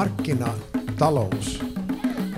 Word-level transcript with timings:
Markkinatalous 0.00 1.64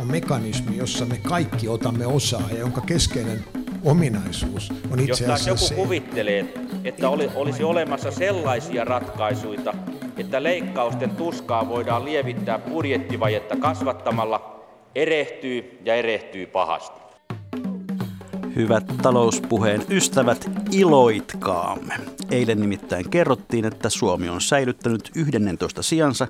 on 0.00 0.07
mekanismi, 0.07 0.76
jossa 0.76 1.05
me 1.05 1.18
kaikki 1.29 1.68
otamme 1.68 2.07
osaa 2.07 2.49
ja 2.50 2.58
jonka 2.58 2.81
keskeinen 2.81 3.45
ominaisuus 3.84 4.73
on 4.91 5.00
itse 5.00 5.25
asiassa 5.25 5.50
Jos 5.50 5.61
joku 5.63 5.68
se, 5.68 5.75
kuvittelee, 5.75 6.54
että 6.84 7.09
oli, 7.09 7.31
olisi 7.34 7.65
olemassa 7.65 8.11
sellaisia 8.11 8.84
ratkaisuja, 8.84 9.75
että 10.16 10.43
leikkausten 10.43 11.11
tuskaa 11.11 11.68
voidaan 11.68 12.04
lievittää 12.04 12.59
budjettivajetta 12.59 13.56
kasvattamalla, 13.56 14.66
erehtyy 14.94 15.79
ja 15.84 15.94
erehtyy 15.94 16.46
pahasti. 16.46 17.00
Hyvät 18.56 18.84
talouspuheen 19.02 19.82
ystävät, 19.90 20.50
iloitkaamme. 20.72 21.94
Eilen 22.30 22.60
nimittäin 22.60 23.10
kerrottiin, 23.10 23.64
että 23.64 23.90
Suomi 23.90 24.29
on 24.29 24.40
säilyttänyt 24.40 25.10
11 25.16 25.83
sijansa 25.83 26.29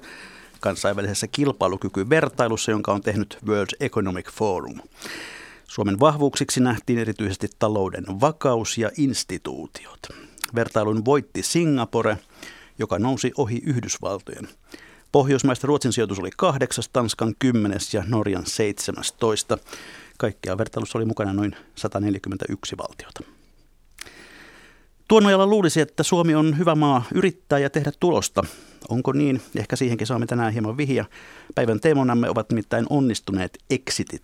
kansainvälisessä 0.63 1.27
kilpailukykyvertailussa, 1.27 2.71
jonka 2.71 2.93
on 2.93 3.03
tehnyt 3.03 3.39
World 3.47 3.77
Economic 3.81 4.31
Forum. 4.31 4.81
Suomen 5.69 6.01
vahvuuksiksi 6.01 6.61
nähtiin 6.61 6.99
erityisesti 6.99 7.49
talouden 7.59 8.05
vakaus 8.21 8.79
ja 8.79 8.91
instituutiot. 8.97 10.01
Vertailun 10.55 11.05
voitti 11.05 11.43
Singapore, 11.43 12.19
joka 12.79 12.99
nousi 12.99 13.33
ohi 13.37 13.63
Yhdysvaltojen. 13.67 14.49
Pohjoismaista 15.13 15.67
Ruotsin 15.67 15.93
sijoitus 15.93 16.19
oli 16.19 16.31
kahdeksas, 16.37 16.89
Tanskan 16.89 17.35
kymmenes 17.39 17.95
ja 17.95 18.05
Norjan 18.07 18.47
17. 18.47 19.59
Kaikkiaan 20.19 20.59
vertailussa 20.59 20.99
oli 20.99 21.05
mukana 21.05 21.33
noin 21.33 21.57
141 21.75 22.77
valtiota. 22.77 23.21
Tuon 25.09 25.23
nojalla 25.23 25.47
luulisi, 25.47 25.81
että 25.81 26.03
Suomi 26.03 26.35
on 26.35 26.59
hyvä 26.59 26.75
maa 26.75 27.05
yrittää 27.15 27.59
ja 27.59 27.71
tehdä 27.71 27.93
tulosta. 28.01 28.45
Onko 28.89 29.13
niin? 29.13 29.43
Ehkä 29.57 29.77
siihenkin 29.77 30.07
saamme 30.07 30.27
tänään 30.27 30.53
hieman 30.53 30.77
vihiä. 30.77 31.05
Päivän 31.55 31.81
teemonamme 31.81 32.31
ovat 32.31 32.51
nimittäin 32.51 32.87
onnistuneet 32.91 33.59
exitit. 33.71 34.23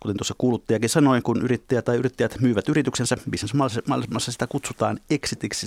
Kuten 0.00 0.16
tuossa 0.16 0.34
kuuluttajakin 0.38 0.88
sanoi, 0.88 1.20
kun 1.20 1.42
yrittäjä 1.42 1.82
tai 1.82 1.96
yrittäjät 1.96 2.40
myyvät 2.40 2.68
yrityksensä, 2.68 3.16
bisnesmaailmassa 3.30 4.32
sitä 4.32 4.46
kutsutaan 4.46 5.00
exitiksi. 5.10 5.66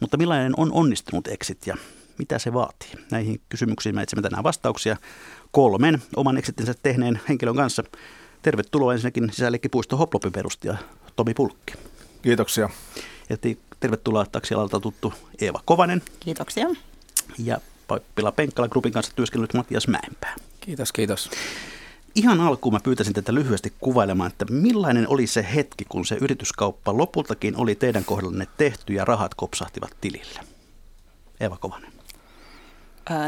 Mutta 0.00 0.16
millainen 0.16 0.52
on 0.56 0.72
onnistunut 0.72 1.28
exit 1.28 1.66
ja 1.66 1.76
mitä 2.18 2.38
se 2.38 2.52
vaatii? 2.52 2.90
Näihin 3.10 3.40
kysymyksiin 3.48 3.94
me 3.94 4.02
etsimme 4.02 4.22
tänään 4.22 4.44
vastauksia 4.44 4.96
kolmen 5.50 6.02
oman 6.16 6.36
exitinsä 6.36 6.74
tehneen 6.82 7.20
henkilön 7.28 7.56
kanssa. 7.56 7.84
Tervetuloa 8.42 8.92
ensinnäkin 8.92 9.70
Puisto 9.70 9.96
Hoplopin 9.96 10.32
perustaja 10.32 10.76
Tomi 11.16 11.34
Pulkki. 11.34 11.74
Kiitoksia. 12.22 12.70
Ja 13.30 13.36
tervetuloa 13.84 14.26
taksialalta 14.32 14.80
tuttu 14.80 15.12
Eeva 15.40 15.60
Kovanen. 15.64 16.02
Kiitoksia. 16.20 16.66
Ja 17.38 17.58
Paippila 17.88 18.32
Penkkala 18.32 18.68
Grupin 18.68 18.92
kanssa 18.92 19.12
työskennellyt 19.16 19.54
Matias 19.54 19.88
Mäenpää. 19.88 20.34
Kiitos, 20.60 20.92
kiitos. 20.92 21.30
Ihan 22.14 22.40
alkuun 22.40 22.72
mä 22.72 22.80
pyytäisin 22.80 23.14
tätä 23.14 23.34
lyhyesti 23.34 23.72
kuvailemaan, 23.80 24.30
että 24.30 24.44
millainen 24.50 25.08
oli 25.08 25.26
se 25.26 25.46
hetki, 25.54 25.84
kun 25.88 26.06
se 26.06 26.16
yrityskauppa 26.20 26.96
lopultakin 26.96 27.56
oli 27.56 27.74
teidän 27.74 28.04
kohdallanne 28.04 28.46
tehty 28.56 28.92
ja 28.92 29.04
rahat 29.04 29.34
kopsahtivat 29.34 29.90
tilille? 30.00 30.40
Eva 31.40 31.56
Kovanen. 31.56 31.92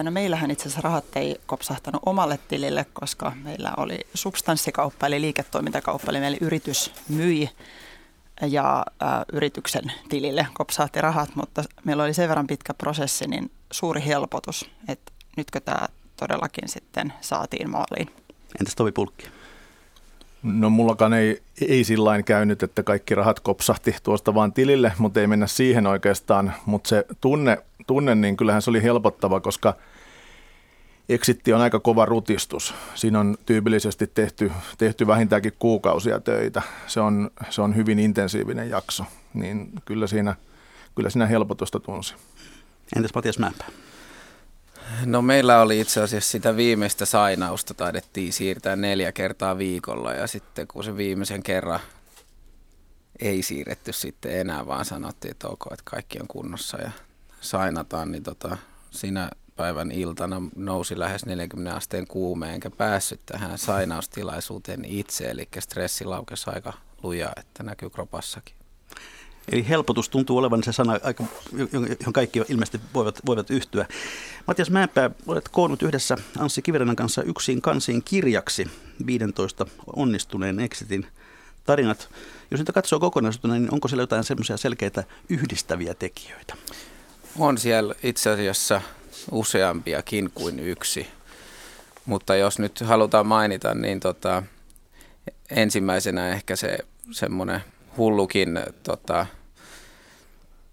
No 0.03 0.11
meillähän 0.11 0.51
itse 0.51 0.63
asiassa 0.63 0.81
rahat 0.81 1.05
ei 1.17 1.37
kopsahtanut 1.47 2.03
omalle 2.07 2.39
tilille, 2.49 2.87
koska 2.93 3.33
meillä 3.43 3.73
oli 3.77 3.99
substanssikauppa 4.15 5.07
eli 5.07 5.21
liiketoimintakauppa, 5.21 6.11
eli 6.11 6.21
meillä 6.21 6.39
yritys 6.41 6.93
myi 7.09 7.51
ja 8.43 8.85
ä, 9.03 9.25
yrityksen 9.33 9.93
tilille 10.09 10.47
kopsahti 10.55 11.01
rahat, 11.01 11.31
mutta 11.35 11.65
meillä 11.85 12.03
oli 12.03 12.15
sen 12.15 12.29
verran 12.29 12.47
pitkä 12.47 12.75
prosessi, 12.75 13.27
niin 13.27 13.51
suuri 13.73 14.03
helpotus, 14.07 14.71
että 14.89 15.13
nytkö 15.37 15.61
tämä 15.61 15.89
todellakin 16.17 16.69
sitten 16.69 17.13
saatiin 17.21 17.71
maaliin. 17.71 18.11
Entäs 18.61 18.75
Tovi 18.75 18.93
Pulkki? 18.93 19.29
No 20.43 20.71
mullakaan 20.71 21.13
ei, 21.13 21.43
ei 21.69 21.85
sillä 21.85 22.23
käynyt, 22.23 22.63
että 22.63 22.83
kaikki 22.83 23.15
rahat 23.15 23.41
kopsahti 23.41 23.97
tuosta 24.03 24.35
vaan 24.35 24.53
tilille, 24.53 24.93
mutta 24.99 25.21
ei 25.21 25.27
mennä 25.27 25.47
siihen 25.47 25.87
oikeastaan. 25.87 26.53
Mutta 26.67 26.89
se 26.89 27.05
tunne, 27.21 27.59
tunne, 27.87 28.15
niin 28.15 28.37
kyllähän 28.37 28.63
se 28.63 28.71
oli 28.71 28.83
helpottava, 28.83 29.41
koska 29.41 29.75
exitti 31.09 31.53
on 31.53 31.61
aika 31.61 31.81
kova 31.81 32.05
rutistus. 32.05 32.75
Siinä 32.95 33.21
on 33.21 33.39
tyypillisesti 33.47 34.07
tehty, 34.07 34.53
tehty 34.79 35.07
vähintäänkin 35.07 35.53
kuukausia 35.59 36.21
töitä. 36.21 36.63
Se 36.87 37.01
on, 37.01 37.31
se 37.51 37.63
on 37.63 37.77
hyvin 37.77 37.99
intensiivinen 37.99 38.71
jakso, 38.71 39.05
niin 39.35 39.71
kyllä 39.85 40.07
siinä, 40.07 40.37
kyllä 40.95 41.11
siinä 41.11 41.27
helpotusta 41.27 41.81
tunsi. 41.81 42.15
Entäs 42.97 43.15
Matias 43.15 43.39
Mämpää? 43.39 43.69
No 45.05 45.23
meillä 45.23 45.61
oli 45.61 45.81
itse 45.81 46.03
asiassa 46.03 46.31
sitä 46.31 46.57
viimeistä 46.57 47.05
sainausta 47.05 47.75
taidettiin 47.75 48.33
siirtää 48.33 48.77
neljä 48.77 49.13
kertaa 49.13 49.59
viikolla 49.59 50.13
ja 50.13 50.27
sitten 50.27 50.67
kun 50.67 50.85
se 50.85 50.97
viimeisen 50.97 51.43
kerran 51.43 51.81
ei 53.21 53.43
siirretty 53.43 53.93
sitten 53.93 54.41
enää, 54.41 54.67
vaan 54.67 54.85
sanottiin, 54.85 55.31
että 55.31 55.49
ok, 55.49 55.67
että 55.73 55.83
kaikki 55.85 56.19
on 56.21 56.29
kunnossa 56.29 56.79
ja 56.79 56.91
sainataan, 57.41 58.13
niin 58.13 58.23
tota, 58.23 58.57
siinä 58.91 59.31
päivän 59.57 59.93
iltana 59.93 60.43
nousi 60.57 60.99
lähes 60.99 61.27
40 61.27 61.77
asteen 61.77 62.07
kuume, 62.07 62.55
enkä 62.55 62.71
päässyt 62.71 63.21
tähän 63.27 63.59
sainaustilaisuuteen 63.59 64.85
itse, 64.85 65.31
eli 65.31 65.49
stressi 65.59 66.05
laukesi 66.05 66.51
aika 66.51 66.73
lujaa, 67.03 67.33
että 67.37 67.63
näkyy 67.63 67.91
kropassakin. 67.91 68.57
Eli 69.53 69.69
helpotus 69.69 70.09
tuntuu 70.09 70.39
olevan 70.39 70.63
se 70.63 70.73
sana, 70.73 70.93
johon 72.01 72.13
kaikki 72.13 72.43
ilmeisesti 72.49 72.81
voivat, 72.95 73.21
voivat 73.27 73.51
yhtyä. 73.51 73.87
Matias 74.47 74.71
Mäenpää, 74.71 75.11
olet 75.27 75.49
koonnut 75.49 75.83
yhdessä 75.83 76.17
Anssi 76.39 76.63
Kiverenan 76.63 76.97
kanssa 76.97 77.23
yksin 77.23 77.63
kansiin 77.63 78.03
kirjaksi 78.03 78.71
15 79.07 79.67
onnistuneen 79.97 80.61
exitin 80.61 81.07
tarinat. 81.65 82.09
Jos 82.51 82.61
niitä 82.61 82.73
katsoo 82.73 83.01
kokonaisuutena, 83.01 83.55
niin 83.55 83.75
onko 83.75 83.89
siellä 83.89 84.03
jotain 84.03 84.25
semmoisia 84.25 84.57
selkeitä 84.57 85.05
yhdistäviä 85.29 85.95
tekijöitä? 85.95 86.55
On 87.39 87.59
siellä 87.59 87.95
itse 88.03 88.31
asiassa 88.31 88.81
useampiakin 89.31 90.31
kuin 90.35 90.61
yksi. 90.61 91.07
Mutta 92.07 92.37
jos 92.37 92.59
nyt 92.59 92.81
halutaan 92.81 93.27
mainita, 93.27 93.75
niin 93.75 94.01
tota, 94.01 94.43
ensimmäisenä 95.51 96.29
ehkä 96.29 96.57
se 96.57 96.79
semmoinen 97.11 97.61
hullukin 97.97 98.61
tota, 98.83 99.27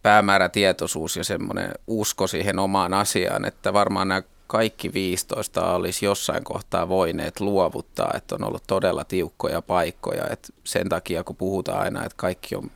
päämäärätietoisuus 0.02 1.16
ja 1.18 1.24
semmoinen 1.24 1.72
usko 1.88 2.28
siihen 2.28 2.60
omaan 2.60 2.94
asiaan, 2.94 3.46
että 3.46 3.74
varmaan 3.74 4.08
nämä 4.08 4.22
kaikki 4.48 4.94
15 4.94 5.74
olisi 5.74 6.06
jossain 6.06 6.44
kohtaa 6.44 6.90
voineet 6.90 7.40
luovuttaa, 7.40 8.12
että 8.16 8.36
on 8.36 8.44
ollut 8.44 8.64
todella 8.68 9.04
tiukkoja 9.04 9.62
paikkoja. 9.62 10.28
Että 10.30 10.48
sen 10.64 10.90
takia, 10.90 11.24
kun 11.24 11.36
puhutaan 11.36 11.80
aina, 11.80 12.06
että 12.06 12.18
kaikki 12.18 12.56
on 12.56 12.72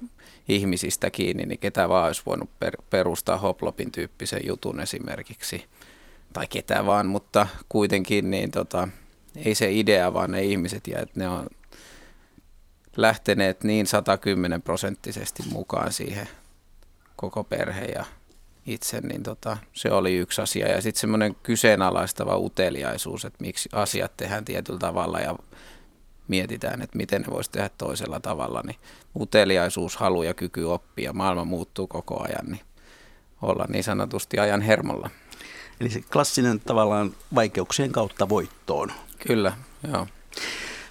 ihmisistä 0.47 1.09
kiinni, 1.09 1.46
niin 1.46 1.59
ketä 1.59 1.90
vaan 1.90 2.06
olisi 2.06 2.22
voinut 2.25 2.50
per, 2.59 2.78
perustaa 2.90 3.38
hoplopin 3.38 3.91
tyyppisen 3.91 4.41
jutun 4.46 4.80
esimerkiksi. 4.80 5.66
Tai 6.34 6.47
ketä 6.47 6.85
vaan, 6.85 7.08
mutta 7.08 7.47
kuitenkin 7.69 8.31
niin 8.31 8.52
tota, 8.52 8.88
ei 9.36 9.56
se 9.56 9.72
idea, 9.72 10.13
vaan 10.13 10.31
ne 10.31 10.44
ihmiset 10.44 10.88
ja 10.88 11.00
että 11.00 11.19
ne 11.19 11.30
on 11.30 11.47
lähteneet 12.97 13.63
niin 13.63 13.88
110 13.88 14.62
prosenttisesti 14.62 15.44
mukaan 15.52 15.94
siihen 15.94 16.28
koko 17.16 17.44
perhe 17.44 17.86
ja 17.86 18.06
itse, 18.66 19.02
niin 19.02 19.24
tota, 19.24 19.57
se 19.74 19.91
oli 19.91 20.16
yksi 20.16 20.41
asia. 20.41 20.68
Ja 20.68 20.81
sitten 20.81 21.00
semmoinen 21.00 21.36
kyseenalaistava 21.44 22.38
uteliaisuus, 22.38 23.25
että 23.25 23.44
miksi 23.44 23.69
asiat 23.74 24.18
tehdään 24.18 24.46
tietyllä 24.46 24.80
tavalla 24.80 25.19
ja 25.19 25.36
mietitään, 26.28 26.82
että 26.82 26.98
miten 26.98 27.22
ne 27.22 27.28
voisi 27.34 27.52
tehdä 27.52 27.70
toisella 27.78 28.20
tavalla, 28.20 28.62
niin 28.66 28.78
uteliaisuus, 29.20 29.98
halu 29.98 30.24
ja 30.24 30.34
kyky 30.34 30.64
oppia, 30.64 31.14
maailma 31.14 31.46
muuttuu 31.46 31.88
koko 31.88 32.24
ajan, 32.24 32.46
niin 32.46 32.62
olla 33.42 33.66
niin 33.70 33.84
sanotusti 33.84 34.40
ajan 34.40 34.62
hermolla. 34.62 35.10
Eli 35.80 35.90
se 35.90 36.01
klassinen 36.13 36.60
tavallaan 36.60 37.12
vaikeuksien 37.36 37.92
kautta 37.92 38.30
voittoon. 38.30 38.92
Kyllä, 39.28 39.54
joo. 39.92 40.07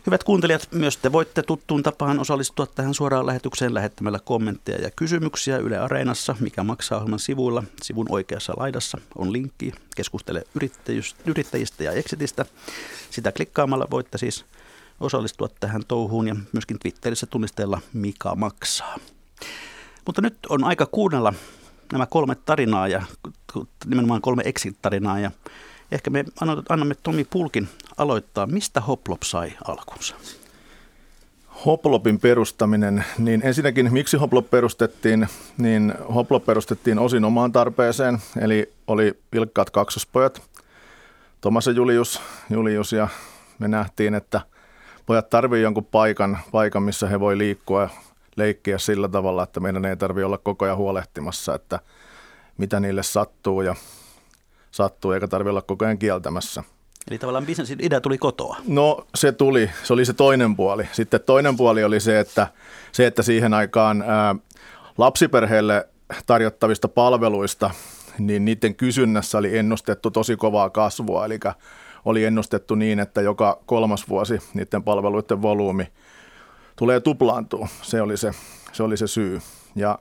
Hyvät 0.06 0.24
kuuntelijat, 0.24 0.68
myös 0.72 0.96
te 0.96 1.12
voitte 1.12 1.42
tuttuun 1.42 1.82
tapaan 1.82 2.18
osallistua 2.18 2.66
tähän 2.66 2.94
suoraan 2.94 3.26
lähetykseen 3.26 3.74
lähettämällä 3.74 4.18
kommentteja 4.24 4.82
ja 4.82 4.90
kysymyksiä 4.90 5.56
Yle 5.56 5.78
Areenassa, 5.78 6.36
mikä 6.40 6.62
maksaa 6.62 6.98
ohjelman 6.98 7.18
sivuilla. 7.18 7.62
Sivun 7.82 8.06
oikeassa 8.08 8.52
laidassa 8.56 8.98
on 9.16 9.32
linkki 9.32 9.72
Keskustele 9.96 10.44
yrittäjistä 11.26 11.84
ja 11.84 11.92
exitistä. 11.92 12.46
Sitä 13.10 13.32
klikkaamalla 13.32 13.86
voitte 13.90 14.18
siis 14.18 14.44
osallistua 15.00 15.48
tähän 15.60 15.82
touhuun 15.88 16.28
ja 16.28 16.36
myöskin 16.52 16.78
Twitterissä 16.78 17.26
tunnisteella 17.26 17.80
Mika 17.92 18.34
maksaa. 18.34 18.96
Mutta 20.06 20.22
nyt 20.22 20.36
on 20.48 20.64
aika 20.64 20.86
kuunnella 20.86 21.34
nämä 21.92 22.06
kolme 22.06 22.34
tarinaa 22.34 22.88
ja 22.88 23.02
nimenomaan 23.86 24.20
kolme 24.20 24.42
exit-tarinaa 24.46 25.18
ja 25.18 25.30
Ehkä 25.92 26.10
me 26.10 26.24
annamme 26.68 26.94
Tomi 27.02 27.24
Pulkin 27.24 27.68
aloittaa. 27.96 28.46
Mistä 28.46 28.80
Hoplop 28.80 29.22
sai 29.22 29.52
alkunsa? 29.64 30.14
Hoplopin 31.66 32.20
perustaminen, 32.20 33.04
niin 33.18 33.40
ensinnäkin 33.44 33.92
miksi 33.92 34.16
Hoplop 34.16 34.50
perustettiin, 34.50 35.28
niin 35.58 35.94
Hoplop 36.14 36.46
perustettiin 36.46 36.98
osin 36.98 37.24
omaan 37.24 37.52
tarpeeseen, 37.52 38.18
eli 38.40 38.72
oli 38.86 39.18
vilkkaat 39.32 39.70
kaksospojat. 39.70 40.42
Thomas 41.40 41.66
ja 41.66 41.72
Julius, 41.72 42.20
Julius 42.50 42.92
ja 42.92 43.08
me 43.58 43.68
nähtiin, 43.68 44.14
että 44.14 44.40
pojat 45.06 45.30
tarvii 45.30 45.62
jonkun 45.62 45.84
paikan, 45.84 46.38
paikan, 46.52 46.82
missä 46.82 47.06
he 47.06 47.20
voi 47.20 47.38
liikkua 47.38 47.82
ja 47.82 47.88
leikkiä 48.36 48.78
sillä 48.78 49.08
tavalla, 49.08 49.42
että 49.42 49.60
meidän 49.60 49.84
ei 49.84 49.96
tarvi 49.96 50.22
olla 50.22 50.38
koko 50.38 50.64
ajan 50.64 50.76
huolehtimassa, 50.76 51.54
että 51.54 51.80
mitä 52.58 52.80
niille 52.80 53.02
sattuu 53.02 53.62
ja 53.62 53.74
sattuu, 54.70 55.12
eikä 55.12 55.28
tarvi 55.28 55.50
olla 55.50 55.62
koko 55.62 55.84
ajan 55.84 55.98
kieltämässä. 55.98 56.62
Eli 57.10 57.18
tavallaan 57.18 57.46
bisnesin 57.46 57.78
idea 57.82 58.00
tuli 58.00 58.18
kotoa. 58.18 58.56
No 58.68 59.06
se 59.14 59.32
tuli, 59.32 59.70
se 59.82 59.92
oli 59.92 60.04
se 60.04 60.12
toinen 60.12 60.56
puoli. 60.56 60.88
Sitten 60.92 61.20
toinen 61.20 61.56
puoli 61.56 61.84
oli 61.84 62.00
se, 62.00 62.20
että, 62.20 62.46
se, 62.92 63.06
että 63.06 63.22
siihen 63.22 63.54
aikaan 63.54 64.02
ää, 64.06 64.36
lapsiperheelle 64.98 65.88
tarjottavista 66.26 66.88
palveluista, 66.88 67.70
niin 68.18 68.44
niiden 68.44 68.74
kysynnässä 68.74 69.38
oli 69.38 69.58
ennustettu 69.58 70.10
tosi 70.10 70.36
kovaa 70.36 70.70
kasvua, 70.70 71.24
eli 71.24 71.38
oli 72.06 72.24
ennustettu 72.24 72.74
niin, 72.74 73.00
että 73.00 73.20
joka 73.20 73.62
kolmas 73.66 74.08
vuosi 74.08 74.38
niiden 74.54 74.82
palveluiden 74.82 75.42
volyymi 75.42 75.88
tulee 76.76 77.00
tuplaantua. 77.00 77.68
Se 77.82 78.02
oli 78.02 78.16
se, 78.16 78.30
se, 78.72 78.82
oli 78.82 78.96
se 78.96 79.06
syy. 79.06 79.40
Ja 79.74 79.98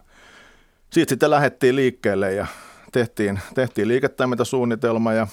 siitä 0.90 1.10
sitten 1.10 1.30
lähdettiin 1.30 1.76
liikkeelle 1.76 2.34
ja 2.34 2.48
tehtiin, 2.92 3.40
tehtiin 3.56 3.88
liiketoimintasuunnitelma 3.88 5.14
ja 5.14 5.28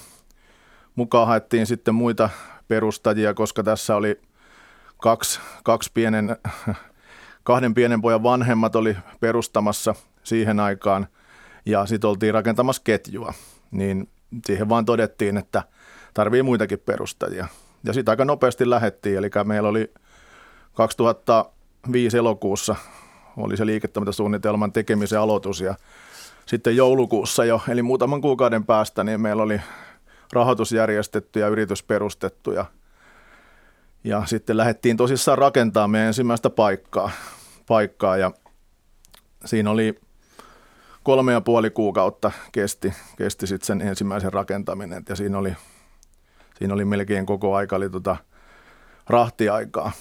mukaan 0.95 1.27
haettiin 1.27 1.67
sitten 1.67 1.95
muita 1.95 2.31
perustajia, 2.69 3.35
koska 3.35 3.63
tässä 3.63 3.97
oli 3.97 4.21
kaksi, 4.97 5.41
kaksi 5.65 5.91
pienen, 5.95 6.37
kahden 7.43 7.75
pienen 7.75 8.03
pojan 8.03 8.23
vanhemmat 8.23 8.77
oli 8.77 8.97
perustamassa 9.21 9.95
siihen 10.23 10.61
aikaan 10.61 11.07
ja 11.67 11.87
sitten 11.87 12.11
oltiin 12.11 12.35
rakentamassa 12.35 12.83
ketjua. 12.85 13.35
Niin 13.71 14.09
siihen 14.47 14.69
vaan 14.69 14.85
todettiin, 14.85 15.37
että 15.37 15.63
tarvii 16.15 16.43
muitakin 16.43 16.79
perustajia. 16.79 17.47
Ja 17.85 17.93
sitten 17.93 18.13
aika 18.13 18.25
nopeasti 18.25 18.71
lähettiin, 18.71 19.19
eli 19.19 19.31
meillä 19.45 19.69
oli 19.69 19.93
2005 20.75 22.19
elokuussa 22.19 22.77
oli 23.37 23.57
se 23.57 23.67
liiketoimintasuunnitelman 23.67 24.73
tekemisen 24.73 25.21
aloitus 25.21 25.61
ja 25.61 25.75
sitten 26.47 26.77
joulukuussa 26.77 27.45
jo, 27.45 27.61
eli 27.69 27.83
muutaman 27.83 28.21
kuukauden 28.21 28.67
päästä, 28.67 29.05
niin 29.05 29.21
meillä 29.21 29.43
oli 29.43 29.61
rahoitus 30.33 30.73
järjestetty 30.73 31.41
ja 31.41 31.49
yritys 31.49 31.83
perustettu 31.83 32.53
ja, 32.53 32.65
ja 34.05 34.23
sitten 34.27 34.57
lähdettiin 34.57 34.97
tosissaan 34.97 35.39
rakentamaan 35.39 35.91
meidän 35.91 36.07
ensimmäistä 36.07 36.51
paikkaa, 36.51 37.11
paikkaa 37.67 38.17
ja 38.17 38.31
siinä 39.45 39.71
oli 39.71 40.01
kolme 41.03 41.33
ja 41.33 41.41
puoli 41.41 41.71
kuukautta 41.71 42.33
kesti, 42.53 42.93
kesti 43.17 43.47
sitten 43.47 43.67
sen 43.67 43.81
ensimmäisen 43.81 44.33
rakentaminen 44.33 45.03
ja 45.09 45.17
siinä 45.17 45.39
oli, 45.39 45.57
siinä 46.63 46.75
oli 46.75 46.85
melkein 46.85 47.27
koko 47.27 47.55
aika 47.55 47.77
oli 47.77 47.91
tota 47.91 48.17
rahtiaikaa. 49.07 49.93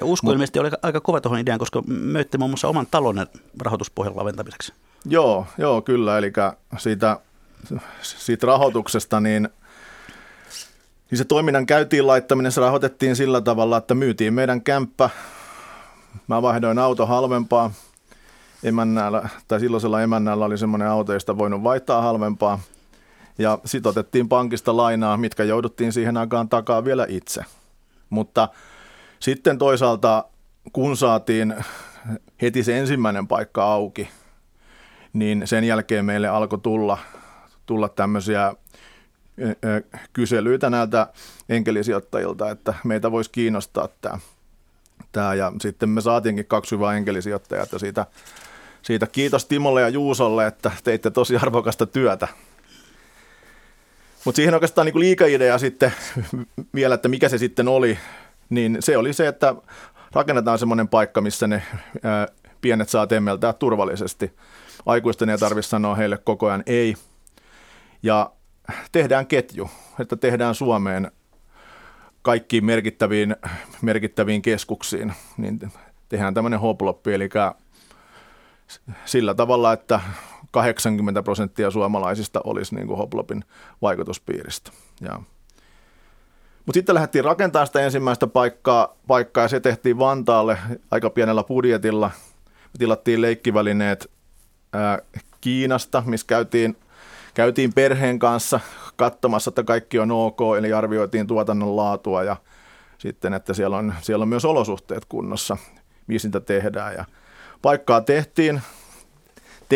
Ja 0.00 0.06
usko 0.06 0.26
Mut, 0.26 0.32
ilmeisesti 0.32 0.58
oli 0.58 0.70
aika 0.82 1.00
kova 1.00 1.20
tuohon 1.20 1.38
ideaan, 1.38 1.58
koska 1.58 1.82
möitte 1.86 2.38
muun 2.38 2.50
muassa 2.50 2.68
oman 2.68 2.86
talon 2.90 3.26
rahoituspohjan 3.60 4.16
laventamiseksi. 4.16 4.72
Joo, 5.04 5.46
joo 5.58 5.82
kyllä. 5.82 6.18
Eli 6.18 6.32
siitä, 6.78 7.20
siitä 8.02 8.46
rahoituksesta, 8.46 9.20
niin, 9.20 9.48
niin 11.10 11.18
se 11.18 11.24
toiminnan 11.24 11.66
käytiin 11.66 12.06
laittaminen, 12.06 12.52
se 12.52 12.60
rahoitettiin 12.60 13.16
sillä 13.16 13.40
tavalla, 13.40 13.76
että 13.76 13.94
myytiin 13.94 14.34
meidän 14.34 14.62
kämppä. 14.62 15.10
Mä 16.26 16.42
vaihdoin 16.42 16.78
auto 16.78 17.06
halvempaa. 17.06 17.70
Emännällä, 18.62 19.28
tai 19.48 19.60
silloisella 19.60 20.02
emännällä 20.02 20.44
oli 20.44 20.58
semmoinen 20.58 20.88
auto, 20.88 21.12
josta 21.12 21.38
voinut 21.38 21.62
vaihtaa 21.62 22.02
halvempaa. 22.02 22.60
Ja 23.38 23.58
sitten 23.64 23.90
otettiin 23.90 24.28
pankista 24.28 24.76
lainaa, 24.76 25.16
mitkä 25.16 25.44
jouduttiin 25.44 25.92
siihen 25.92 26.16
aikaan 26.16 26.48
takaa 26.48 26.84
vielä 26.84 27.06
itse. 27.08 27.44
Mutta 28.10 28.48
sitten 29.20 29.58
toisaalta, 29.58 30.24
kun 30.72 30.96
saatiin 30.96 31.54
heti 32.42 32.62
se 32.62 32.78
ensimmäinen 32.78 33.28
paikka 33.28 33.64
auki, 33.64 34.08
niin 35.12 35.42
sen 35.44 35.64
jälkeen 35.64 36.04
meille 36.04 36.28
alkoi 36.28 36.58
tulla, 36.58 36.98
tulla 37.66 37.88
tämmöisiä 37.88 38.54
kyselyitä 40.12 40.70
näiltä 40.70 41.06
enkelisijoittajilta, 41.48 42.50
että 42.50 42.74
meitä 42.84 43.12
voisi 43.12 43.30
kiinnostaa 43.30 43.88
tämä. 44.00 44.18
tämä. 45.12 45.34
Ja 45.34 45.52
sitten 45.60 45.88
me 45.88 46.00
saatiinkin 46.00 46.46
kaksi 46.46 46.74
hyvää 46.74 46.94
enkelisijoittajaa, 46.94 47.64
että 47.64 47.78
siitä, 47.78 48.06
siitä 48.82 49.06
kiitos 49.06 49.44
Timolle 49.44 49.80
ja 49.80 49.88
Juusolle, 49.88 50.46
että 50.46 50.70
teitte 50.84 51.10
tosi 51.10 51.36
arvokasta 51.36 51.86
työtä. 51.86 52.28
Mutta 54.24 54.36
siihen 54.36 54.54
oikeastaan 54.54 54.84
niin 54.84 55.00
liikaidea 55.00 55.58
sitten 55.58 55.92
vielä, 56.74 56.94
että 56.94 57.08
mikä 57.08 57.28
se 57.28 57.38
sitten 57.38 57.68
oli, 57.68 57.98
niin 58.50 58.76
se 58.80 58.96
oli 58.96 59.12
se, 59.12 59.28
että 59.28 59.54
rakennetaan 60.12 60.58
semmoinen 60.58 60.88
paikka, 60.88 61.20
missä 61.20 61.46
ne 61.46 61.62
ää, 62.02 62.28
pienet 62.60 62.88
saa 62.88 63.06
temmeltää 63.06 63.52
turvallisesti. 63.52 64.32
Aikuisten 64.86 65.28
ei 65.28 65.38
tarvitse 65.38 65.68
sanoa 65.68 65.94
heille 65.94 66.18
koko 66.18 66.46
ajan 66.46 66.62
ei. 66.66 66.94
Ja 68.02 68.32
tehdään 68.92 69.26
ketju, 69.26 69.70
että 70.00 70.16
tehdään 70.16 70.54
Suomeen 70.54 71.10
kaikkiin 72.22 72.64
merkittäviin, 72.64 73.36
merkittäviin 73.82 74.42
keskuksiin, 74.42 75.12
niin 75.36 75.58
tehdään 76.08 76.34
tämmöinen 76.34 76.60
hoploppi, 76.60 77.14
eli 77.14 77.28
sillä 79.04 79.34
tavalla, 79.34 79.72
että 79.72 80.00
80 80.52 81.22
prosenttia 81.22 81.70
suomalaisista 81.70 82.40
olisi 82.44 82.74
niin 82.74 82.86
kuin 82.86 82.98
hoplopin 82.98 83.44
vaikutuspiiristä. 83.82 84.70
Ja 85.00 85.20
mutta 86.66 86.76
sitten 86.78 86.94
lähdettiin 86.94 87.24
rakentamaan 87.24 87.66
sitä 87.66 87.80
ensimmäistä 87.80 88.26
paikkaa, 88.26 88.96
paikkaa 89.06 89.44
ja 89.44 89.48
se 89.48 89.60
tehtiin 89.60 89.98
Vantaalle 89.98 90.58
aika 90.90 91.10
pienellä 91.10 91.44
budjetilla. 91.44 92.10
Me 92.44 92.78
tilattiin 92.78 93.22
leikkivälineet 93.22 94.10
ää, 94.72 94.98
Kiinasta, 95.40 96.02
missä 96.06 96.26
käytiin, 96.26 96.76
käytiin 97.34 97.72
perheen 97.72 98.18
kanssa 98.18 98.60
katsomassa, 98.96 99.48
että 99.48 99.64
kaikki 99.64 99.98
on 99.98 100.10
ok, 100.10 100.40
eli 100.58 100.72
arvioitiin 100.72 101.26
tuotannon 101.26 101.76
laatua 101.76 102.22
ja 102.22 102.36
sitten, 102.98 103.34
että 103.34 103.54
siellä 103.54 103.76
on, 103.76 103.94
siellä 104.00 104.22
on 104.22 104.28
myös 104.28 104.44
olosuhteet 104.44 105.04
kunnossa, 105.04 105.56
missä 106.06 106.28
niitä 106.28 106.40
tehdään. 106.40 106.94
Ja 106.94 107.04
paikkaa 107.62 108.00
tehtiin, 108.00 108.62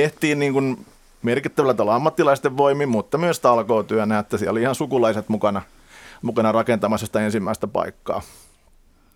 tehtiin 0.01 0.39
niin 0.39 0.53
kuin 0.53 0.87
merkittävällä 1.23 1.75
tavalla 1.75 1.97
ammattilaisten 1.97 2.57
voimin, 2.57 2.89
mutta 2.89 3.19
myös 3.19 3.41
talkootyönä, 3.41 4.19
että 4.19 4.39
siellä 4.39 4.53
oli 4.53 4.63
ihan 4.63 4.75
sukulaiset 4.75 5.29
mukana– 5.29 5.63
mukana 6.23 6.53
rakentamassa 6.53 7.07
sitä 7.07 7.21
ensimmäistä 7.21 7.67
paikkaa. 7.67 8.23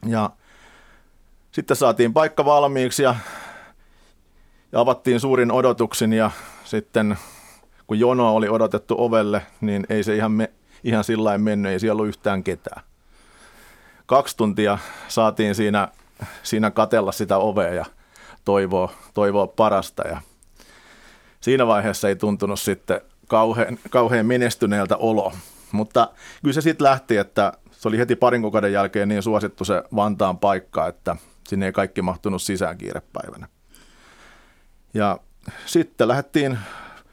Ja 0.07 0.31
sitten 1.53 1.77
saatiin 1.77 2.13
paikka 2.13 2.45
valmiiksi 2.45 3.03
ja, 3.03 3.15
ja 4.73 4.81
avattiin 4.81 5.21
suurin 5.21 5.53
odotuksin 5.53 6.13
ja 6.13 6.31
sitten 6.65 7.19
kun 7.87 7.99
jono 7.99 8.35
oli 8.35 8.49
odotettu 8.49 8.95
ovelle, 8.99 9.47
niin 9.61 9.87
ei 9.89 10.03
se 10.03 10.17
ihan, 10.17 10.33
me, 10.33 10.51
ihan 10.85 11.05
sillä 11.05 11.39
mennyt, 11.39 11.73
ei 11.73 11.81
siellä 11.81 12.01
ollut 12.01 12.09
yhtään 12.09 12.45
ketään. 12.45 12.83
Kaksi 14.07 14.37
tuntia 14.37 14.79
saatiin 15.09 15.55
siinä, 15.55 15.89
siinä 16.43 16.71
katella 16.71 17.13
sitä 17.13 17.39
ovea 17.39 17.75
ja 17.75 17.85
toivoa, 18.45 18.93
toivoa 19.15 19.47
parasta 19.47 20.09
ja 20.09 20.21
siinä 21.41 21.67
vaiheessa 21.67 22.09
ei 22.09 22.17
tuntunut 22.17 22.61
sitten 22.61 23.01
kauhean, 23.29 23.79
kauhean 23.91 24.27
menestyneeltä 24.27 24.97
olo. 24.97 25.33
Mutta 25.73 26.09
kyllä 26.43 26.55
se 26.55 26.61
sitten 26.61 26.85
lähti, 26.85 27.17
että 27.17 27.53
se 27.71 27.89
oli 27.89 27.99
heti 27.99 28.17
parin 28.17 28.43
kuukauden 28.43 28.73
jälkeen 28.73 29.09
niin 29.09 29.23
suosittu 29.23 29.65
se 29.65 29.83
Vantaan 29.97 30.39
paikka, 30.39 30.87
että 30.87 31.17
sinne 31.49 31.67
ei 31.67 31.73
kaikki 31.73 32.03
mahtunut 32.03 32.43
sisään 32.43 32.79
kiirepäivänä. 32.79 33.49
Ja 34.95 35.19
sitten 35.67 36.09
lähdettiin 36.09 36.59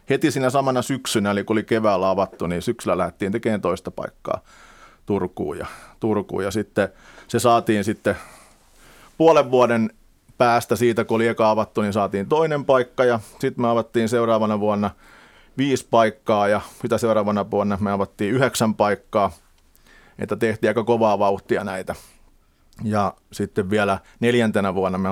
heti 0.10 0.32
siinä 0.32 0.50
samana 0.50 0.82
syksynä, 0.82 1.32
eli 1.32 1.44
kun 1.44 1.54
oli 1.54 1.64
keväällä 1.64 2.10
avattu, 2.10 2.48
niin 2.48 2.62
syksyllä 2.62 2.98
lähdettiin 2.98 3.32
tekemään 3.32 3.62
toista 3.62 3.92
paikkaa 3.92 4.42
Turkuun 5.06 5.58
ja, 5.58 5.66
Turkuun. 6.00 6.44
ja 6.44 6.52
sitten 6.52 6.90
se 7.28 7.40
saatiin 7.40 7.84
sitten 7.84 8.18
puolen 9.18 9.52
vuoden 9.52 9.90
päästä 10.38 10.76
siitä, 10.76 11.06
kun 11.06 11.16
oli 11.16 11.28
eka 11.28 11.50
avattu, 11.50 11.82
niin 11.82 11.94
saatiin 11.94 12.30
toinen 12.30 12.66
paikka 12.66 13.06
ja 13.06 13.20
sitten 13.40 13.62
me 13.62 13.68
avattiin 13.68 14.10
seuraavana 14.10 14.60
vuonna– 14.60 14.92
viisi 15.58 15.88
paikkaa 15.92 16.48
ja 16.48 16.62
mitä 16.84 16.98
seuraavana 16.98 17.52
vuonna 17.52 17.78
me 17.82 17.92
avattiin 17.92 18.34
yhdeksän 18.34 18.76
paikkaa, 18.76 19.32
että 20.20 20.36
tehtiin 20.36 20.70
aika 20.70 20.84
kovaa 20.84 21.20
vauhtia 21.20 21.64
näitä. 21.64 21.96
Ja 22.84 23.14
sitten 23.32 23.70
vielä 23.70 24.00
neljäntenä 24.20 24.74
vuonna 24.74 24.98
me 24.98 25.10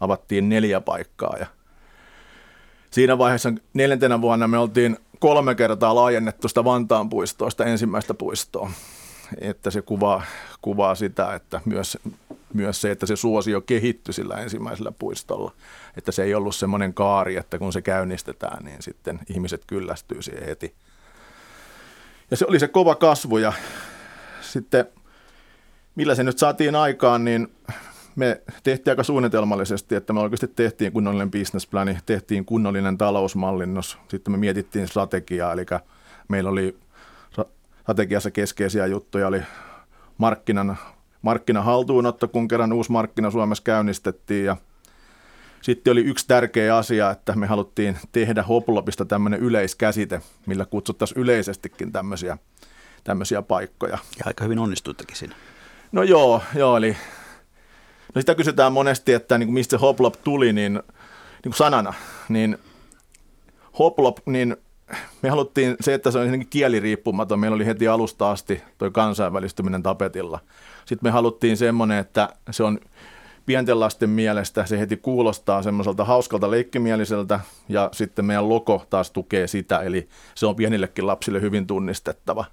avattiin 0.00 0.48
neljä 0.48 0.80
paikkaa 0.80 1.36
ja 1.40 1.46
siinä 2.90 3.18
vaiheessa 3.18 3.52
neljäntenä 3.74 4.20
vuonna 4.20 4.48
me 4.48 4.58
oltiin 4.58 4.96
kolme 5.18 5.54
kertaa 5.54 5.94
laajennettu 5.94 6.48
sitä 6.48 6.64
Vantaan 6.64 7.08
puistoista 7.08 7.64
ensimmäistä 7.64 8.14
puistoa. 8.14 8.70
Että 9.40 9.70
se 9.70 9.82
kuvaa, 9.82 10.22
kuvaa 10.62 10.94
sitä, 10.94 11.34
että 11.34 11.60
myös, 11.64 11.98
myös 12.54 12.80
se, 12.80 12.90
että 12.90 13.06
se 13.06 13.16
suosio 13.16 13.60
kehittyi 13.60 14.14
sillä 14.14 14.34
ensimmäisellä 14.34 14.92
puistolla 14.98 15.52
että 15.96 16.12
se 16.12 16.22
ei 16.22 16.34
ollut 16.34 16.54
semmoinen 16.54 16.94
kaari, 16.94 17.36
että 17.36 17.58
kun 17.58 17.72
se 17.72 17.82
käynnistetään, 17.82 18.64
niin 18.64 18.82
sitten 18.82 19.20
ihmiset 19.28 19.62
kyllästyy 19.66 20.22
siihen 20.22 20.46
heti. 20.46 20.74
ja 22.30 22.36
se 22.36 22.46
oli 22.48 22.58
se 22.58 22.68
kova 22.68 22.94
kasvu 22.94 23.38
ja 23.38 23.52
sitten 24.40 24.84
millä 25.94 26.14
se 26.14 26.22
nyt 26.22 26.38
saatiin 26.38 26.76
aikaan, 26.76 27.24
niin 27.24 27.48
me 28.16 28.42
tehtiin 28.62 28.92
aika 28.92 29.02
suunnitelmallisesti, 29.02 29.94
että 29.94 30.12
me 30.12 30.20
oikeasti 30.20 30.48
tehtiin 30.48 30.92
kunnollinen 30.92 31.30
businessplani, 31.30 31.98
tehtiin 32.06 32.44
kunnollinen 32.44 32.98
talousmallinnos, 32.98 33.98
sitten 34.08 34.32
me 34.32 34.38
mietittiin 34.38 34.88
strategiaa, 34.88 35.52
eli 35.52 35.66
meillä 36.28 36.50
oli 36.50 36.76
strategiassa 37.86 38.30
keskeisiä 38.30 38.86
juttuja, 38.86 39.26
oli 39.26 39.42
markkinan, 40.18 40.76
markkinan 41.22 41.64
haltuunotto, 41.64 42.28
kun 42.28 42.48
kerran 42.48 42.72
uusi 42.72 42.92
markkina 42.92 43.30
Suomessa 43.30 43.64
käynnistettiin 43.64 44.44
ja 44.44 44.56
sitten 45.60 45.92
oli 45.92 46.00
yksi 46.00 46.26
tärkeä 46.28 46.76
asia, 46.76 47.10
että 47.10 47.32
me 47.36 47.46
haluttiin 47.46 47.98
tehdä 48.12 48.42
Hoplopista 48.42 49.04
tämmöinen 49.04 49.40
yleiskäsite, 49.40 50.20
millä 50.46 50.64
kutsuttaisiin 50.64 51.20
yleisestikin 51.20 51.92
tämmöisiä, 51.92 52.38
tämmöisiä 53.04 53.42
paikkoja. 53.42 53.98
Ja 54.18 54.24
aika 54.26 54.44
hyvin 54.44 54.58
onnistuittekin 54.58 55.16
siinä. 55.16 55.34
No 55.92 56.02
joo, 56.02 56.42
joo 56.54 56.76
eli 56.76 56.96
no 58.14 58.20
sitä 58.20 58.34
kysytään 58.34 58.72
monesti, 58.72 59.12
että 59.12 59.38
niin 59.38 59.46
kuin 59.46 59.54
mistä 59.54 59.70
se 59.70 59.80
hoplop 59.80 60.14
tuli, 60.24 60.52
niin, 60.52 60.72
niin 60.72 60.82
kuin 61.42 61.54
sanana, 61.54 61.94
niin 62.28 62.58
hoplop, 63.78 64.18
niin 64.26 64.56
me 65.22 65.28
haluttiin 65.28 65.76
se, 65.80 65.94
että 65.94 66.10
se 66.10 66.18
on 66.18 66.46
kieliriippumaton. 66.50 67.40
Meillä 67.40 67.54
oli 67.54 67.66
heti 67.66 67.88
alusta 67.88 68.30
asti 68.30 68.62
toi 68.78 68.90
kansainvälistyminen 68.90 69.82
tapetilla. 69.82 70.40
Sitten 70.84 71.08
me 71.08 71.10
haluttiin 71.10 71.56
semmoinen, 71.56 71.98
että 71.98 72.28
se 72.50 72.62
on 72.62 72.78
pienten 73.46 73.80
lasten 73.80 74.10
mielestä, 74.10 74.66
se 74.66 74.78
heti 74.78 74.96
kuulostaa 74.96 75.62
semmoiselta 75.62 76.04
hauskalta 76.04 76.50
leikkimieliseltä 76.50 77.40
ja 77.68 77.88
sitten 77.92 78.24
meidän 78.24 78.48
logo 78.48 78.86
taas 78.90 79.10
tukee 79.10 79.46
sitä, 79.46 79.78
eli 79.78 80.08
se 80.34 80.46
on 80.46 80.56
pienillekin 80.56 81.06
lapsille 81.06 81.40
hyvin 81.40 81.66
tunnistettava. 81.66 82.44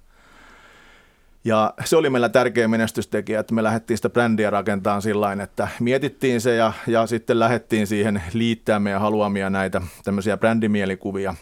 Ja 1.44 1.74
se 1.84 1.96
oli 1.96 2.10
meillä 2.10 2.28
tärkeä 2.28 2.68
menestystekijä, 2.68 3.40
että 3.40 3.54
me 3.54 3.62
lähdettiin 3.62 3.98
sitä 3.98 4.10
brändiä 4.10 4.50
rakentamaan 4.50 5.02
sillä 5.02 5.32
että 5.42 5.68
mietittiin 5.80 6.40
se 6.40 6.54
ja, 6.54 6.72
ja 6.86 7.06
sitten 7.06 7.38
lähdettiin 7.38 7.86
siihen 7.86 8.22
liittää 8.32 8.78
meidän 8.78 9.00
haluamia 9.00 9.50
näitä 9.50 9.82
tämmöisiä 10.04 10.36
brändimielikuvia. 10.36 11.34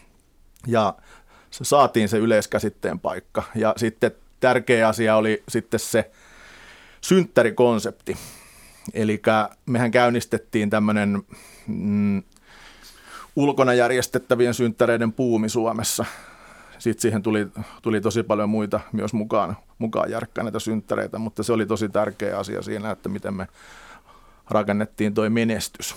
Ja 0.67 0.93
saatiin 1.51 2.09
se 2.09 2.17
yleiskäsitteen 2.17 2.99
paikka. 2.99 3.43
Ja 3.55 3.73
sitten 3.77 4.11
tärkeä 4.39 4.87
asia 4.87 5.15
oli 5.15 5.43
sitten 5.49 5.79
se 5.79 6.11
synttärikonsepti. 7.01 8.17
Eli 8.93 9.21
mehän 9.65 9.91
käynnistettiin 9.91 10.69
tämmöinen 10.69 11.21
mm, 11.67 12.23
ulkona 13.35 13.73
järjestettävien 13.73 14.53
synttäreiden 14.53 15.13
puumi 15.13 15.49
Suomessa 15.49 16.05
sitten 16.83 17.01
siihen 17.01 17.23
tuli, 17.23 17.47
tuli 17.81 18.01
tosi 18.01 18.23
paljon 18.23 18.49
muita 18.49 18.79
myös 18.91 19.13
mukaan, 19.13 19.57
mukaan 19.77 20.11
järkkää 20.11 20.43
näitä 20.43 20.59
synttäreitä, 20.59 21.17
mutta 21.17 21.43
se 21.43 21.53
oli 21.53 21.65
tosi 21.65 21.89
tärkeä 21.89 22.37
asia 22.39 22.61
siinä, 22.61 22.91
että 22.91 23.09
miten 23.09 23.33
me 23.33 23.47
rakennettiin 24.49 25.13
toi 25.13 25.29
menestys. 25.29 25.95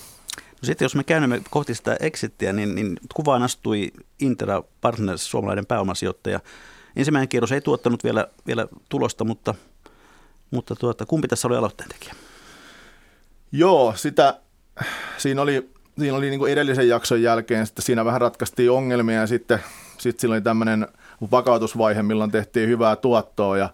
No 0.63 0.67
sitten 0.67 0.85
jos 0.85 0.95
me 0.95 1.05
käännymme 1.05 1.43
kohti 1.51 1.75
sitä 1.75 1.97
exittiä, 2.01 2.53
niin, 2.53 2.75
niin 2.75 2.97
kuvaan 3.15 3.43
astui 3.43 3.93
Intera 4.21 4.63
Partners, 4.81 5.31
suomalainen 5.31 5.67
pääomasijoittaja. 5.67 6.41
Ensimmäinen 6.97 7.29
kierros 7.29 7.53
ei 7.53 7.61
tuottanut 7.61 8.05
vielä, 8.05 8.29
vielä 8.47 8.67
tulosta, 8.89 9.25
mutta, 9.25 9.55
mutta 10.51 10.77
tuota, 10.77 11.07
kumpi 11.07 11.29
tässä 11.29 11.49
oli 11.49 11.57
aloitteen 11.57 11.91
tekijä? 11.91 12.15
Joo, 13.53 13.93
sitä, 13.97 14.41
siinä 15.19 15.43
oli, 15.43 15.71
siinä 15.99 16.17
oli 16.17 16.31
niin 16.31 16.41
kuin 16.41 16.53
edellisen 16.53 16.89
jakson 16.89 17.23
jälkeen, 17.23 17.67
sitten 17.67 17.85
siinä 17.85 18.05
vähän 18.05 18.21
ratkaistiin 18.21 18.71
ongelmia 18.71 19.21
ja 19.21 19.27
sitten 19.27 19.61
sitten 19.99 20.21
sillä 20.21 20.33
oli 20.33 20.43
tämmöinen 20.43 20.89
vakautusvaihe, 21.31 22.03
milloin 22.03 22.31
tehtiin 22.31 22.69
hyvää 22.69 22.97
tuottoa 22.97 23.59
ja 23.59 23.69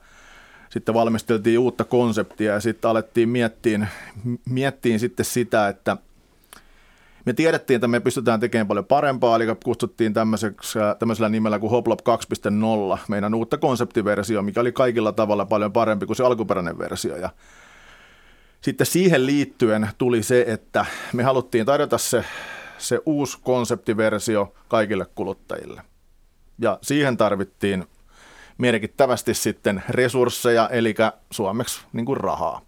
sitten 0.71 0.95
valmisteltiin 0.95 1.59
uutta 1.59 1.85
konseptia 1.85 2.53
ja 2.53 2.61
sitten 2.61 2.91
alettiin 2.91 3.29
miettiin, 3.29 3.89
miettiin 4.49 5.01
sitten 5.01 5.27
sitä, 5.27 5.69
että 5.69 5.97
me 7.25 7.33
tiedettiin, 7.33 7.75
että 7.75 7.88
me 7.88 8.00
pystytään 8.00 8.41
tekemään 8.41 8.67
paljon 8.67 8.85
parempaa, 8.85 9.37
eli 9.37 9.45
kutsuttiin 9.64 10.12
tämmöisellä 10.99 11.29
nimellä 11.29 11.59
kuin 11.59 11.71
Hoplop 11.71 11.99
2.0, 12.00 12.99
meidän 13.09 13.35
uutta 13.35 13.59
konseptiversio, 13.59 14.43
mikä 14.43 14.61
oli 14.61 14.73
kaikilla 14.73 15.12
tavalla 15.12 15.47
paljon 15.47 15.73
parempi 15.73 16.07
kuin 16.07 16.17
se 16.17 16.25
alkuperäinen 16.25 16.79
versio. 16.79 17.17
Ja 17.17 17.31
sitten 18.61 18.87
siihen 18.87 19.26
liittyen 19.26 19.88
tuli 19.99 20.23
se, 20.23 20.45
että 20.49 20.87
me 21.12 21.23
haluttiin 21.23 21.67
tarjota 21.67 21.99
se, 21.99 22.25
se 22.79 23.00
uusi 23.07 23.38
konseptiversio 23.43 24.55
kaikille 24.69 25.07
kuluttajille. 25.14 25.83
Ja 26.59 26.79
siihen 26.83 27.17
tarvittiin 27.17 27.87
merkittävästi 28.59 29.35
sitten 29.35 29.83
resursseja, 29.88 30.69
eli 30.69 30.95
suomeksi 31.31 31.81
niin 31.93 32.07
kuin 32.07 32.17
rahaa. 32.17 32.61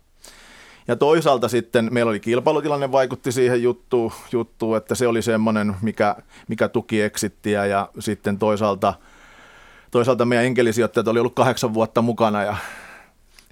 Ja 0.88 0.96
toisaalta 0.96 1.48
sitten 1.48 1.88
meillä 1.90 2.10
oli 2.10 2.20
kilpailutilanne 2.20 2.92
vaikutti 2.92 3.32
siihen 3.32 3.62
juttuun, 3.62 4.12
juttuun 4.32 4.76
että 4.76 4.94
se 4.94 5.06
oli 5.06 5.22
semmoinen, 5.22 5.76
mikä, 5.82 6.16
mikä 6.48 6.68
tuki 6.68 7.02
eksittiä 7.02 7.66
ja 7.66 7.88
sitten 7.98 8.38
toisaalta, 8.38 8.94
toisaalta 9.90 10.24
meidän 10.24 10.44
enkelisijoittajat 10.44 11.08
oli 11.08 11.18
ollut 11.18 11.34
kahdeksan 11.34 11.74
vuotta 11.74 12.02
mukana 12.02 12.42
ja 12.42 12.56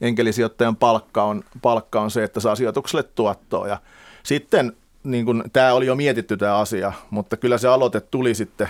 enkelisijoittajan 0.00 0.76
palkka 0.76 1.24
on, 1.24 1.44
palkka 1.62 2.00
on 2.00 2.10
se, 2.10 2.24
että 2.24 2.40
saa 2.40 2.56
sijoitukselle 2.56 3.02
tuottoa 3.02 3.68
ja 3.68 3.78
sitten 4.22 4.76
niin 5.04 5.24
kuin, 5.24 5.42
tämä 5.52 5.72
oli 5.72 5.86
jo 5.86 5.94
mietitty 5.94 6.36
tämä 6.36 6.58
asia, 6.58 6.92
mutta 7.10 7.36
kyllä 7.36 7.58
se 7.58 7.68
aloite 7.68 8.00
tuli 8.00 8.34
sitten 8.34 8.68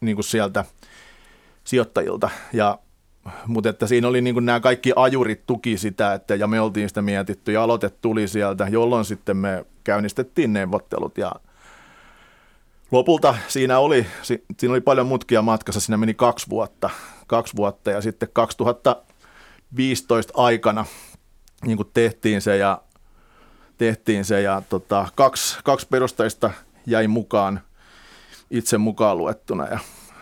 niin 0.00 0.16
kuin 0.16 0.24
sieltä 0.24 0.64
sijoittajilta. 1.64 2.30
Ja, 2.52 2.78
mutta 3.46 3.68
että 3.68 3.86
siinä 3.86 4.08
oli 4.08 4.20
niin 4.20 4.34
kuin 4.34 4.46
nämä 4.46 4.60
kaikki 4.60 4.92
ajurit 4.96 5.46
tuki 5.46 5.78
sitä, 5.78 6.14
että, 6.14 6.34
ja 6.34 6.46
me 6.46 6.60
oltiin 6.60 6.88
sitä 6.88 7.02
mietitty 7.02 7.52
ja 7.52 7.62
aloite 7.62 7.90
tuli 7.90 8.28
sieltä, 8.28 8.68
jolloin 8.70 9.04
sitten 9.04 9.36
me 9.36 9.66
käynnistettiin 9.84 10.52
neuvottelut 10.52 11.18
ja 11.18 11.32
lopulta 12.90 13.34
siinä 13.48 13.78
oli, 13.78 14.06
siinä 14.58 14.72
oli 14.72 14.80
paljon 14.80 15.06
mutkia 15.06 15.42
matkassa, 15.42 15.80
siinä 15.80 15.96
meni 15.96 16.14
kaksi 16.14 16.46
vuotta, 16.50 16.90
kaksi 17.26 17.56
vuotta 17.56 17.90
ja 17.90 18.00
sitten 18.00 18.28
2015 18.32 20.32
aikana 20.36 20.86
niin 21.66 21.76
kuin 21.76 21.90
tehtiin 21.94 22.40
se 22.40 22.56
ja 22.56 22.82
tehtiin 23.78 24.24
se 24.24 24.42
ja 24.42 24.62
tota, 24.68 25.08
kaksi, 25.14 25.58
kaksi 25.64 25.86
perustajista 25.90 26.50
jäi 26.86 27.08
mukaan 27.08 27.60
itse 28.50 28.78
mukaan 28.78 29.18
luettuna 29.18 29.66
ja 29.66 29.78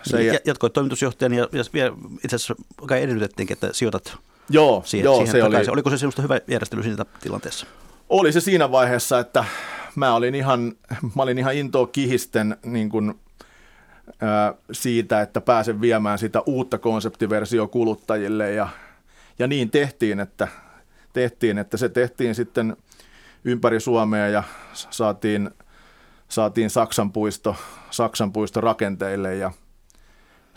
se 0.07 0.23
ja, 0.23 0.39
jatkoit 0.45 0.73
toimitusjohtajan 0.73 1.33
ja, 1.33 1.47
ja 1.73 1.93
itse 2.23 2.35
asiassa 2.35 2.55
kai 2.87 3.01
edellytettiinkin, 3.03 3.53
että 3.53 3.69
sijoitat 3.71 4.17
joo, 4.49 4.83
siihen, 4.85 5.05
joo, 5.05 5.15
siihen 5.15 5.31
se 5.31 5.39
takaisin. 5.39 5.71
Oli... 5.71 5.75
Oliko 5.75 5.89
se 5.89 5.97
sinusta 5.97 6.21
hyvä 6.21 6.39
järjestely 6.47 6.83
siinä 6.83 7.05
tilanteessa? 7.21 7.67
Oli 8.09 8.31
se 8.31 8.41
siinä 8.41 8.71
vaiheessa, 8.71 9.19
että 9.19 9.45
mä 9.95 10.15
olin 10.15 10.35
ihan, 10.35 10.73
mä 11.15 11.23
olin 11.23 11.37
ihan 11.37 11.55
intoa 11.55 11.87
kihisten 11.87 12.57
niin 12.65 12.89
kuin, 12.89 13.19
ää, 14.21 14.53
siitä, 14.71 15.21
että 15.21 15.41
pääsen 15.41 15.81
viemään 15.81 16.17
sitä 16.17 16.41
uutta 16.45 16.77
konseptiversio 16.77 17.67
kuluttajille 17.67 18.51
ja, 18.51 18.67
ja 19.39 19.47
niin 19.47 19.71
tehtiin, 19.71 20.19
että, 20.19 20.47
tehtiin, 21.13 21.57
että 21.57 21.77
se 21.77 21.89
tehtiin 21.89 22.35
sitten 22.35 22.77
ympäri 23.45 23.79
Suomea 23.79 24.27
ja 24.27 24.43
saatiin, 24.89 25.49
saatiin 26.29 26.69
Saksan 26.69 27.11
puisto, 27.11 27.55
Saksan 27.89 28.33
puisto 28.33 28.61
rakenteille 28.61 29.35
ja– 29.35 29.51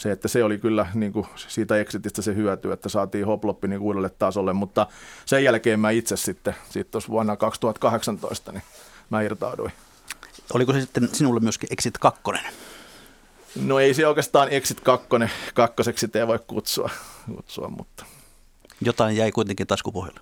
se, 0.00 0.12
että 0.12 0.28
se 0.28 0.44
oli 0.44 0.58
kyllä 0.58 0.86
niin 0.94 1.12
kuin 1.12 1.26
siitä 1.36 1.76
exitistä 1.76 2.22
se 2.22 2.34
hyöty, 2.34 2.72
että 2.72 2.88
saatiin 2.88 3.26
hoploppi 3.26 3.68
niin 3.68 3.80
uudelle 3.80 4.10
tasolle, 4.10 4.52
mutta 4.52 4.86
sen 5.26 5.44
jälkeen 5.44 5.80
mä 5.80 5.90
itse 5.90 6.16
sitten, 6.16 6.54
sitten 6.64 6.92
tuossa 6.92 7.08
vuonna 7.08 7.36
2018, 7.36 8.52
niin 8.52 8.62
mä 9.10 9.22
irtauduin. 9.22 9.72
Oliko 10.54 10.72
se 10.72 10.80
sitten 10.80 11.08
sinulle 11.12 11.40
myöskin 11.40 11.68
Exit 11.72 11.98
2? 11.98 12.22
No 13.64 13.78
ei 13.78 13.94
se 13.94 14.06
oikeastaan 14.06 14.48
Exit 14.48 14.80
2, 14.80 15.06
kakkoseksi 15.54 16.08
te 16.08 16.26
voi 16.26 16.38
kutsua, 16.46 16.90
kutsua, 17.34 17.68
mutta... 17.68 18.04
Jotain 18.80 19.16
jäi 19.16 19.32
kuitenkin 19.32 19.66
taskupohjalle. 19.66 20.20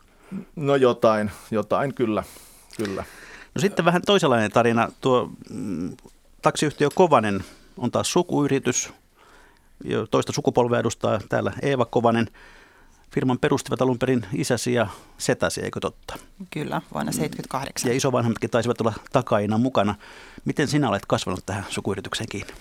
No 0.56 0.76
jotain, 0.76 1.30
jotain 1.50 1.94
kyllä, 1.94 2.25
kyllä. 2.76 3.04
No 3.54 3.61
sitten 3.61 3.85
vähän 3.85 4.02
toisenlainen 4.06 4.50
tarina. 4.50 4.88
Tuo 5.00 5.30
mm, 5.50 5.97
taksiyhtiö 6.42 6.88
Kovanen 6.94 7.44
on 7.76 7.90
taas 7.90 8.12
sukuyritys, 8.12 8.92
toista 10.11 10.32
sukupolvea 10.32 10.80
edustaa 10.80 11.20
täällä 11.28 11.52
Eeva 11.62 11.85
Kovanen. 11.85 12.28
Firman 13.11 13.38
perustivat 13.38 13.82
alun 13.82 13.99
perin 13.99 14.26
isäsi 14.32 14.73
ja 14.75 14.87
setäsi, 15.18 15.61
eikö 15.61 15.80
totta? 15.80 16.14
Kyllä, 16.50 16.82
vuonna 16.94 17.12
1978. 17.12 17.90
Ja 17.90 17.97
isovanhemmatkin 17.97 18.50
taisivat 18.50 18.80
olla 18.80 18.92
takaina 19.12 19.58
mukana. 19.58 19.94
Miten 20.44 20.68
sinä 20.68 20.88
olet 20.88 21.06
kasvanut 21.06 21.47
tähän 21.47 21.64
sukuyritykseen 21.68 22.28
kiinni? 22.30 22.52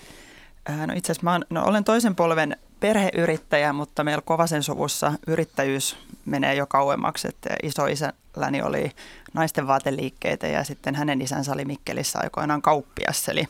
No 0.86 0.94
itse 0.96 1.12
asiassa 1.12 1.40
no 1.50 1.64
olen 1.64 1.84
toisen 1.84 2.14
polven 2.16 2.56
perheyrittäjä, 2.80 3.72
mutta 3.72 4.04
meillä 4.04 4.22
Kovasen 4.24 4.62
suvussa 4.62 5.12
yrittäjyys 5.26 5.96
menee 6.24 6.54
jo 6.54 6.66
kauemmaksi. 6.66 7.28
Että 7.28 7.56
isoisälläni 7.62 8.62
oli 8.62 8.92
naisten 9.34 9.66
vaateliikkeitä 9.66 10.46
ja 10.46 10.64
sitten 10.64 10.94
hänen 10.94 11.22
isänsä 11.22 11.52
oli 11.52 11.64
Mikkelissä 11.64 12.18
aikoinaan 12.22 12.62
kauppias. 12.62 13.28
Eli 13.28 13.44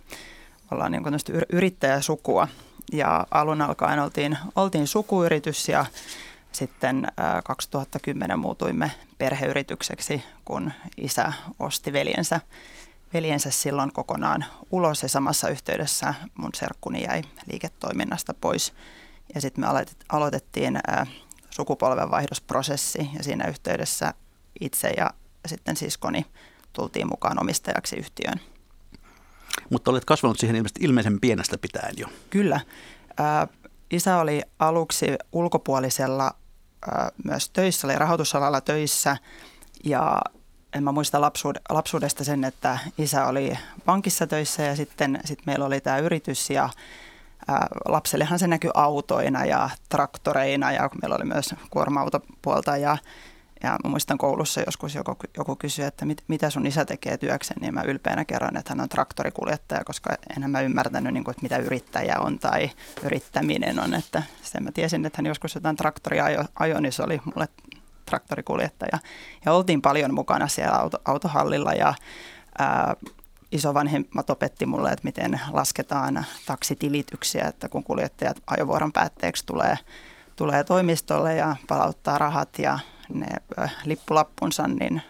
ollaan 0.71 0.93
niin 0.93 1.03
yrittäjäsukua. 1.53 2.49
Ja 2.93 3.27
alun 3.31 3.63
alkaen 3.63 3.99
oltiin, 3.99 4.39
oltiin 4.57 4.87
sukuyritys 4.87 5.69
ja 5.69 5.87
sitten 6.53 7.13
2010 7.45 8.39
muutuimme 8.39 8.91
perheyritykseksi, 9.19 10.23
kun 10.45 10.73
isä 10.97 11.33
osti 11.59 11.93
veljensä, 11.93 12.41
veljensä 13.15 13.51
silloin 13.51 13.93
kokonaan 13.93 14.45
ulos 14.71 15.03
ja 15.03 15.09
samassa 15.09 15.49
yhteydessä 15.49 16.15
mun 16.35 16.51
serkkuni 16.55 17.03
jäi 17.03 17.23
liiketoiminnasta 17.51 18.35
pois. 18.35 18.73
Ja 19.35 19.41
sitten 19.41 19.65
me 19.65 19.87
aloitettiin 20.09 20.81
sukupolvenvaihdosprosessi 21.51 23.11
ja 23.19 23.25
siinä 23.25 23.47
yhteydessä 23.49 24.15
itse 24.61 24.89
ja 24.97 25.11
sitten 25.47 25.77
siskoni 25.77 26.27
tultiin 26.73 27.09
mukaan 27.09 27.41
omistajaksi 27.41 27.97
yhtiöön. 27.97 28.41
Mutta 29.71 29.91
olet 29.91 30.05
kasvanut 30.05 30.39
siihen 30.39 30.57
ilmeisesti 30.57 30.85
ilmeisen 30.85 31.21
pienestä 31.21 31.59
pitäen 31.59 31.95
jo. 31.97 32.07
Kyllä. 32.31 32.61
Ää, 33.19 33.47
isä 33.91 34.19
oli 34.19 34.43
aluksi 34.59 35.07
ulkopuolisella 35.33 36.35
ää, 36.91 37.11
myös 37.25 37.51
töissä, 37.51 37.87
oli 37.87 37.97
rahoitusalalla 37.97 38.61
töissä 38.61 39.17
ja 39.85 40.21
en 40.75 40.85
mä 40.85 40.93
muista 40.93 41.21
lapsuud- 41.21 41.61
lapsuudesta 41.69 42.25
sen, 42.25 42.45
että 42.45 42.79
isä 42.99 43.27
oli 43.27 43.59
pankissa 43.85 44.27
töissä 44.27 44.63
ja 44.63 44.77
sitten 44.77 45.21
sit 45.25 45.47
meillä 45.47 45.65
oli 45.65 45.81
tämä 45.81 45.99
yritys 45.99 46.51
ja 46.51 46.69
ää, 47.49 47.67
lapsellehan 47.89 48.39
se 48.39 48.47
näkyi 48.47 48.71
autoina 48.75 49.45
ja 49.45 49.71
traktoreina 49.89 50.73
ja 50.73 50.91
meillä 51.03 51.17
oli 51.17 51.25
myös 51.25 51.55
kuorma-autopuolta 51.71 52.77
ja 52.77 52.97
ja 53.63 53.77
mä 53.85 53.91
muistan 53.91 54.19
koulussa 54.19 54.61
joskus 54.67 54.95
joku, 54.95 55.17
joku 55.37 55.57
kysyi, 55.57 55.85
että 55.85 56.05
mit, 56.05 56.25
mitä 56.29 56.51
sun 56.51 56.67
isä 56.67 56.85
tekee 56.85 57.17
työkseen, 57.17 57.61
niin 57.61 57.75
mä 57.75 57.83
ylpeänä 57.83 58.25
kerron, 58.25 58.57
että 58.57 58.71
hän 58.71 58.81
on 58.81 58.89
traktorikuljettaja, 58.89 59.85
koska 59.85 60.15
enhän 60.37 60.51
mä 60.51 60.61
ymmärtänyt, 60.61 61.13
niin 61.13 61.25
kuin, 61.25 61.33
että 61.33 61.43
mitä 61.43 61.57
yrittäjä 61.57 62.17
on 62.19 62.39
tai 62.39 62.71
yrittäminen 63.03 63.81
on. 63.81 63.95
Että 63.95 64.23
sen 64.43 64.63
mä 64.63 64.73
tiesin, 64.73 65.07
että 65.07 65.19
hän 65.19 65.27
joskus 65.27 65.55
jotain 65.55 65.77
traktoria 65.77 66.25
ajo, 66.25 66.45
ajo 66.59 66.81
niin 66.81 66.93
se 66.93 67.03
oli 67.03 67.21
mulle 67.25 67.49
traktorikuljettaja. 68.07 68.99
Ja 69.45 69.53
oltiin 69.53 69.83
paljon 69.83 70.15
mukana 70.15 70.49
siellä 70.49 70.77
auto, 70.77 70.99
autohallilla 71.05 71.73
ja 71.73 71.95
ää, 72.59 72.97
isovanhemmat 73.53 74.31
opetti 74.31 74.67
mulle, 74.67 74.93
että 74.93 75.05
miten 75.05 75.41
lasketaan 75.53 76.25
taksitilityksiä, 76.47 77.45
että 77.45 77.69
kun 77.69 77.85
kuljettajat 77.85 78.43
ajovuoron 78.47 78.93
päätteeksi 78.93 79.47
tulee, 79.47 79.79
tulee 80.37 80.65
toimistolle 80.65 81.37
ja 81.37 81.57
palauttaa 81.69 82.19
rahat 82.19 82.59
ja 82.59 82.79
ne 83.15 83.27
lippulappunsa, 83.85 84.69
niin 84.69 85.03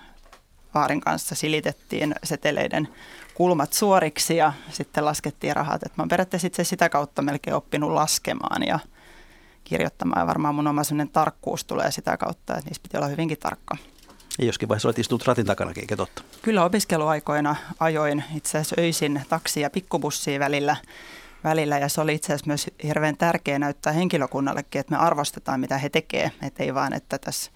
vaarin 0.74 1.00
kanssa 1.00 1.34
silitettiin 1.34 2.14
seteleiden 2.24 2.88
kulmat 3.34 3.72
suoriksi 3.72 4.36
ja 4.36 4.52
sitten 4.70 5.04
laskettiin 5.04 5.56
rahat. 5.56 5.82
Et 5.82 5.96
mä 5.96 6.02
oon 6.02 6.08
periaatteessa 6.08 6.46
itse 6.46 6.64
sitä 6.64 6.88
kautta 6.88 7.22
melkein 7.22 7.56
oppinut 7.56 7.90
laskemaan 7.90 8.62
ja 8.62 8.78
kirjoittamaan. 9.64 10.20
Ja 10.20 10.26
varmaan 10.26 10.54
mun 10.54 10.66
oma 10.66 10.82
tarkkuus 11.12 11.64
tulee 11.64 11.90
sitä 11.90 12.16
kautta, 12.16 12.56
että 12.56 12.70
niissä 12.70 12.82
piti 12.82 12.96
olla 12.96 13.06
hyvinkin 13.06 13.38
tarkka. 13.38 13.76
Ja 14.38 14.44
joskin 14.44 14.68
vaiheessa 14.68 14.88
olet 14.88 14.98
istunut 14.98 15.26
ratin 15.26 15.46
takana, 15.46 15.72
eikä 15.76 15.96
totta? 15.96 16.22
Kyllä 16.42 16.64
opiskeluaikoina 16.64 17.56
ajoin 17.80 18.24
itse 18.34 18.58
asiassa 18.58 18.76
öisin 18.78 19.22
taksi- 19.28 19.60
ja 19.60 19.70
pikkubussia 19.70 20.40
välillä, 20.40 20.76
välillä 21.44 21.78
ja 21.78 21.88
se 21.88 22.00
oli 22.00 22.14
itse 22.14 22.26
asiassa 22.26 22.46
myös 22.46 22.66
hirveän 22.82 23.16
tärkeää 23.16 23.58
näyttää 23.58 23.92
henkilökunnallekin, 23.92 24.80
että 24.80 24.94
me 24.94 24.98
arvostetaan 24.98 25.60
mitä 25.60 25.78
he 25.78 25.88
tekevät, 25.88 26.32
että 26.42 26.62
ei 26.62 26.74
vaan, 26.74 26.92
että 26.92 27.18
tässä 27.18 27.50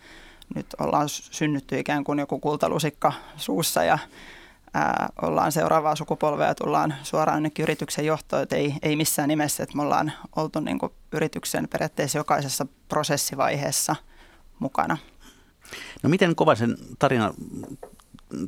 nyt 0.54 0.66
ollaan 0.80 1.08
synnytty 1.08 1.78
ikään 1.78 2.04
kuin 2.04 2.18
joku 2.18 2.38
kultalusikka 2.38 3.12
suussa 3.36 3.84
ja 3.84 3.98
ää, 4.74 5.08
ollaan 5.22 5.52
seuraavaa 5.52 5.96
sukupolvea 5.96 6.46
ja 6.46 6.54
tullaan 6.54 6.94
suoraan 7.02 7.36
jonnekin 7.36 7.62
yrityksen 7.62 8.06
johtoon, 8.06 8.42
että 8.42 8.56
ei, 8.56 8.74
ei 8.82 8.96
missään 8.96 9.28
nimessä, 9.28 9.62
että 9.62 9.76
me 9.76 9.82
ollaan 9.82 10.12
oltu 10.36 10.60
niin 10.60 10.78
kuin 10.78 10.92
yrityksen 11.12 11.68
periaatteessa 11.68 12.18
jokaisessa 12.18 12.66
prosessivaiheessa 12.88 13.96
mukana. 14.58 14.96
No 16.02 16.10
miten 16.10 16.34
kova 16.34 16.54
sen 16.54 16.76
tarina 16.98 17.34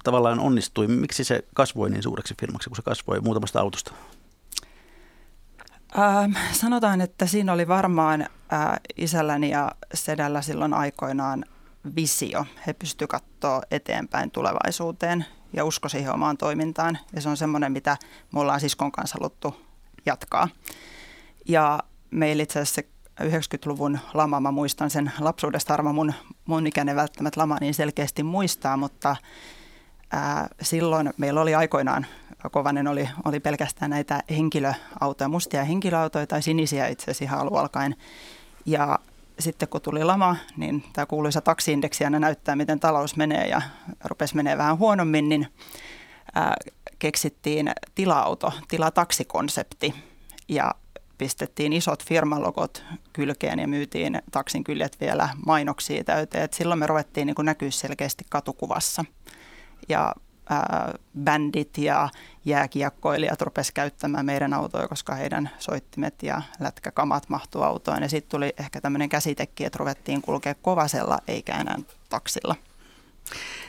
tavallaan 0.05 0.41
onnistui? 0.41 0.87
Miksi 0.87 1.25
se 1.25 1.45
kasvoi 1.55 1.91
niin 1.91 2.03
suureksi 2.03 2.35
firmaksi, 2.41 2.71
kun 2.71 2.77
se 2.77 2.83
kasvoi 2.83 3.21
muutamasta 3.21 3.61
autosta? 3.61 3.93
Äh, 5.99 6.53
sanotaan, 6.53 7.01
että 7.01 7.27
siinä 7.27 7.53
oli 7.53 7.69
varmaan 7.69 8.23
äh, 8.23 8.29
isälläni 8.97 9.51
ja 9.51 9.73
sedällä 9.95 10.43
silloin 10.43 10.75
aikoinaan 10.75 11.45
visio. 11.97 12.47
He 12.67 12.73
pystyvät 12.73 13.11
katsoa 13.11 13.63
eteenpäin 13.71 14.31
tulevaisuuteen 14.31 15.25
ja 15.53 15.65
usko 15.65 15.89
siihen 15.89 16.13
omaan 16.13 16.37
toimintaan. 16.37 16.99
Ja 17.15 17.21
se 17.21 17.29
on 17.29 17.37
semmoinen, 17.37 17.73
mitä 17.73 17.97
me 18.33 18.41
ollaan 18.41 18.61
siskon 18.61 18.93
kanssa 18.93 19.19
haluttu 19.21 19.57
jatkaa. 20.07 20.49
Ja 21.49 21.81
meillä 22.11 22.43
itse 22.43 22.61
asiassa 22.61 22.83
90-luvun 23.23 23.99
lama, 24.15 24.41
mä 24.41 24.51
muistan 24.51 24.91
sen 24.91 25.13
lapsuudesta, 25.21 25.75
arma 25.75 25.93
mun, 25.93 26.13
mun 26.45 26.67
ikäinen 26.67 26.97
välttämättä 26.97 27.41
lama 27.41 27.59
niin 27.61 27.75
selkeästi 27.75 28.23
muistaa, 28.23 28.77
mutta 28.77 29.17
ää, 30.13 30.49
silloin 30.63 31.15
meillä 31.17 31.41
oli 31.41 31.55
aikoinaan, 31.55 32.07
Kovanen 32.51 32.89
oli, 32.89 33.09
oli 33.25 33.41
pelkästään 33.41 33.91
näitä 33.91 34.23
henkilöautoja, 34.31 35.29
mustia 35.29 35.65
henkilöautoja 35.65 36.27
tai 36.27 36.43
sinisiä 36.43 36.87
itse 36.87 37.11
asiassa 37.11 37.25
ihan. 37.25 37.97
Ja 38.67 38.99
sitten 39.45 39.69
kun 39.69 39.81
tuli 39.81 40.05
lama, 40.05 40.37
niin 40.57 40.85
tämä 40.93 41.07
kuuluisa 41.07 41.41
taksiindeksi 41.41 42.05
aina 42.05 42.19
näyttää, 42.19 42.57
miten 42.57 42.81
talous 42.81 43.17
menee 43.17 43.49
ja 43.49 43.63
rupesi 44.05 44.37
menee 44.37 44.59
vähän 44.59 44.79
huonommin, 44.79 45.29
niin 45.29 45.47
ää, 46.35 46.55
keksittiin 46.99 47.71
tila-auto, 47.95 48.53
tilataksikonsepti 48.69 49.95
ja 50.49 50.75
pistettiin 51.19 51.73
isot 51.73 52.05
firmalogot 52.05 52.85
kylkeen 53.13 53.59
ja 53.59 53.69
myytiin 53.69 54.23
taksin 54.31 54.65
kyljet 54.65 55.01
vielä 55.01 55.29
mainoksia 55.47 56.05
täyteen. 56.05 56.45
Et 56.45 56.53
silloin 56.53 56.81
me 56.81 56.87
ruvettiin 56.87 57.27
niin 57.27 57.37
näkyä 57.43 57.71
selkeästi 57.71 58.25
katukuvassa. 58.31 59.05
Ja 59.89 60.15
bändit 61.25 61.79
ja 61.79 62.09
jääkiekkoilijat 62.45 63.43
rupes 63.43 63.71
käyttämään 63.71 64.27
meidän 64.27 64.53
autoja, 64.53 64.89
koska 64.89 65.15
heidän 65.15 65.51
soittimet 65.59 66.23
ja 66.23 66.43
lätkäkamat 66.61 67.29
mahtuu 67.29 67.63
autoon. 67.63 68.03
Ja 68.03 68.09
sitten 68.09 68.31
tuli 68.31 68.53
ehkä 68.59 68.81
tämmöinen 68.81 69.09
käsitekki, 69.09 69.65
että 69.65 69.79
ruvettiin 69.79 70.23
kulkea 70.23 70.55
kovasella 70.55 71.19
eikä 71.29 71.61
enää 71.61 71.79
taksilla. 72.09 72.55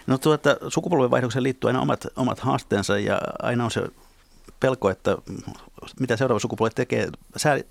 No 0.08 0.18
tuota, 0.18 0.58
sukupolvenvaihdokseen 0.70 1.44
liittyy 1.44 1.68
aina 1.68 1.82
omat, 1.82 2.08
omat 2.16 2.40
haasteensa 2.40 3.00
ja 3.00 3.22
aina 3.40 3.64
on 3.64 3.72
se 3.72 3.88
pelko, 4.60 4.90
että 4.90 5.18
mitä 6.00 6.18
seuraava 6.18 6.40
sukupolvi 6.40 6.72
tekee, 6.76 7.08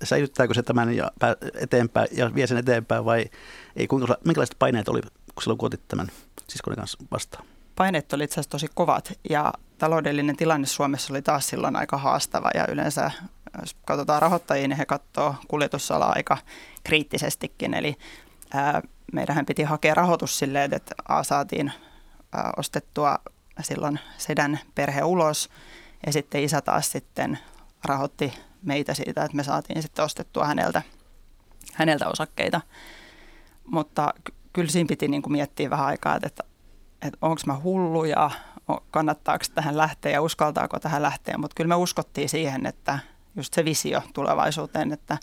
säilyttääkö 0.03 0.53
se 0.53 0.63
tämän 0.63 0.93
ja 0.93 1.11
eteenpäin 1.53 2.07
ja 2.11 2.35
vie 2.35 2.47
sen 2.47 2.57
eteenpäin 2.57 3.05
vai 3.05 3.25
ei, 3.75 3.87
kuinka, 3.87 4.17
minkälaiset 4.25 4.55
paineet 4.59 4.89
oli, 4.89 5.01
kun 5.01 5.43
silloin 5.43 5.57
kun 5.57 5.67
otit 5.67 5.87
tämän 5.87 6.07
siskonin 6.47 6.77
kanssa 6.77 6.97
vastaan? 7.11 7.45
Paineet 7.75 8.13
oli 8.13 8.23
itse 8.23 8.33
asiassa 8.33 8.49
tosi 8.49 8.67
kovat 8.75 9.13
ja 9.29 9.53
taloudellinen 9.77 10.37
tilanne 10.37 10.67
Suomessa 10.67 11.13
oli 11.13 11.21
taas 11.21 11.47
silloin 11.47 11.75
aika 11.75 11.97
haastava 11.97 12.49
ja 12.53 12.67
yleensä 12.67 13.11
jos 13.61 13.75
katsotaan 13.85 14.21
rahoittajia, 14.21 14.67
niin 14.67 14.77
he 14.77 14.85
katsoo 14.85 15.35
kuljetusalaa 15.47 16.13
aika 16.15 16.37
kriittisestikin. 16.83 17.73
Eli 17.73 17.95
ää, 18.53 18.81
meidän 19.13 19.45
piti 19.45 19.63
hakea 19.63 19.93
rahoitus 19.93 20.39
silleen, 20.39 20.73
että 20.73 20.95
a, 21.07 21.23
saatiin 21.23 21.71
ää, 22.33 22.51
ostettua 22.57 23.19
silloin 23.61 23.99
sedän 24.17 24.59
perhe 24.75 25.03
ulos 25.03 25.49
ja 26.05 26.13
sitten 26.13 26.43
isä 26.43 26.61
taas 26.61 26.91
sitten 26.91 27.39
rahoitti 27.83 28.33
meitä 28.61 28.93
siitä, 28.93 29.23
että 29.23 29.37
me 29.37 29.43
saatiin 29.43 29.81
sitten 29.81 30.05
ostettua 30.05 30.45
häneltä, 30.45 30.81
häneltä 31.73 32.07
osakkeita. 32.07 32.61
Mutta 33.65 34.13
kyllä 34.53 34.71
siinä 34.71 34.87
piti 34.87 35.07
niin 35.07 35.21
kuin 35.21 35.31
miettiä 35.31 35.69
vähän 35.69 35.85
aikaa, 35.85 36.19
että 36.23 36.43
että 37.07 37.17
onko 37.21 37.41
mä 37.45 37.59
hullu 37.63 38.05
ja 38.05 38.31
kannattaako 38.91 39.45
tähän 39.55 39.77
lähteä 39.77 40.11
ja 40.11 40.21
uskaltaako 40.21 40.79
tähän 40.79 41.01
lähteä. 41.01 41.37
Mutta 41.37 41.55
kyllä 41.55 41.67
me 41.67 41.75
uskottiin 41.75 42.29
siihen, 42.29 42.65
että 42.65 42.99
just 43.35 43.53
se 43.53 43.65
visio 43.65 44.01
tulevaisuuteen, 44.13 44.93
että 44.93 45.17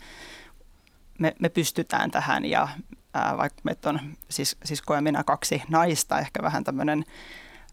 me, 1.19 1.35
me 1.39 1.49
pystytään 1.49 2.11
tähän 2.11 2.45
ja 2.45 2.67
ää, 3.13 3.37
vaikka 3.37 3.61
meitä 3.63 3.89
on 3.89 3.99
sis, 4.29 4.57
sisko 4.63 4.95
ja 4.95 5.01
minä 5.01 5.23
kaksi 5.23 5.63
naista, 5.69 6.19
ehkä 6.19 6.43
vähän 6.43 6.63
tämmöinen 6.63 7.03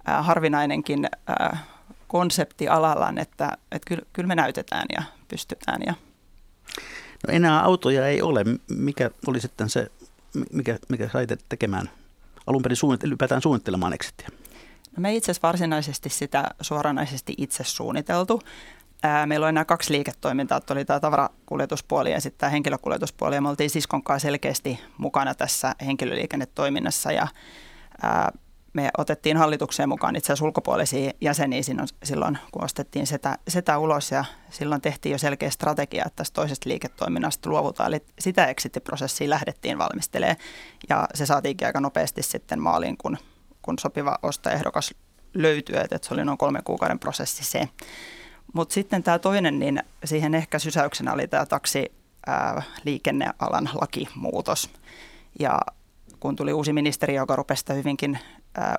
harvinainenkin 0.05 1.09
ää, 1.27 1.57
konsepti 2.09 2.69
alallaan, 2.69 3.19
että 3.19 3.59
et 3.73 3.83
kyllä, 3.87 4.03
kyllä 4.13 4.27
me 4.27 4.35
näytetään 4.35 4.87
ja 4.93 5.03
pystytään. 5.29 5.81
Ja. 5.87 5.95
No 7.27 7.35
enää 7.35 7.61
autoja 7.61 8.07
ei 8.07 8.23
ole. 8.23 8.45
Mikä 8.77 9.11
oli 9.27 9.41
sitten 9.41 9.69
se, 9.69 9.91
mikä, 10.53 10.79
mikä 10.89 11.09
sai 11.09 11.27
tekemään 11.49 11.91
alun 12.47 12.63
perin 12.63 12.77
suunnitt- 12.77 13.07
ylipäätään 13.07 13.43
suunnittelemaan 13.43 13.93
exittiä? 13.93 14.29
No 14.97 15.01
me 15.01 15.15
itse 15.15 15.31
asiassa 15.33 15.49
varsinaisesti 15.49 16.09
sitä 16.09 16.45
suoranaisesti 16.61 17.35
itse 17.39 17.65
suunniteltu. 17.65 18.43
meillä 19.27 19.47
on 19.47 19.55
nämä 19.55 19.65
kaksi 19.65 19.93
liiketoimintaa, 19.93 20.61
oli 20.71 20.85
tämä 20.85 21.01
tavarakuljetuspuoli 21.01 22.13
ja 22.13 22.21
sitten 22.21 22.41
tämä 22.41 22.51
henkilökuljetuspuoli. 22.51 23.35
Ja 23.35 23.41
me 23.41 23.49
oltiin 23.49 23.71
siskon 23.71 24.03
kanssa 24.03 24.27
selkeästi 24.27 24.81
mukana 24.99 25.35
tässä 25.35 25.75
henkilöliikennetoiminnassa 25.87 27.13
ja 27.13 27.29
ää, 28.03 28.33
me 28.73 28.91
otettiin 28.99 29.37
hallitukseen 29.37 29.89
mukaan 29.89 30.17
itse 30.17 30.27
asiassa 30.33 30.45
ulkopuolisia 30.45 31.13
jäseniä 31.21 31.63
silloin, 32.03 32.39
kun 32.53 32.65
ostettiin 32.65 33.07
sitä, 33.07 33.39
sitä 33.49 33.79
ulos 33.79 34.11
ja 34.11 34.25
silloin 34.51 34.81
tehtiin 34.81 35.13
jo 35.13 35.19
selkeä 35.19 35.51
strategia, 35.51 36.05
että 36.07 36.17
tästä 36.17 36.35
toisesta 36.35 36.69
liiketoiminnasta 36.69 37.51
luovutaan. 37.51 37.89
Eli 37.89 38.05
sitä 38.19 38.47
exit-prosessia 38.47 39.31
lähdettiin 39.31 39.79
valmistelemaan 39.79 40.37
ja 40.89 41.09
se 41.15 41.27
saatiinkin 41.27 41.67
aika 41.67 41.81
nopeasti 41.81 42.23
sitten 42.23 42.61
maaliin, 42.61 42.97
kun, 42.97 43.19
kun 43.63 43.79
sopiva 43.79 44.19
ostaehdokas 44.23 44.95
löytyi, 45.35 45.77
että 45.77 45.99
se 46.03 46.15
oli 46.15 46.25
noin 46.25 46.39
kolmen 46.39 46.65
kuukauden 46.65 46.99
prosessi 46.99 47.45
se. 47.45 47.69
Mutta 48.53 48.73
sitten 48.73 49.03
tämä 49.03 49.19
toinen, 49.19 49.59
niin 49.59 49.83
siihen 50.05 50.35
ehkä 50.35 50.59
sysäyksenä 50.59 51.13
oli 51.13 51.29
tämä 51.29 51.47
taksi 51.47 51.93
ää, 52.27 52.63
liikennealan 52.85 53.71
lakimuutos. 53.81 54.71
Ja 55.39 55.61
kun 56.21 56.37
tuli 56.37 56.53
uusi 56.53 56.73
ministeri, 56.73 57.15
joka 57.15 57.37
rupesi 57.37 57.65
hyvinkin 57.75 58.19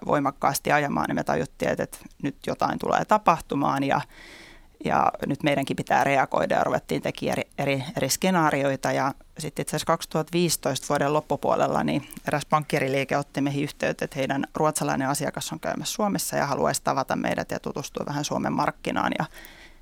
voimakkaasti 0.06 0.72
ajamaan, 0.72 1.08
niin 1.08 1.16
me 1.16 1.24
tajuttiin, 1.24 1.72
että, 1.72 1.98
nyt 2.24 2.36
jotain 2.48 2.80
tulee 2.80 3.06
tapahtumaan 3.06 3.84
ja, 3.84 4.02
ja 4.86 5.12
nyt 5.26 5.44
meidänkin 5.44 5.76
pitää 5.76 6.04
reagoida 6.04 6.56
ja 6.56 6.64
ruvettiin 6.64 7.02
tekemään 7.02 7.34
eri, 7.34 7.50
eri, 7.58 7.84
eri 7.98 8.10
skenaarioita. 8.10 8.92
Ja 8.92 9.14
sitten 9.38 9.64
itse 9.64 9.76
asiassa 9.76 9.86
2015 9.86 10.86
vuoden 10.90 11.14
loppupuolella 11.14 11.84
niin 11.84 12.10
eräs 12.28 12.46
pankkiriliike 12.46 13.18
otti 13.18 13.42
meihin 13.42 13.64
yhteyttä, 13.64 14.06
että 14.06 14.20
heidän 14.20 14.46
ruotsalainen 14.56 15.10
asiakas 15.10 15.52
on 15.52 15.60
käymässä 15.60 15.94
Suomessa 15.94 16.38
ja 16.38 16.46
haluaisi 16.46 16.82
tavata 16.84 17.16
meidät 17.16 17.52
ja 17.52 17.60
tutustua 17.60 18.06
vähän 18.06 18.26
Suomen 18.26 18.54
markkinaan. 18.54 19.12
Ja 19.20 19.26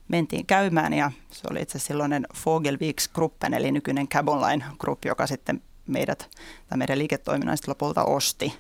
mentiin 0.07 0.45
käymään 0.45 0.93
ja 0.93 1.11
se 1.31 1.41
oli 1.51 1.61
itse 1.61 1.79
silloinen 1.79 2.27
Fogelviks 2.35 3.07
Gruppen 3.07 3.53
eli 3.53 3.71
nykyinen 3.71 4.07
Cab 4.07 4.29
Online 4.29 4.65
Group, 4.79 5.05
joka 5.05 5.27
sitten 5.27 5.61
meidät 5.87 6.29
tai 6.69 6.77
meidän 6.77 6.99
liiketoiminnan 6.99 7.57
lopulta 7.67 8.03
osti. 8.03 8.53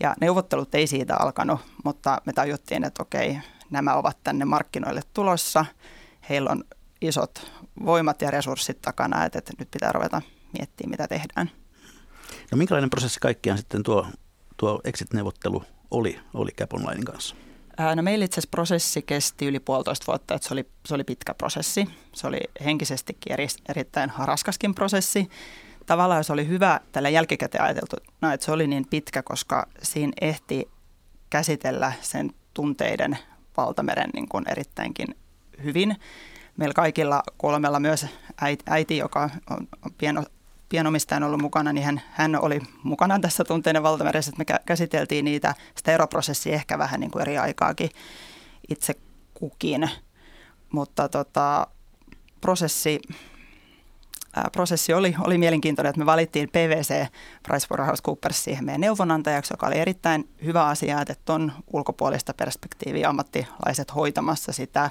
Ja 0.00 0.14
neuvottelut 0.20 0.74
ei 0.74 0.86
siitä 0.86 1.16
alkanut, 1.16 1.60
mutta 1.84 2.22
me 2.26 2.32
tajuttiin, 2.32 2.84
että 2.84 3.02
okei, 3.02 3.38
nämä 3.70 3.94
ovat 3.94 4.18
tänne 4.24 4.44
markkinoille 4.44 5.00
tulossa. 5.14 5.64
Heillä 6.28 6.50
on 6.50 6.64
isot 7.00 7.50
voimat 7.84 8.22
ja 8.22 8.30
resurssit 8.30 8.80
takana, 8.82 9.24
että, 9.24 9.38
että 9.38 9.52
nyt 9.58 9.70
pitää 9.70 9.92
ruveta 9.92 10.22
miettimään, 10.58 10.90
mitä 10.90 11.08
tehdään. 11.08 11.50
No 12.52 12.58
minkälainen 12.58 12.90
prosessi 12.90 13.20
kaikkiaan 13.20 13.58
sitten 13.58 13.82
tuo, 13.82 14.06
tuo 14.56 14.80
exit-neuvottelu 14.84 15.64
oli, 15.90 16.20
oli 16.34 16.50
Cap 16.52 16.72
Onlinein 16.72 17.04
kanssa? 17.04 17.36
No 17.94 18.02
meillä 18.02 18.24
itse 18.24 18.34
asiassa 18.34 18.50
prosessi 18.50 19.02
kesti 19.02 19.46
yli 19.46 19.60
puolitoista 19.60 20.06
vuotta, 20.06 20.34
että 20.34 20.48
se 20.48 20.54
oli, 20.54 20.68
se 20.86 20.94
oli 20.94 21.04
pitkä 21.04 21.34
prosessi. 21.34 21.88
Se 22.12 22.26
oli 22.26 22.40
henkisestikin 22.64 23.32
eri, 23.32 23.46
erittäin 23.68 24.12
raskaskin 24.24 24.74
prosessi. 24.74 25.28
Tavallaan 25.86 26.24
se 26.24 26.32
oli 26.32 26.48
hyvä 26.48 26.80
tällä 26.92 27.08
jälkikäteen 27.08 27.64
ajateltu, 27.64 27.96
no, 28.20 28.32
että 28.32 28.46
se 28.46 28.52
oli 28.52 28.66
niin 28.66 28.86
pitkä, 28.90 29.22
koska 29.22 29.66
siinä 29.82 30.12
ehti 30.20 30.68
käsitellä 31.30 31.92
sen 32.00 32.30
tunteiden 32.54 33.18
valtameren 33.56 34.10
niin 34.14 34.28
kuin 34.28 34.44
erittäinkin 34.48 35.06
hyvin. 35.64 35.96
Meillä 36.56 36.74
kaikilla 36.74 37.22
kolmella 37.36 37.80
myös 37.80 38.06
äiti, 38.66 38.96
joka 38.96 39.30
on, 39.50 39.68
pieno, 39.98 40.24
pienomistajan 40.68 41.22
ollut 41.22 41.40
mukana, 41.40 41.72
niin 41.72 41.84
hän, 41.84 42.02
hän 42.10 42.42
oli 42.42 42.60
mukana 42.82 43.18
tässä 43.18 43.44
tunteiden 43.44 43.82
valtameressä, 43.82 44.30
että 44.30 44.54
me 44.54 44.58
käsiteltiin 44.66 45.24
niitä, 45.24 45.54
sitä 45.74 45.92
eroprosessia 45.92 46.54
ehkä 46.54 46.78
vähän 46.78 47.00
niin 47.00 47.10
kuin 47.10 47.22
eri 47.22 47.38
aikaakin 47.38 47.90
itse 48.68 48.94
kukin. 49.34 49.90
Mutta 50.72 51.08
tota, 51.08 51.66
prosessi, 52.40 53.00
prosessi 54.52 54.94
oli, 54.94 55.14
oli 55.20 55.38
mielenkiintoinen, 55.38 55.90
että 55.90 55.98
me 55.98 56.06
valittiin 56.06 56.48
PVC 56.48 57.06
PricewaterhouseCoopers 57.48 58.44
siihen 58.44 58.64
meidän 58.64 58.80
neuvonantajaksi, 58.80 59.52
joka 59.52 59.66
oli 59.66 59.78
erittäin 59.78 60.28
hyvä 60.44 60.66
asia, 60.66 61.02
että 61.08 61.32
on 61.32 61.52
ulkopuolista 61.72 62.34
perspektiiviä 62.34 63.08
ammattilaiset 63.08 63.94
hoitamassa 63.94 64.52
sitä. 64.52 64.90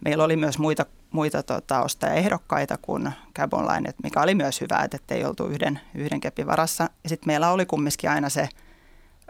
Meillä 0.00 0.24
oli 0.24 0.36
myös 0.36 0.58
muita 0.58 0.86
muita 1.10 1.42
tota, 1.42 1.82
ostajaehdokkaita 1.82 2.78
kuin 2.82 3.12
Cab 3.34 3.54
Online, 3.54 3.94
mikä 4.02 4.20
oli 4.20 4.34
myös 4.34 4.60
hyvä, 4.60 4.88
että 4.92 5.14
ei 5.14 5.24
oltu 5.24 5.46
yhden, 5.46 5.80
yhden 5.94 6.20
kepin 6.20 6.46
varassa. 6.46 6.90
Ja 7.02 7.08
sitten 7.08 7.26
meillä 7.26 7.50
oli 7.50 7.66
kumminkin 7.66 8.10
aina 8.10 8.28
se 8.28 8.48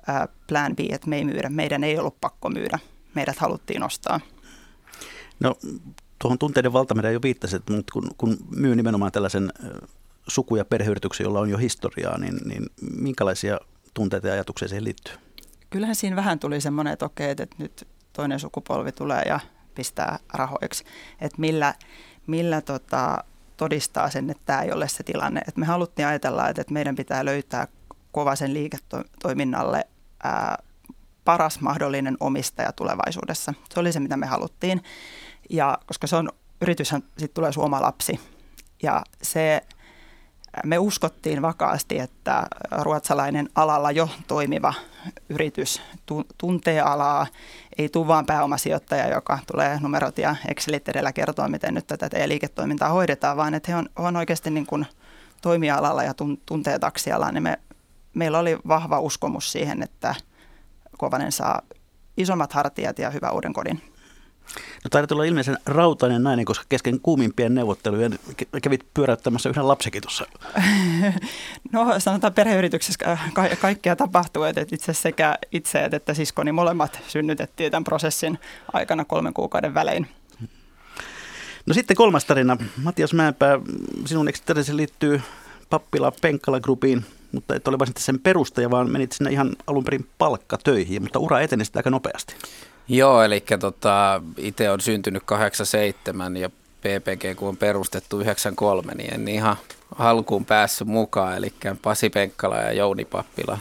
ää, 0.06 0.28
plan 0.46 0.76
B, 0.76 0.78
että 0.90 1.08
me 1.08 1.16
ei 1.16 1.24
myydä. 1.24 1.48
Meidän 1.48 1.84
ei 1.84 1.98
ollut 1.98 2.20
pakko 2.20 2.48
myydä. 2.48 2.78
Meidät 3.14 3.38
haluttiin 3.38 3.82
ostaa. 3.82 4.20
No 5.40 5.54
tuohon 6.18 6.38
tunteiden 6.38 6.72
valtameren 6.72 7.12
jo 7.12 7.22
viittasit, 7.22 7.70
mutta 7.70 7.92
kun, 7.92 8.10
kun 8.18 8.36
myy 8.56 8.76
nimenomaan 8.76 9.12
tällaisen 9.12 9.52
suku- 10.28 10.56
ja 10.56 10.64
perheyrityksen, 10.64 11.24
jolla 11.24 11.40
on 11.40 11.50
jo 11.50 11.58
historiaa, 11.58 12.18
niin, 12.18 12.36
niin 12.44 12.66
minkälaisia 12.96 13.60
tunteita 13.94 14.26
ja 14.26 14.32
ajatuksia 14.32 14.68
siihen 14.68 14.84
liittyy? 14.84 15.14
Kyllähän 15.70 15.94
siinä 15.94 16.16
vähän 16.16 16.38
tuli 16.38 16.60
semmoinen, 16.60 16.92
että 16.92 17.04
okei, 17.04 17.30
että 17.30 17.46
nyt 17.58 17.88
toinen 18.12 18.40
sukupolvi 18.40 18.92
tulee 18.92 19.22
ja 19.22 19.40
pistää 19.74 20.18
rahoiksi. 20.34 20.84
Että 21.20 21.40
millä, 21.40 21.74
millä 22.26 22.60
tota, 22.60 23.24
todistaa 23.56 24.10
sen, 24.10 24.30
että 24.30 24.42
tämä 24.46 24.62
ei 24.62 24.72
ole 24.72 24.88
se 24.88 25.02
tilanne. 25.02 25.40
Et 25.48 25.56
me 25.56 25.66
haluttiin 25.66 26.08
ajatella, 26.08 26.48
että 26.48 26.64
meidän 26.70 26.96
pitää 26.96 27.24
löytää 27.24 27.68
kovasen 28.12 28.54
liiketoiminnalle 28.54 29.84
ää, 30.22 30.58
paras 31.24 31.60
mahdollinen 31.60 32.16
omistaja 32.20 32.72
tulevaisuudessa. 32.72 33.54
Se 33.74 33.80
oli 33.80 33.92
se, 33.92 34.00
mitä 34.00 34.16
me 34.16 34.26
haluttiin. 34.26 34.82
Ja 35.48 35.78
koska 35.86 36.06
se 36.06 36.16
on, 36.16 36.28
yrityshän 36.62 37.02
sitten 37.02 37.34
tulee 37.34 37.52
suoma 37.52 37.82
lapsi. 37.82 38.20
Ja 38.82 39.02
se, 39.22 39.62
me 40.64 40.78
uskottiin 40.78 41.42
vakaasti, 41.42 41.98
että 41.98 42.46
ruotsalainen 42.82 43.48
alalla 43.54 43.90
jo 43.90 44.08
toimiva 44.26 44.74
yritys 45.28 45.82
tuntee 46.38 46.80
alaa, 46.80 47.26
ei 47.78 47.88
tule 47.88 48.06
vaan 48.06 48.26
pääomasijoittaja, 48.26 49.08
joka 49.08 49.38
tulee 49.52 49.78
numerot 49.80 50.18
ja 50.18 50.36
Excelit 50.48 50.88
edellä 50.88 51.12
kertoa, 51.12 51.48
miten 51.48 51.74
nyt 51.74 51.86
tätä 51.86 52.08
teidän 52.08 52.28
liiketoimintaa 52.28 52.88
hoidetaan, 52.88 53.36
vaan 53.36 53.54
että 53.54 53.72
he 53.72 53.76
on, 53.76 53.88
on 53.96 54.16
oikeasti 54.16 54.50
niin 54.50 54.66
kuin 54.66 54.86
toimialalla 55.42 56.02
ja 56.02 56.14
tuntee 56.46 56.78
taksialaa, 56.78 57.32
niin 57.32 57.42
me, 57.42 57.58
meillä 58.14 58.38
oli 58.38 58.58
vahva 58.68 59.00
uskomus 59.00 59.52
siihen, 59.52 59.82
että 59.82 60.14
Kovanen 60.98 61.32
saa 61.32 61.62
isommat 62.16 62.52
hartiat 62.52 62.98
ja 62.98 63.10
hyvä 63.10 63.30
uuden 63.30 63.52
kodin. 63.52 63.87
No 64.84 64.88
taidat 64.90 65.12
olla 65.12 65.24
ilmeisen 65.24 65.58
rautainen 65.66 66.22
nainen, 66.22 66.44
koska 66.44 66.64
kesken 66.68 67.00
kuumimpien 67.00 67.54
neuvottelujen 67.54 68.18
kävit 68.62 68.86
pyöräyttämässä 68.94 69.48
yhden 69.48 69.68
lapsekin 69.68 70.02
tuossa. 70.02 70.26
No 71.72 72.00
sanotaan 72.00 72.34
perheyrityksessä 72.34 73.16
ka- 73.32 73.48
kaikkea 73.60 73.96
tapahtuu, 73.96 74.42
että 74.42 74.64
itse 74.72 74.94
sekä 74.94 75.38
itse 75.52 75.88
että 75.92 76.14
siskoni 76.14 76.52
molemmat 76.52 77.00
synnytettiin 77.08 77.70
tämän 77.70 77.84
prosessin 77.84 78.38
aikana 78.72 79.04
kolmen 79.04 79.34
kuukauden 79.34 79.74
välein. 79.74 80.06
No 81.66 81.74
sitten 81.74 81.96
kolmas 81.96 82.24
tarina. 82.24 82.56
Matias 82.82 83.14
Mäenpää, 83.14 83.60
sinun 84.06 84.28
eksiterisi 84.28 84.76
liittyy 84.76 85.20
Pappila 85.70 86.12
Penkkala 86.20 86.60
Groupiin, 86.60 87.04
mutta 87.32 87.54
et 87.54 87.68
ole 87.68 87.78
vain 87.78 87.90
sen 87.98 88.20
perustaja, 88.20 88.70
vaan 88.70 88.90
menit 88.90 89.12
sinne 89.12 89.30
ihan 89.30 89.56
alun 89.66 89.84
perin 89.84 90.08
palkkatöihin, 90.18 91.02
mutta 91.02 91.18
ura 91.18 91.40
eteni 91.40 91.64
sitä 91.64 91.78
aika 91.78 91.90
nopeasti. 91.90 92.34
Joo, 92.88 93.22
eli 93.22 93.44
tota, 93.60 94.22
itse 94.36 94.70
on 94.70 94.80
syntynyt 94.80 95.22
87 95.26 96.36
ja 96.36 96.50
PPG 96.80 97.36
kun 97.36 97.48
on 97.48 97.56
perustettu 97.56 98.20
93, 98.20 98.92
niin 98.94 99.14
en 99.14 99.28
ihan 99.28 99.56
alkuun 99.98 100.44
päässyt 100.44 100.88
mukaan. 100.88 101.36
Eli 101.36 101.52
Pasi 101.82 102.10
Penkkala 102.10 102.56
ja 102.56 102.72
Jouni 102.72 103.04
Pappila 103.04 103.58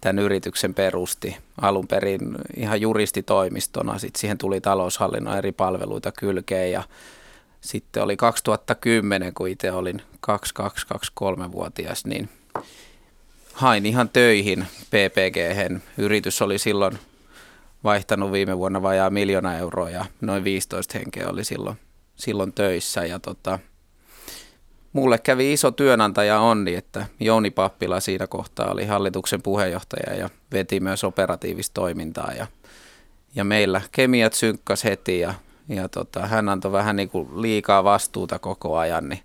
tämän 0.00 0.18
yrityksen 0.18 0.74
perusti 0.74 1.36
alun 1.60 1.88
perin 1.88 2.36
ihan 2.56 2.80
juristitoimistona. 2.80 3.98
Sitten 3.98 4.20
siihen 4.20 4.38
tuli 4.38 4.60
taloushallinnon 4.60 5.38
eri 5.38 5.52
palveluita 5.52 6.12
kylkeen 6.12 6.72
ja 6.72 6.82
sitten 7.60 8.02
oli 8.02 8.16
2010, 8.16 9.34
kun 9.34 9.48
itse 9.48 9.72
olin 9.72 10.02
2223-vuotias, 10.30 12.04
niin 12.04 12.28
hain 13.52 13.86
ihan 13.86 14.08
töihin 14.08 14.66
PPG. 14.90 15.36
-hen. 15.36 15.80
Yritys 15.98 16.42
oli 16.42 16.58
silloin 16.58 16.98
vaihtanut 17.84 18.32
viime 18.32 18.58
vuonna 18.58 18.82
vajaa 18.82 19.10
miljoona 19.10 19.58
euroa 19.58 19.90
ja 19.90 20.04
noin 20.20 20.44
15 20.44 20.98
henkeä 20.98 21.28
oli 21.28 21.44
silloin, 21.44 21.76
silloin 22.16 22.52
töissä. 22.52 23.04
Ja 23.04 23.18
tota, 23.18 23.58
mulle 24.92 25.18
kävi 25.18 25.52
iso 25.52 25.70
työnantaja 25.70 26.40
onni, 26.40 26.74
että 26.74 27.06
Jouni 27.20 27.50
Pappila 27.50 28.00
siinä 28.00 28.26
kohtaa 28.26 28.72
oli 28.72 28.86
hallituksen 28.86 29.42
puheenjohtaja 29.42 30.14
ja 30.14 30.30
veti 30.52 30.80
myös 30.80 31.04
operatiivista 31.04 31.74
toimintaa. 31.74 32.32
Ja, 32.32 32.46
ja 33.34 33.44
meillä 33.44 33.80
kemiat 33.92 34.32
synkkas 34.32 34.84
heti 34.84 35.20
ja, 35.20 35.34
ja 35.68 35.88
tota, 35.88 36.26
hän 36.26 36.48
antoi 36.48 36.72
vähän 36.72 36.96
niin 36.96 37.08
kuin 37.08 37.42
liikaa 37.42 37.84
vastuuta 37.84 38.38
koko 38.38 38.76
ajan, 38.76 39.08
niin 39.08 39.22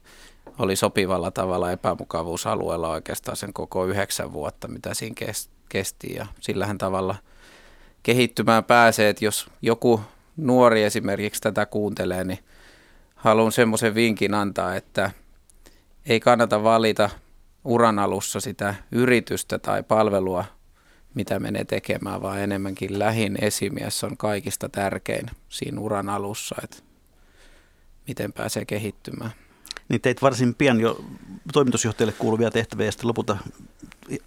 oli 0.60 0.76
sopivalla 0.76 1.32
tavalla 1.32 1.72
epämukavuusalueella 1.72 2.90
oikeastaan 2.90 3.38
sen 3.38 3.54
koko 3.54 3.86
yhdeksän 3.86 4.34
vuotta, 4.34 4.68
mitä 4.68 4.94
siinä 4.94 5.16
kesti. 5.70 6.14
Ja 6.14 6.26
sillähän 6.40 6.78
tavalla– 6.78 7.16
kehittymään 8.04 8.64
pääsee, 8.64 9.10
että 9.10 9.26
jos 9.26 9.50
joku 9.62 10.02
nuori 10.38 10.84
esimerkiksi 10.84 11.42
tätä 11.42 11.66
kuuntelee, 11.66 12.24
niin 12.24 12.40
haluan 13.16 13.52
semmoisen 13.52 13.96
vinkin 13.96 14.34
antaa, 14.34 14.76
että 14.76 15.12
ei 16.06 16.20
kannata 16.20 16.64
valita 16.64 17.10
uran 17.64 18.00
alussa 18.00 18.40
sitä 18.40 18.76
yritystä 18.92 19.60
tai 19.60 19.84
palvelua, 19.84 20.46
mitä 21.14 21.40
menee 21.40 21.66
tekemään, 21.66 22.22
vaan 22.22 22.40
enemmänkin 22.40 23.00
lähin 23.00 23.38
esimies 23.42 24.04
on 24.04 24.18
kaikista 24.18 24.70
tärkein 24.70 25.26
siinä 25.50 25.80
uran 25.80 26.10
alussa, 26.10 26.56
että 26.64 26.78
miten 28.08 28.34
pääsee 28.34 28.66
kehittymään. 28.66 29.32
Niin 29.90 30.02
teit 30.02 30.22
varsin 30.22 30.56
pian 30.56 30.82
jo 30.82 31.06
toimitusjohtajalle 31.54 32.14
kuuluvia 32.14 32.52
tehtäviä 32.52 32.86
ja 32.86 32.92
sitten 32.92 33.08
lopulta 33.08 33.38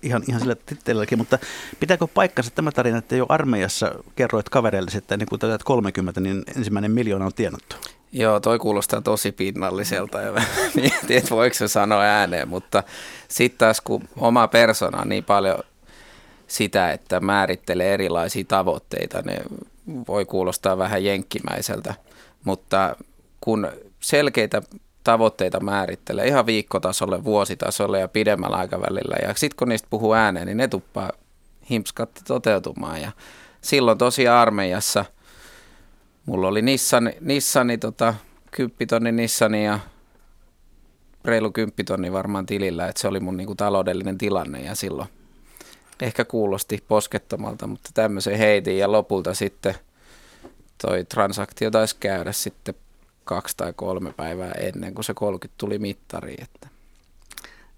ihan, 0.02 0.22
ihan 0.28 0.40
sillä 0.40 0.54
titteelläkin, 0.54 1.18
mutta 1.18 1.38
pitääkö 1.80 2.06
paikkansa 2.06 2.50
tämä 2.50 2.72
tarina, 2.72 2.98
että 2.98 3.16
jo 3.16 3.26
armeijassa 3.28 3.94
kerroit 4.16 4.48
kavereille, 4.48 4.90
että 4.94 5.14
ennen 5.14 5.28
kuin 5.28 5.38
tätä 5.38 5.58
30, 5.64 6.20
niin 6.20 6.42
ensimmäinen 6.56 6.90
miljoona 6.90 7.26
on 7.26 7.34
tienattu? 7.34 7.76
Joo, 8.12 8.40
toi 8.40 8.58
kuulostaa 8.58 9.00
tosi 9.00 9.32
pinnalliselta 9.32 10.20
ja 10.20 10.32
mietin, 10.74 11.16
että 11.16 11.30
voiko 11.30 11.54
se 11.54 11.68
sanoa 11.68 12.02
ääneen, 12.02 12.48
mutta 12.48 12.82
sitten 13.28 13.58
taas 13.58 13.80
kun 13.80 14.08
oma 14.16 14.48
persona 14.48 15.00
on 15.00 15.08
niin 15.08 15.24
paljon 15.24 15.58
sitä, 16.46 16.92
että 16.92 17.20
määrittelee 17.20 17.94
erilaisia 17.94 18.44
tavoitteita, 18.48 19.22
ne 19.22 19.36
voi 20.08 20.24
kuulostaa 20.24 20.78
vähän 20.78 21.04
jenkkimäiseltä, 21.04 21.94
mutta 22.44 22.96
kun 23.40 23.68
selkeitä 24.00 24.62
tavoitteita 25.06 25.60
määrittelee 25.60 26.26
ihan 26.26 26.46
viikkotasolle, 26.46 27.24
vuositasolle 27.24 28.00
ja 28.00 28.08
pidemmällä 28.08 28.56
aikavälillä. 28.56 29.16
Ja 29.22 29.34
sitten 29.34 29.56
kun 29.56 29.68
niistä 29.68 29.88
puhuu 29.90 30.12
ääneen, 30.12 30.46
niin 30.46 30.56
ne 30.56 30.68
tuppaa 30.68 31.12
himpskatti 31.70 32.20
toteutumaan. 32.26 33.00
Ja 33.00 33.12
silloin 33.60 33.98
tosiaan 33.98 34.38
armeijassa 34.38 35.04
mulla 36.26 36.48
oli 36.48 36.62
Nissani, 36.62 37.16
Nissani 37.20 37.78
tota, 37.78 38.14
kymppitonni 38.50 39.12
Nissani 39.12 39.64
ja 39.64 39.80
reilu 41.24 41.50
kymppitonni 41.50 42.12
varmaan 42.12 42.46
tilillä, 42.46 42.88
että 42.88 43.00
se 43.00 43.08
oli 43.08 43.20
mun 43.20 43.36
niinku 43.36 43.54
taloudellinen 43.54 44.18
tilanne 44.18 44.62
ja 44.62 44.74
silloin 44.74 45.08
ehkä 46.02 46.24
kuulosti 46.24 46.84
poskettomalta, 46.88 47.66
mutta 47.66 47.90
tämmöisen 47.94 48.38
heitin 48.38 48.78
ja 48.78 48.92
lopulta 48.92 49.34
sitten 49.34 49.74
toi 50.82 51.04
transaktio 51.04 51.70
taisi 51.70 51.96
käydä 52.00 52.32
sitten 52.32 52.74
kaksi 53.26 53.56
tai 53.56 53.72
kolme 53.76 54.12
päivää 54.12 54.52
ennen 54.52 54.94
kuin 54.94 55.04
se 55.04 55.14
30 55.14 55.58
tuli 55.58 55.78
mittariin. 55.78 56.42
Että. 56.42 56.68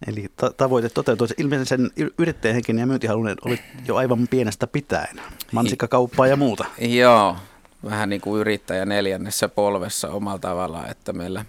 Eli 0.06 0.26
ta- 0.36 0.52
tavoite 0.56 0.88
toteutui. 0.88 1.26
Ilmeisesti 1.38 1.68
sen 1.68 1.90
yrittäjähenkin 2.18 2.78
ja 2.78 2.86
myyntihalunen 2.86 3.36
oli 3.44 3.60
jo 3.86 3.96
aivan 3.96 4.28
pienestä 4.28 4.66
pitäen. 4.66 5.20
Mansikkakauppaa 5.52 6.26
ja 6.26 6.36
muuta. 6.36 6.64
Joo, 6.78 7.36
vähän 7.84 8.08
niin 8.08 8.20
kuin 8.20 8.40
yrittäjä 8.40 8.84
neljännessä 8.84 9.48
polvessa 9.48 10.10
omalla 10.10 10.38
tavallaan, 10.38 10.90
että 10.90 11.12
meillä 11.12 11.44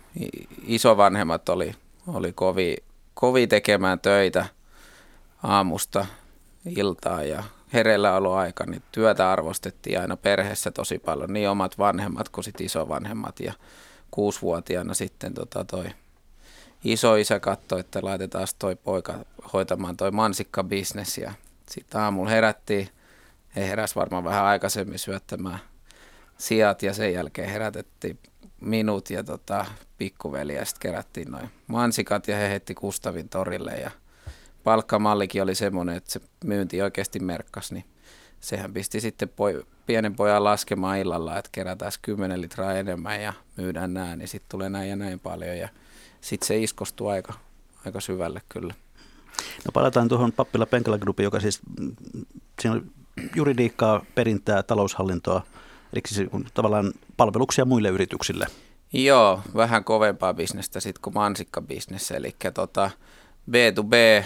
isovanhemmat 0.66 1.50
oli, 1.50 1.72
oli 2.08 2.34
kovi, 2.34 2.76
kovi 3.14 3.48
tekemään 3.48 4.00
töitä 4.00 4.46
aamusta 5.44 6.06
iltaan 6.66 7.30
ja 7.30 7.44
aika, 8.38 8.66
niin 8.66 8.84
työtä 8.92 9.32
arvostettiin 9.32 10.00
aina 10.00 10.18
perheessä 10.18 10.72
tosi 10.72 11.00
paljon, 11.00 11.34
niin 11.34 11.50
omat 11.50 11.78
vanhemmat 11.78 12.30
kuin 12.30 12.44
sitten 12.44 12.66
isovanhemmat 12.66 13.40
ja 13.40 13.54
kuusivuotiaana 14.12 14.94
sitten 14.94 15.34
tota 15.34 15.66
toi 15.66 15.90
isä 17.20 17.40
katsoi, 17.40 17.80
että 17.80 18.00
laitetaan 18.02 18.48
toi 18.60 18.76
poika 18.76 19.20
hoitamaan 19.54 19.98
toi 19.98 20.12
mansikkabisnes 20.12 21.18
ja 21.18 21.34
sitten 21.70 22.02
aamulla 22.02 22.30
herättiin, 22.30 22.90
he 23.56 23.68
heräs 23.68 23.96
varmaan 23.96 24.24
vähän 24.24 24.46
aikaisemmin 24.46 25.00
syöttämään 25.00 25.60
sijat 26.38 26.84
ja 26.84 26.94
sen 26.94 27.14
jälkeen 27.14 27.50
herätettiin 27.50 28.20
minut 28.62 29.10
ja 29.10 29.24
tota, 29.24 29.66
pikkuveli 29.98 30.56
ja 30.56 30.66
sitten 30.66 30.92
kerättiin 30.92 31.32
noin 31.32 31.50
mansikat 31.68 32.28
ja 32.28 32.38
he 32.38 32.50
heitti 32.50 32.76
Kustavin 32.76 33.30
torille 33.30 33.72
ja 33.72 33.92
palkkamallikin 34.64 35.44
oli 35.44 35.56
semmoinen, 35.56 35.96
että 35.96 36.12
se 36.12 36.22
myynti 36.46 36.82
oikeasti 36.82 37.20
merkkasi, 37.20 37.74
niin 37.74 37.86
sehän 38.42 38.74
pisti 38.74 39.02
sitten 39.02 39.30
poi, 39.30 39.64
pienen 39.86 40.16
pojan 40.16 40.44
laskemaan 40.44 40.98
illalla, 40.98 41.38
että 41.38 41.50
kerätään 41.52 41.92
10 42.02 42.42
litraa 42.42 42.74
enemmän 42.74 43.22
ja 43.22 43.34
myydään 43.58 43.94
näin, 43.94 44.20
niin 44.20 44.28
sitten 44.28 44.50
tulee 44.50 44.70
näin 44.70 44.90
ja 44.90 44.96
näin 44.96 45.20
paljon 45.20 45.58
ja 45.58 45.70
sitten 46.22 46.48
se 46.48 46.58
iskostuu 46.58 47.08
aika, 47.08 47.34
aika 47.86 48.00
syvälle 48.00 48.42
kyllä. 48.50 48.74
No 49.66 49.72
palataan 49.74 50.08
tuohon 50.08 50.32
Pappila 50.32 50.66
Penkala 50.66 50.98
Groupiin, 50.98 51.24
joka 51.24 51.40
siis, 51.40 51.60
siinä 52.62 52.76
oli 52.76 52.82
juridiikkaa, 53.36 54.06
perintää, 54.16 54.64
taloushallintoa, 54.64 55.42
eli 55.94 56.02
siis 56.08 56.30
tavallaan 56.54 56.94
palveluksia 57.18 57.66
muille 57.66 57.90
yrityksille. 57.90 58.48
Joo, 58.94 59.42
vähän 59.56 59.84
kovempaa 59.84 60.34
bisnestä 60.34 60.80
sitten 60.80 61.02
kuin 61.02 61.14
mansikkabisnes, 61.14 62.12
eli 62.12 62.36
tota 62.54 62.92
B2B, 63.52 64.24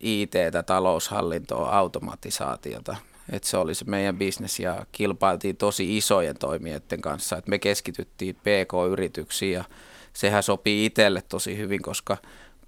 IT, 0.00 0.32
taloushallintoa, 0.66 1.70
automatisaatiota, 1.70 2.96
että 3.30 3.48
se 3.48 3.56
oli 3.56 3.74
se 3.74 3.84
meidän 3.84 4.18
bisnes 4.18 4.60
ja 4.60 4.86
kilpailtiin 4.92 5.56
tosi 5.56 5.96
isojen 5.96 6.38
toimijoiden 6.38 7.00
kanssa, 7.00 7.36
että 7.36 7.50
me 7.50 7.58
keskityttiin 7.58 8.34
PK-yrityksiin 8.34 9.52
ja 9.52 9.64
sehän 10.12 10.42
sopii 10.42 10.86
itselle 10.86 11.22
tosi 11.28 11.56
hyvin, 11.56 11.82
koska 11.82 12.16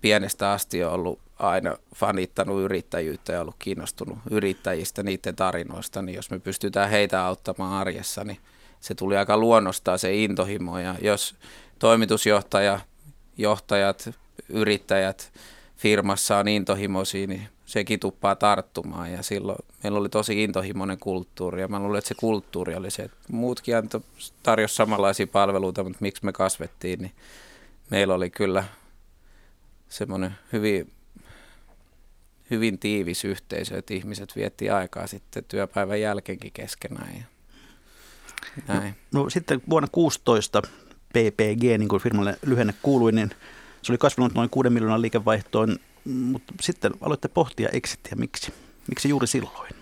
pienestä 0.00 0.52
asti 0.52 0.84
on 0.84 0.92
ollut 0.92 1.20
aina 1.38 1.76
fanittanut 1.94 2.60
yrittäjyyttä 2.60 3.32
ja 3.32 3.40
ollut 3.40 3.56
kiinnostunut 3.58 4.18
yrittäjistä, 4.30 5.02
niiden 5.02 5.36
tarinoista, 5.36 6.02
niin 6.02 6.16
jos 6.16 6.30
me 6.30 6.38
pystytään 6.38 6.90
heitä 6.90 7.24
auttamaan 7.24 7.72
arjessa, 7.72 8.24
niin 8.24 8.38
se 8.80 8.94
tuli 8.94 9.16
aika 9.16 9.36
luonnostaan 9.36 9.98
se 9.98 10.14
intohimo. 10.14 10.78
Ja 10.78 10.94
jos 11.02 11.34
toimitusjohtaja, 11.78 12.80
johtajat, 13.38 14.10
yrittäjät 14.48 15.32
firmassa 15.76 16.36
on 16.36 16.48
intohimoisia, 16.48 17.26
niin 17.26 17.48
sekin 17.72 18.00
tuppaa 18.00 18.36
tarttumaan 18.36 19.12
ja 19.12 19.22
silloin 19.22 19.58
meillä 19.82 19.98
oli 19.98 20.08
tosi 20.08 20.44
intohimoinen 20.44 20.98
kulttuuri 20.98 21.60
ja 21.60 21.68
mä 21.68 21.80
luulen, 21.80 21.98
että 21.98 22.08
se 22.08 22.14
kulttuuri 22.14 22.74
oli 22.74 22.90
se, 22.90 23.02
että 23.02 23.16
muutkin 23.28 23.74
tarjosi 24.42 24.74
samanlaisia 24.74 25.26
palveluita, 25.26 25.84
mutta 25.84 25.98
miksi 26.00 26.24
me 26.24 26.32
kasvettiin, 26.32 27.00
niin 27.00 27.12
meillä 27.90 28.14
oli 28.14 28.30
kyllä 28.30 28.64
semmoinen 29.88 30.34
hyvin, 30.52 30.92
hyvin 32.50 32.78
tiivis 32.78 33.24
yhteisö, 33.24 33.78
että 33.78 33.94
ihmiset 33.94 34.36
vietti 34.36 34.70
aikaa 34.70 35.06
sitten 35.06 35.44
työpäivän 35.44 36.00
jälkeenkin 36.00 36.52
keskenään 36.52 37.14
ja 37.16 37.24
näin. 38.68 38.94
No, 39.12 39.22
no 39.22 39.30
sitten 39.30 39.62
vuonna 39.70 39.88
16 39.92 40.62
PPG, 41.08 41.62
niin 41.62 41.88
kuin 41.88 42.02
firmalle 42.02 42.38
lyhenne 42.46 42.74
kuului, 42.82 43.12
niin 43.12 43.30
se 43.82 43.92
oli 43.92 43.98
kasvanut 43.98 44.34
noin 44.34 44.50
6 44.50 44.70
miljoonan 44.70 45.02
liikevaihtoon 45.02 45.78
mutta 46.04 46.54
sitten 46.60 46.92
aloitte 47.00 47.28
pohtia 47.28 47.68
exitiä. 47.72 48.12
Miksi? 48.16 48.52
Miksi 48.88 49.08
juuri 49.08 49.26
silloin? 49.26 49.72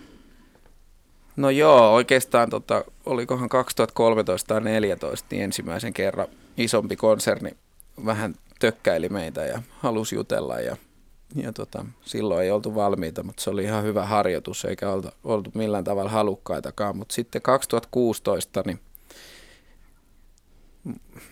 No 1.35 1.49
joo, 1.49 1.93
oikeastaan 1.93 2.49
tota, 2.49 2.83
olikohan 3.05 3.49
2013 3.49 4.47
tai 4.47 4.55
2014 4.55 5.27
niin 5.31 5.43
ensimmäisen 5.43 5.93
kerran 5.93 6.27
isompi 6.57 6.95
konserni 6.95 7.51
vähän 8.05 8.35
tökkäili 8.59 9.09
meitä 9.09 9.45
ja 9.45 9.61
halusi 9.79 10.15
jutella 10.15 10.59
ja, 10.59 10.77
ja 11.35 11.53
tota, 11.53 11.85
silloin 12.05 12.43
ei 12.43 12.51
oltu 12.51 12.75
valmiita, 12.75 13.23
mutta 13.23 13.43
se 13.43 13.49
oli 13.49 13.63
ihan 13.63 13.83
hyvä 13.83 14.05
harjoitus 14.05 14.65
eikä 14.65 14.89
oltu, 14.89 15.09
oltu 15.23 15.51
millään 15.53 15.83
tavalla 15.83 16.11
halukkaitakaan, 16.11 16.97
mutta 16.97 17.15
sitten 17.15 17.41
2016 17.41 18.63
niin 18.65 18.79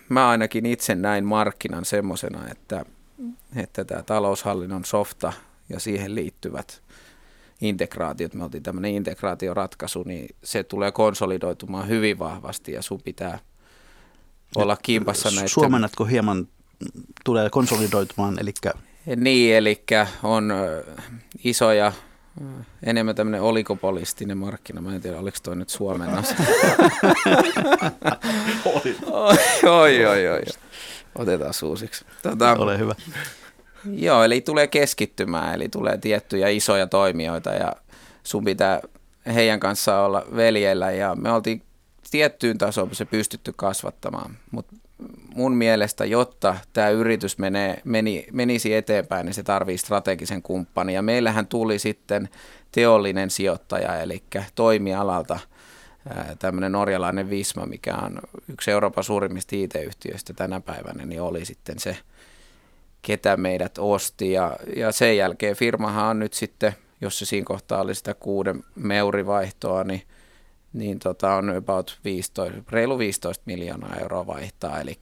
mä 0.08 0.28
ainakin 0.28 0.66
itse 0.66 0.94
näin 0.94 1.24
markkinan 1.24 1.84
semmoisena, 1.84 2.48
että 2.50 2.84
että 3.56 3.84
tämä 3.84 4.02
taloushallinnon 4.02 4.84
softa 4.84 5.32
ja 5.68 5.80
siihen 5.80 6.14
liittyvät 6.14 6.82
integraatiot, 7.60 8.34
me 8.34 8.44
oltiin 8.44 8.62
tämmöinen 8.62 8.90
integraatioratkaisu, 8.94 10.02
niin 10.02 10.36
se 10.44 10.62
tulee 10.62 10.92
konsolidoitumaan 10.92 11.88
hyvin 11.88 12.18
vahvasti 12.18 12.72
ja 12.72 12.82
sun 12.82 13.02
pitää 13.02 13.38
olla 14.56 14.76
kimpassa 14.76 15.30
näitä. 15.30 15.48
Suomennatko 15.48 16.04
hieman 16.04 16.48
tulee 17.24 17.50
konsolidoitumaan, 17.50 18.38
eli 18.38 18.52
niin, 19.16 19.56
eli 19.56 19.84
on 20.22 20.52
isoja, 21.44 21.92
enemmän 22.82 23.14
tämmöinen 23.14 23.42
oligopolistinen 23.42 24.38
markkina. 24.38 24.80
Mä 24.80 24.94
en 24.94 25.00
tiedä, 25.00 25.18
oliko 25.18 25.38
toi 25.42 25.56
nyt 25.56 25.68
suomennas. 25.68 26.34
oi, 28.64 28.96
oi, 29.64 30.06
oi, 30.06 30.28
oi. 30.28 30.42
Otetaan 31.14 31.54
uusiksi. 31.62 32.04
Tota, 32.22 32.56
Ole 32.58 32.78
hyvä. 32.78 32.94
Joo, 33.92 34.24
eli 34.24 34.40
tulee 34.40 34.66
keskittymään, 34.66 35.54
eli 35.54 35.68
tulee 35.68 35.98
tiettyjä 35.98 36.48
isoja 36.48 36.86
toimijoita 36.86 37.50
ja 37.50 37.72
sun 38.22 38.44
pitää 38.44 38.80
heidän 39.26 39.60
kanssaan 39.60 40.06
olla 40.06 40.24
veljellä 40.36 40.90
ja 40.90 41.14
me 41.14 41.32
oltiin 41.32 41.62
tiettyyn 42.10 42.58
tasoon 42.58 42.94
se 42.94 43.04
pystytty 43.04 43.52
kasvattamaan, 43.56 44.36
mutta 44.50 44.76
mun 45.34 45.54
mielestä, 45.54 46.04
jotta 46.04 46.56
tämä 46.72 46.88
yritys 46.88 47.38
menee, 47.38 47.80
meni, 47.84 48.26
menisi 48.32 48.74
eteenpäin, 48.74 49.26
niin 49.26 49.34
se 49.34 49.42
tarvii 49.42 49.78
strategisen 49.78 50.42
kumppanin. 50.42 50.94
Ja 50.94 51.02
meillähän 51.02 51.46
tuli 51.46 51.78
sitten 51.78 52.28
teollinen 52.72 53.30
sijoittaja, 53.30 54.00
eli 54.00 54.22
toimialalta 54.54 55.38
tämmöinen 56.38 56.72
norjalainen 56.72 57.30
Visma, 57.30 57.66
mikä 57.66 57.94
on 57.94 58.20
yksi 58.48 58.70
Euroopan 58.70 59.04
suurimmista 59.04 59.56
IT-yhtiöistä 59.56 60.32
tänä 60.32 60.60
päivänä, 60.60 61.06
niin 61.06 61.22
oli 61.22 61.44
sitten 61.44 61.78
se, 61.78 61.96
ketä 63.02 63.36
meidät 63.36 63.78
osti. 63.78 64.32
Ja, 64.32 64.56
ja 64.76 64.92
sen 64.92 65.16
jälkeen 65.16 65.56
firmahan 65.56 66.06
on 66.06 66.18
nyt 66.18 66.32
sitten 66.32 66.74
jos 67.00 67.18
se 67.18 67.24
siinä 67.24 67.44
kohtaa 67.44 67.80
oli 67.80 67.94
sitä 67.94 68.14
kuuden 68.14 68.64
meurivaihtoa, 68.74 69.84
niin, 69.84 70.02
niin 70.72 70.98
tota 70.98 71.34
on 71.34 71.56
about 71.56 72.00
15, 72.04 72.62
reilu 72.70 72.98
15 72.98 73.42
miljoonaa 73.46 73.96
euroa 73.96 74.26
vaihtaa, 74.26 74.80
eli 74.80 74.98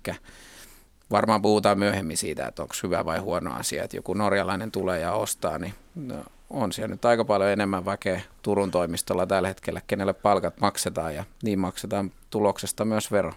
varmaan 1.11 1.43
puhutaan 1.43 1.79
myöhemmin 1.79 2.17
siitä, 2.17 2.47
että 2.47 2.63
onko 2.63 2.75
hyvä 2.83 3.05
vai 3.05 3.19
huono 3.19 3.55
asia, 3.55 3.85
että 3.85 3.97
joku 3.97 4.15
norjalainen 4.15 4.71
tulee 4.71 5.01
ja 5.01 5.13
ostaa, 5.13 5.59
niin 5.59 5.75
no, 5.95 6.25
on 6.51 6.73
siellä 6.73 6.95
nyt 6.95 7.05
aika 7.05 7.25
paljon 7.25 7.51
enemmän 7.51 7.85
väkeä 7.85 8.21
Turun 8.43 8.71
toimistolla 8.71 9.27
tällä 9.27 9.49
hetkellä, 9.49 9.81
kenelle 9.87 10.13
palkat 10.13 10.61
maksetaan 10.61 11.15
ja 11.15 11.25
niin 11.43 11.59
maksetaan 11.59 12.13
tuloksesta 12.31 12.85
myös 12.85 13.13
vero. 13.13 13.33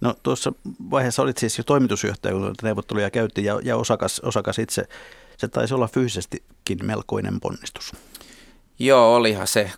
No 0.00 0.14
tuossa 0.22 0.52
vaiheessa 0.90 1.22
olit 1.22 1.38
siis 1.38 1.58
jo 1.58 1.64
toimitusjohtaja, 1.64 2.34
kun 2.34 2.54
neuvotteluja 2.62 3.10
käytiin 3.10 3.44
ja, 3.44 3.60
ja 3.62 3.76
osakas, 3.76 4.20
osakas 4.20 4.58
itse. 4.58 4.88
Se 5.36 5.48
taisi 5.48 5.74
olla 5.74 5.88
fyysisestikin 5.88 6.86
melkoinen 6.86 7.40
ponnistus. 7.40 7.92
Joo, 8.78 9.14
olihan 9.14 9.46
se. 9.46 9.72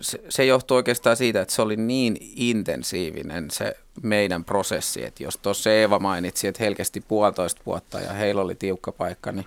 Se, 0.00 0.20
se 0.28 0.44
johtui 0.44 0.76
oikeastaan 0.76 1.16
siitä, 1.16 1.40
että 1.40 1.54
se 1.54 1.62
oli 1.62 1.76
niin 1.76 2.16
intensiivinen 2.20 3.50
se 3.50 3.76
meidän 4.02 4.44
prosessi, 4.44 5.04
että 5.04 5.22
jos 5.22 5.38
tuossa 5.38 5.72
Eeva 5.72 5.98
mainitsi, 5.98 6.48
että 6.48 6.64
helkesti 6.64 7.00
puolitoista 7.00 7.62
vuotta 7.66 8.00
ja 8.00 8.12
heillä 8.12 8.42
oli 8.42 8.54
tiukka 8.54 8.92
paikka, 8.92 9.32
niin 9.32 9.46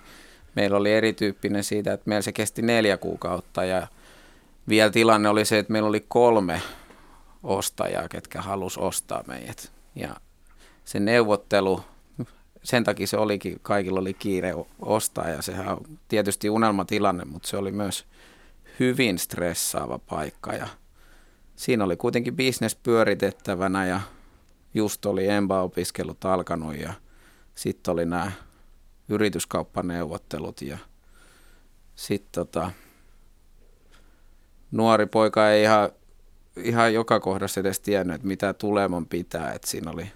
meillä 0.56 0.76
oli 0.76 0.92
erityyppinen 0.92 1.64
siitä, 1.64 1.92
että 1.92 2.08
meillä 2.08 2.22
se 2.22 2.32
kesti 2.32 2.62
neljä 2.62 2.96
kuukautta 2.96 3.64
ja 3.64 3.86
vielä 4.68 4.90
tilanne 4.90 5.28
oli 5.28 5.44
se, 5.44 5.58
että 5.58 5.72
meillä 5.72 5.88
oli 5.88 6.04
kolme 6.08 6.62
ostajaa, 7.42 8.08
ketkä 8.08 8.42
halus 8.42 8.78
ostaa 8.78 9.24
meidät. 9.26 9.72
Ja 9.94 10.16
se 10.84 11.00
neuvottelu, 11.00 11.80
sen 12.62 12.84
takia 12.84 13.06
se 13.06 13.16
olikin, 13.16 13.58
kaikilla 13.62 14.00
oli 14.00 14.14
kiire 14.14 14.54
ostaa 14.78 15.28
ja 15.28 15.42
sehän 15.42 15.68
on 15.68 15.80
tietysti 16.08 16.50
unelmatilanne, 16.50 17.24
mutta 17.24 17.48
se 17.48 17.56
oli 17.56 17.72
myös 17.72 18.06
hyvin 18.80 19.18
stressaava 19.18 19.98
paikka 19.98 20.52
ja 20.52 20.66
siinä 21.56 21.84
oli 21.84 21.96
kuitenkin 21.96 22.36
bisnes 22.36 22.74
pyöritettävänä 22.74 23.86
ja 23.86 24.00
just 24.74 25.06
oli 25.06 25.28
EMBA-opiskelut 25.28 26.24
alkanut 26.24 26.76
ja 26.76 26.92
sitten 27.54 27.92
oli 27.92 28.06
nämä 28.06 28.32
yrityskauppaneuvottelut 29.08 30.62
ja 30.62 30.78
sitten 31.94 32.32
tota, 32.32 32.70
nuori 34.70 35.06
poika 35.06 35.50
ei 35.50 35.62
ihan, 35.62 35.90
ihan 36.56 36.94
joka 36.94 37.20
kohdassa 37.20 37.60
edes 37.60 37.80
tiennyt, 37.80 38.14
että 38.14 38.26
mitä 38.26 38.52
tuleman 38.52 39.06
pitää. 39.06 39.52
Et 39.52 39.64
siinä 39.64 39.90
oli 39.90 40.12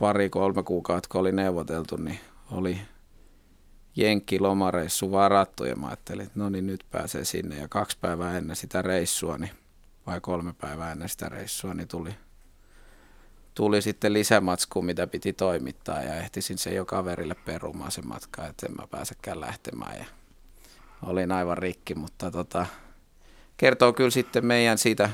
pari-kolme 0.00 0.62
kuukautta, 0.62 1.08
kun 1.12 1.20
oli 1.20 1.32
neuvoteltu, 1.32 1.96
niin 1.96 2.20
oli 2.50 2.80
Jenkki 3.96 4.38
lomareissu 4.40 5.12
varattu 5.12 5.64
ja 5.64 5.76
mä 5.76 5.86
ajattelin, 5.86 6.26
että 6.26 6.38
no 6.38 6.48
niin 6.48 6.66
nyt 6.66 6.84
pääsee 6.90 7.24
sinne 7.24 7.58
ja 7.58 7.68
kaksi 7.68 7.98
päivää 8.00 8.38
ennen 8.38 8.56
sitä 8.56 8.82
reissua, 8.82 9.38
niin, 9.38 9.50
vai 10.06 10.20
kolme 10.20 10.52
päivää 10.52 10.92
ennen 10.92 11.08
sitä 11.08 11.28
reissua, 11.28 11.74
niin 11.74 11.88
tuli 11.88 12.14
tuli 13.60 13.82
sitten 13.82 14.12
lisämatsku, 14.12 14.82
mitä 14.82 15.06
piti 15.06 15.32
toimittaa 15.32 16.02
ja 16.02 16.16
ehtisin 16.16 16.58
se 16.58 16.74
jo 16.74 16.84
kaverille 16.84 17.34
perumaan 17.34 17.90
se 17.90 18.02
matka, 18.02 18.46
että 18.46 18.66
en 18.66 18.76
mä 18.76 18.86
pääsekään 18.86 19.40
lähtemään 19.40 19.98
ja 19.98 20.04
olin 21.06 21.32
aivan 21.32 21.58
rikki, 21.58 21.94
mutta 21.94 22.30
tota, 22.30 22.66
kertoo 23.56 23.92
kyllä 23.92 24.10
sitten 24.10 24.46
meidän 24.46 24.78
siitä 24.78 25.10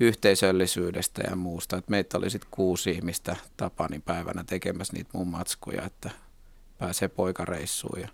yhteisöllisyydestä 0.00 1.22
ja 1.30 1.36
muusta, 1.36 1.76
että 1.76 1.90
meitä 1.90 2.18
oli 2.18 2.30
sitten 2.30 2.50
kuusi 2.50 2.90
ihmistä 2.90 3.36
Tapanin 3.56 4.02
päivänä 4.02 4.44
tekemässä 4.44 4.92
niitä 4.92 5.10
mun 5.12 5.28
matskuja, 5.28 5.82
että 5.82 6.10
pääsee 6.78 7.08
poikareissuun 7.08 8.00
ja 8.00 8.08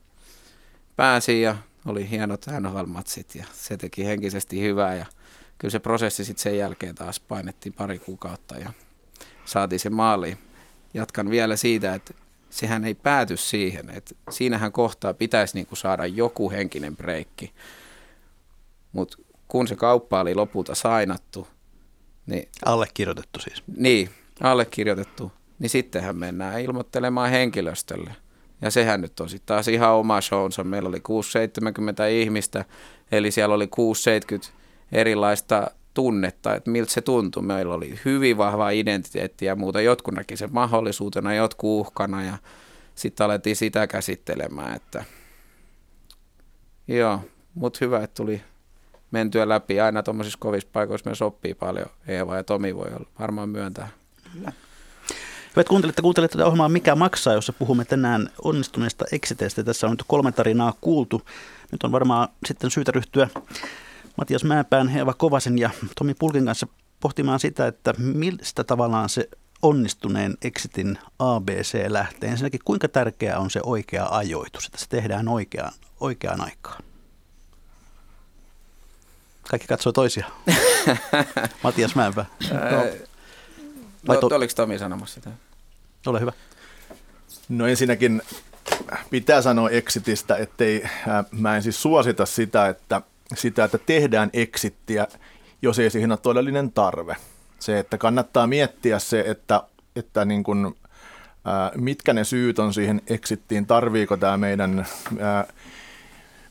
pääsin 0.96 1.42
ja 1.42 1.56
oli 1.86 2.10
hienot 2.10 2.46
NHL-matsit 2.60 3.34
ja 3.34 3.44
se 3.52 3.76
teki 3.76 4.04
henkisesti 4.04 4.60
hyvää 4.60 4.94
ja 4.94 5.06
kyllä 5.58 5.72
se 5.72 5.78
prosessi 5.78 6.24
sitten 6.24 6.42
sen 6.42 6.58
jälkeen 6.58 6.94
taas 6.94 7.20
painettiin 7.20 7.72
pari 7.72 7.98
kuukautta 7.98 8.58
ja 8.58 8.72
saatiin 9.44 9.80
se 9.80 9.90
maali. 9.90 10.36
Jatkan 10.94 11.30
vielä 11.30 11.56
siitä, 11.56 11.94
että 11.94 12.14
sehän 12.50 12.84
ei 12.84 12.94
pääty 12.94 13.36
siihen, 13.36 13.90
että 13.90 14.14
siinähän 14.30 14.72
kohtaa 14.72 15.14
pitäisi 15.14 15.54
niin 15.54 15.66
kuin 15.66 15.78
saada 15.78 16.06
joku 16.06 16.50
henkinen 16.50 16.96
breikki. 16.96 17.52
Mutta 18.92 19.16
kun 19.48 19.68
se 19.68 19.76
kauppa 19.76 20.20
oli 20.20 20.34
lopulta 20.34 20.74
sainattu, 20.74 21.48
niin... 22.26 22.48
Allekirjoitettu 22.64 23.40
siis. 23.40 23.62
Niin, 23.76 24.10
allekirjoitettu. 24.40 25.32
Niin 25.58 25.70
sittenhän 25.70 26.16
mennään 26.16 26.60
ilmoittelemaan 26.60 27.30
henkilöstölle. 27.30 28.16
Ja 28.62 28.70
sehän 28.70 29.00
nyt 29.00 29.20
on 29.20 29.28
sitten 29.28 29.46
taas 29.46 29.68
ihan 29.68 29.94
oma 29.94 30.20
shownsa. 30.20 30.64
Meillä 30.64 30.88
oli 30.88 31.00
670 31.00 32.06
ihmistä, 32.06 32.64
eli 33.12 33.30
siellä 33.30 33.54
oli 33.54 33.66
670 33.66 34.64
erilaista 34.92 35.70
tunnetta, 35.94 36.54
että 36.54 36.70
miltä 36.70 36.92
se 36.92 37.00
tuntui. 37.00 37.42
Meillä 37.42 37.74
oli 37.74 37.98
hyvin 38.04 38.36
vahva 38.36 38.70
identiteetti 38.70 39.44
ja 39.44 39.56
muuta. 39.56 39.80
Jotkut 39.80 40.14
näki 40.14 40.36
sen 40.36 40.48
mahdollisuutena, 40.52 41.34
jotkut 41.34 41.80
uhkana 41.80 42.24
ja 42.24 42.38
sitten 42.94 43.24
alettiin 43.24 43.56
sitä 43.56 43.86
käsittelemään, 43.86 44.76
että 44.76 45.04
joo, 46.88 47.20
mutta 47.54 47.78
hyvä, 47.80 48.02
että 48.02 48.14
tuli 48.14 48.42
mentyä 49.10 49.48
läpi. 49.48 49.80
Aina 49.80 50.02
tuommoisissa 50.02 50.38
kovissa 50.38 50.68
paikoissa 50.72 51.10
myös 51.10 51.22
oppii 51.22 51.54
paljon. 51.54 51.86
Eeva 52.08 52.36
ja 52.36 52.44
Tomi 52.44 52.76
voi 52.76 52.90
varmaan 53.20 53.48
myöntää. 53.48 53.88
Kyllä. 54.32 54.52
Hyvät 55.56 55.68
kuuntelijat, 55.68 56.00
kuuntelette 56.00 56.38
tätä 56.38 56.46
ohjelmaa 56.46 56.68
Mikä 56.68 56.94
maksaa, 56.94 57.34
jossa 57.34 57.52
puhumme 57.52 57.84
tänään 57.84 58.30
onnistuneesta 58.44 59.04
exiteistä. 59.12 59.64
Tässä 59.64 59.86
on 59.86 59.90
nyt 59.90 60.04
kolme 60.06 60.32
tarinaa 60.32 60.74
kuultu. 60.80 61.22
Nyt 61.72 61.82
on 61.82 61.92
varmaan 61.92 62.28
sitten 62.46 62.70
syytä 62.70 62.92
ryhtyä 62.92 63.28
Matias 64.16 64.44
Määpään, 64.44 64.96
Eeva 64.96 65.14
Kovasen 65.14 65.58
ja 65.58 65.70
Tomi 65.98 66.14
Pulkin 66.14 66.44
kanssa 66.44 66.66
pohtimaan 67.00 67.40
sitä, 67.40 67.66
että 67.66 67.94
mistä 67.98 68.64
tavallaan 68.64 69.08
se 69.08 69.28
onnistuneen 69.62 70.34
exitin 70.42 70.98
ABC 71.18 71.84
lähtee. 71.88 72.30
Ensinnäkin, 72.30 72.60
kuinka 72.64 72.88
tärkeää 72.88 73.38
on 73.38 73.50
se 73.50 73.60
oikea 73.62 74.06
ajoitus, 74.10 74.66
että 74.66 74.78
se 74.78 74.88
tehdään 74.88 75.28
oikeaan, 75.28 75.72
oikeaan 76.00 76.40
aikaan? 76.40 76.82
Kaikki 79.50 79.68
katsoo 79.68 79.92
toisia. 79.92 80.26
Matias 81.64 81.94
Mäenpää. 81.94 82.26
No. 82.50 84.14
No, 84.14 84.20
to- 84.20 84.36
oliko 84.36 84.52
Tomi 84.56 84.78
sanomassa 84.78 85.14
sitä? 85.14 85.30
Ole 86.06 86.20
hyvä. 86.20 86.32
No 87.48 87.66
ensinnäkin 87.66 88.22
pitää 89.10 89.42
sanoa 89.42 89.70
exitistä, 89.70 90.36
ettei, 90.36 90.84
äh, 90.84 91.24
mä 91.30 91.56
en 91.56 91.62
siis 91.62 91.82
suosita 91.82 92.26
sitä, 92.26 92.68
että 92.68 93.02
sitä, 93.34 93.64
että 93.64 93.78
tehdään 93.78 94.30
exittiä, 94.32 95.06
jos 95.62 95.78
ei 95.78 95.90
siihen 95.90 96.12
ole 96.12 96.18
todellinen 96.22 96.72
tarve. 96.72 97.16
Se, 97.58 97.78
että 97.78 97.98
kannattaa 97.98 98.46
miettiä 98.46 98.98
se, 98.98 99.24
että, 99.26 99.62
että 99.96 100.24
niin 100.24 100.44
kuin, 100.44 100.74
ää, 101.44 101.72
mitkä 101.76 102.12
ne 102.12 102.24
syyt 102.24 102.58
on 102.58 102.74
siihen 102.74 103.02
exittiin, 103.06 103.66
tarviiko 103.66 104.16
tämä 104.16 104.36
meidän, 104.36 104.86
ää, 105.18 105.46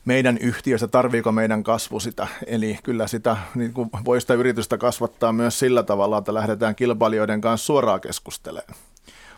meidän 0.04 0.38
yhtiössä, 0.38 0.88
tarviiko 0.88 1.32
meidän 1.32 1.64
kasvu 1.64 2.00
sitä. 2.00 2.26
Eli 2.46 2.78
kyllä 2.82 3.06
sitä 3.06 3.36
niin 3.54 3.72
kuin 3.72 3.90
voi 4.04 4.20
sitä 4.20 4.34
yritystä 4.34 4.78
kasvattaa 4.78 5.32
myös 5.32 5.58
sillä 5.58 5.82
tavalla, 5.82 6.18
että 6.18 6.34
lähdetään 6.34 6.74
kilpailijoiden 6.74 7.40
kanssa 7.40 7.66
suoraan 7.66 8.00
keskustelemaan. 8.00 8.74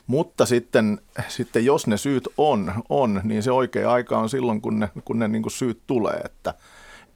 Mutta 0.06 0.46
sitten, 0.46 1.00
sitten 1.28 1.64
jos 1.64 1.86
ne 1.86 1.96
syyt 1.96 2.28
on, 2.38 2.72
on, 2.88 3.20
niin 3.24 3.42
se 3.42 3.50
oikea 3.50 3.92
aika 3.92 4.18
on 4.18 4.28
silloin, 4.28 4.60
kun 4.60 4.80
ne, 4.80 4.88
kun 5.04 5.18
ne 5.18 5.28
niin 5.28 5.42
kuin 5.42 5.52
syyt 5.52 5.80
tulee, 5.86 6.20
että– 6.24 6.54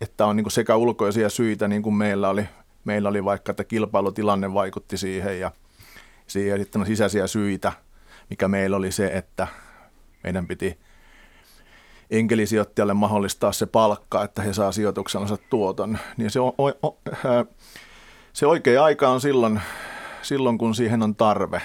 että 0.00 0.26
on 0.26 0.36
niin 0.36 0.50
sekä 0.50 0.76
ulkoisia 0.76 1.28
syitä, 1.28 1.68
niin 1.68 1.82
kuin 1.82 1.94
meillä 1.94 2.28
oli, 2.28 2.48
meillä 2.84 3.08
oli 3.08 3.24
vaikka, 3.24 3.50
että 3.50 3.64
kilpailutilanne 3.64 4.54
vaikutti 4.54 4.96
siihen 4.96 5.40
ja 5.40 5.50
siihen 6.26 6.58
sitten 6.58 6.80
on 6.80 6.86
sisäisiä 6.86 7.26
syitä, 7.26 7.72
mikä 8.30 8.48
meillä 8.48 8.76
oli 8.76 8.92
se, 8.92 9.06
että 9.06 9.46
meidän 10.24 10.46
piti 10.46 10.78
enkelisijoittajalle 12.10 12.94
mahdollistaa 12.94 13.52
se 13.52 13.66
palkka, 13.66 14.24
että 14.24 14.42
he 14.42 14.52
saa 14.52 14.72
sijoituksensa 14.72 15.36
tuoton. 15.50 15.98
Niin 16.16 16.30
se, 16.30 16.40
on, 16.40 16.52
se 18.32 18.46
oikea 18.46 18.84
aika 18.84 19.08
on 19.08 19.20
silloin, 19.20 19.61
silloin, 20.22 20.59
kun 20.59 20.74
siihen 20.74 21.03
on 21.03 21.16
tarve, 21.16 21.62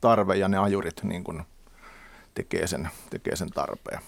tarve 0.00 0.36
ja 0.36 0.48
ne 0.48 0.58
ajurit 0.58 1.02
niin 1.02 1.24
kuin 1.24 1.42
tekee, 2.34 2.66
sen, 2.66 2.88
tekee 3.10 3.36
sen 3.36 3.50
tarpeen. 3.50 4.00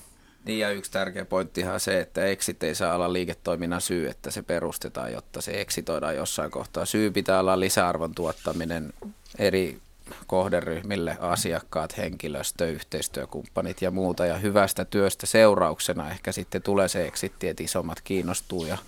Niin 0.44 0.58
ja 0.58 0.70
yksi 0.70 0.90
tärkeä 0.90 1.24
pointtihan 1.24 1.74
on 1.74 1.80
se, 1.80 2.00
että 2.00 2.24
exit 2.24 2.62
ei 2.62 2.74
saa 2.74 2.94
olla 2.94 3.12
liiketoiminnan 3.12 3.80
syy, 3.80 4.08
että 4.08 4.30
se 4.30 4.42
perustetaan, 4.42 5.12
jotta 5.12 5.40
se 5.40 5.60
exitoidaan 5.60 6.16
jossain 6.16 6.50
kohtaa. 6.50 6.84
Syy 6.84 7.10
pitää 7.10 7.40
olla 7.40 7.60
lisäarvon 7.60 8.14
tuottaminen 8.14 8.92
eri 9.38 9.78
kohderyhmille, 10.26 11.16
asiakkaat, 11.20 11.96
henkilöstö, 11.96 12.70
yhteistyökumppanit 12.70 13.82
ja 13.82 13.90
muuta. 13.90 14.26
Ja 14.26 14.38
hyvästä 14.38 14.84
työstä 14.84 15.26
seurauksena 15.26 16.10
ehkä 16.10 16.32
sitten 16.32 16.62
tulee 16.62 16.88
se 16.88 17.06
exitti, 17.06 17.48
että 17.48 17.62
isommat 17.62 18.00
kiinnostuu 18.00 18.66
ja 18.66 18.78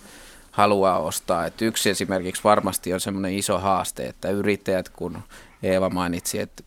haluaa 0.51 0.99
ostaa. 0.99 1.45
Et 1.45 1.61
yksi 1.61 1.89
esimerkiksi 1.89 2.43
varmasti 2.43 2.93
on 2.93 2.99
semmoinen 2.99 3.33
iso 3.33 3.57
haaste, 3.57 4.07
että 4.07 4.29
yrittäjät, 4.29 4.89
kun 4.89 5.17
Eeva 5.63 5.89
mainitsi, 5.89 6.39
että 6.39 6.63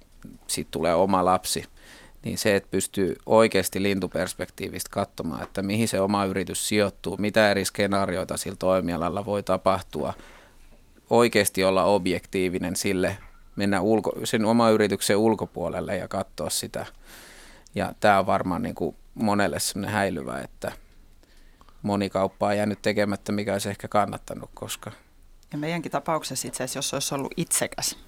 siitä 0.47 0.69
tulee 0.71 0.95
oma 0.95 1.25
lapsi– 1.25 1.65
niin 2.29 2.39
se, 2.39 2.57
että 2.57 2.71
pystyy 2.71 3.17
oikeasti 3.27 3.83
lintuperspektiivistä 3.83 4.91
katsomaan, 4.93 5.43
että 5.43 5.63
mihin 5.63 5.89
se 5.89 6.01
oma 6.01 6.25
yritys 6.25 6.69
sijoittuu, 6.69 7.17
mitä 7.17 7.51
eri 7.51 7.65
skenaarioita 7.65 8.37
sillä 8.37 8.57
toimialalla 8.57 9.25
voi 9.25 9.43
tapahtua, 9.43 10.15
oikeasti 11.11 11.65
olla 11.65 11.85
objektiivinen 11.85 12.77
sille, 12.77 13.19
mennä 13.57 13.81
ulko, 13.81 14.13
sen 14.25 14.45
oma 14.45 14.71
yrityksen 14.71 15.17
ulkopuolelle 15.17 15.97
ja 15.97 16.09
katsoa 16.09 16.51
sitä. 16.51 16.87
Ja 17.75 17.93
tämä 18.01 18.19
on 18.19 18.27
varmaan 18.27 18.63
niin 18.63 18.75
kuin 18.75 18.97
monelle 19.15 19.61
sellainen 19.61 19.95
häilyvä, 19.95 20.41
että 20.41 20.73
moni 21.83 22.11
kauppa 22.11 22.47
on 22.47 22.57
jäänyt 22.57 22.83
tekemättä, 22.83 23.33
mikä 23.33 23.53
olisi 23.53 23.69
ehkä 23.69 23.89
kannattanut, 23.89 24.51
koska... 24.55 24.93
Ja 25.53 25.59
meidänkin 25.59 25.93
tapauksessa 25.93 26.49
itse 26.49 26.65
asiassa, 26.65 26.79
jos 26.79 26.95
olisi 26.95 27.15
ollut 27.15 27.33
itsekäs, 27.37 27.99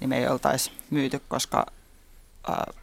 niin 0.00 0.08
me 0.08 0.18
ei 0.18 0.28
oltaisi 0.28 0.72
myyty, 0.90 1.20
koska 1.28 1.66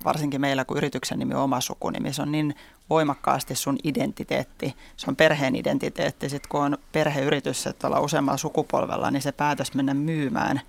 varsinkin 0.05 0.41
meillä, 0.41 0.65
kun 0.65 0.77
yrityksen 0.77 1.19
nimi 1.19 1.33
on 1.33 1.41
oma 1.41 1.61
sukunimi, 1.61 2.13
se 2.13 2.21
on 2.21 2.31
niin 2.31 2.55
voimakkaasti 2.89 3.55
sun 3.55 3.77
identiteetti, 3.83 4.75
se 4.97 5.05
on 5.09 5.15
perheen 5.15 5.55
identiteetti. 5.55 6.29
Sitten 6.29 6.49
kun 6.49 6.61
on 6.61 6.77
perheyritys, 6.91 7.67
että 7.67 7.87
ollaan 7.87 8.03
useammalla 8.03 8.37
sukupolvella, 8.37 9.11
niin 9.11 9.21
se 9.21 9.31
päätös 9.31 9.73
mennä 9.73 9.93
myymään, 9.93 10.61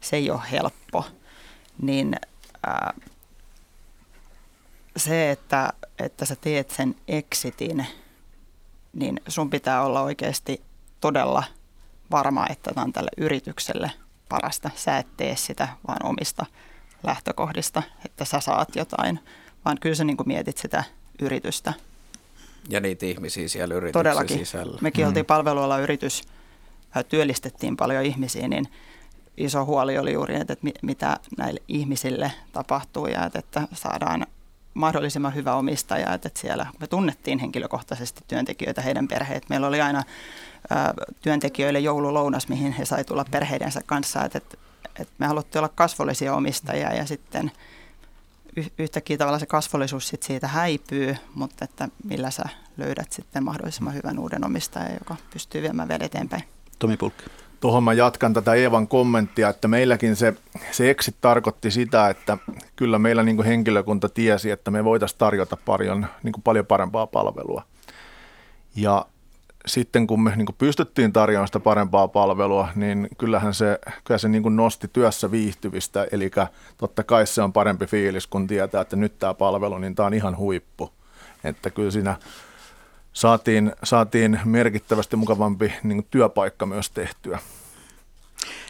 se 0.00 0.16
ei 0.16 0.30
ole 0.30 0.40
helppo. 0.52 1.04
Niin 1.82 2.16
ää, 2.66 2.94
se, 4.96 5.30
että, 5.30 5.72
että 5.98 6.24
sä 6.24 6.36
teet 6.36 6.70
sen 6.70 6.94
exitin, 7.08 7.86
niin 8.92 9.20
sun 9.28 9.50
pitää 9.50 9.82
olla 9.82 10.00
oikeasti 10.00 10.62
todella 11.00 11.44
varma, 12.10 12.46
että 12.50 12.70
tämä 12.74 12.84
on 12.84 12.92
tälle 12.92 13.10
yritykselle 13.16 13.90
parasta. 14.28 14.70
Sä 14.76 14.98
et 14.98 15.16
tee 15.16 15.36
sitä 15.36 15.68
vaan 15.88 16.06
omista 16.06 16.46
lähtökohdista, 17.02 17.82
että 18.04 18.24
sä 18.24 18.40
saat 18.40 18.76
jotain, 18.76 19.20
vaan 19.64 19.76
kyllä 19.80 19.94
sä 19.94 20.04
niin 20.04 20.16
mietit 20.26 20.58
sitä 20.58 20.84
yritystä. 21.22 21.72
Ja 22.68 22.80
niitä 22.80 23.06
ihmisiä 23.06 23.48
siellä 23.48 23.74
yrityksen 23.74 24.00
Todellakin. 24.00 24.38
sisällä. 24.38 24.78
Mekin 24.80 25.04
mm. 25.04 25.08
oltiin 25.08 25.26
palvelualla 25.26 25.78
yritys, 25.78 26.22
työllistettiin 27.08 27.76
paljon 27.76 28.04
ihmisiä, 28.04 28.48
niin 28.48 28.68
iso 29.36 29.64
huoli 29.64 29.98
oli 29.98 30.12
juuri, 30.12 30.34
että, 30.34 30.56
mitä 30.82 31.16
näille 31.38 31.62
ihmisille 31.68 32.32
tapahtuu 32.52 33.06
ja 33.06 33.30
että, 33.34 33.68
saadaan 33.72 34.26
mahdollisimman 34.74 35.34
hyvä 35.34 35.54
omistaja, 35.54 36.14
että 36.14 36.30
siellä 36.34 36.66
me 36.80 36.86
tunnettiin 36.86 37.38
henkilökohtaisesti 37.38 38.20
työntekijöitä, 38.28 38.82
heidän 38.82 39.08
perheet. 39.08 39.48
Meillä 39.48 39.66
oli 39.66 39.80
aina 39.80 39.98
ä, 39.98 40.04
työntekijöille 41.22 41.78
joululounas, 41.78 42.48
mihin 42.48 42.72
he 42.72 42.84
sai 42.84 43.04
tulla 43.04 43.24
perheidensä 43.30 43.80
kanssa, 43.86 44.24
että, 44.24 44.40
että 44.86 45.14
me 45.18 45.26
haluttiin 45.26 45.60
olla 45.60 45.72
kasvollisia 45.74 46.34
omistajia 46.34 46.94
ja 46.94 47.06
sitten 47.06 47.52
yhtäkkiä 48.78 49.16
tavallaan 49.16 49.40
se 49.40 49.46
kasvollisuus 49.46 50.08
sit 50.08 50.22
siitä 50.22 50.48
häipyy, 50.48 51.16
mutta 51.34 51.64
että 51.64 51.88
millä 52.04 52.30
sä 52.30 52.44
löydät 52.76 53.12
sitten 53.12 53.44
mahdollisimman 53.44 53.94
hyvän 53.94 54.18
uuden 54.18 54.44
omistajan, 54.44 54.94
joka 54.94 55.16
pystyy 55.32 55.62
viemään 55.62 55.88
vielä 55.88 56.04
eteenpäin. 56.04 56.44
Tomi 56.78 56.96
Pulkki. 56.96 57.24
Tuohon 57.60 57.82
mä 57.84 57.92
jatkan 57.92 58.34
tätä 58.34 58.54
Eevan 58.54 58.88
kommenttia, 58.88 59.48
että 59.48 59.68
meilläkin 59.68 60.16
se, 60.16 60.34
se 60.72 60.90
exit 60.90 61.16
tarkoitti 61.20 61.70
sitä, 61.70 62.08
että 62.08 62.38
kyllä 62.76 62.98
meillä 62.98 63.22
niin 63.22 63.44
henkilökunta 63.44 64.08
tiesi, 64.08 64.50
että 64.50 64.70
me 64.70 64.84
voitaisiin 64.84 65.18
tarjota 65.18 65.56
paljon, 65.64 66.06
niin 66.22 66.34
paljon 66.44 66.66
parempaa 66.66 67.06
palvelua. 67.06 67.62
Ja 68.76 69.06
sitten 69.68 70.06
kun 70.06 70.22
me 70.22 70.36
niin 70.36 70.46
kuin 70.46 70.56
pystyttiin 70.58 71.12
tarjoamaan 71.12 71.48
sitä 71.48 71.60
parempaa 71.60 72.08
palvelua, 72.08 72.68
niin 72.74 73.08
kyllähän 73.18 73.54
se, 73.54 73.78
kyllä 74.04 74.18
se 74.18 74.28
niin 74.28 74.42
kuin 74.42 74.56
nosti 74.56 74.88
työssä 74.92 75.30
viihtyvistä, 75.30 76.06
eli 76.12 76.30
totta 76.78 77.02
kai 77.02 77.26
se 77.26 77.42
on 77.42 77.52
parempi 77.52 77.86
fiilis, 77.86 78.26
kun 78.26 78.46
tietää, 78.46 78.80
että 78.80 78.96
nyt 78.96 79.18
tämä 79.18 79.34
palvelu, 79.34 79.78
niin 79.78 79.94
tämä 79.94 80.06
on 80.06 80.14
ihan 80.14 80.36
huippu. 80.36 80.92
Että 81.44 81.70
kyllä 81.70 81.90
siinä 81.90 82.16
saatiin, 83.12 83.72
saatiin 83.84 84.40
merkittävästi 84.44 85.16
mukavampi 85.16 85.72
niin 85.82 86.06
työpaikka 86.10 86.66
myös 86.66 86.90
tehtyä. 86.90 87.38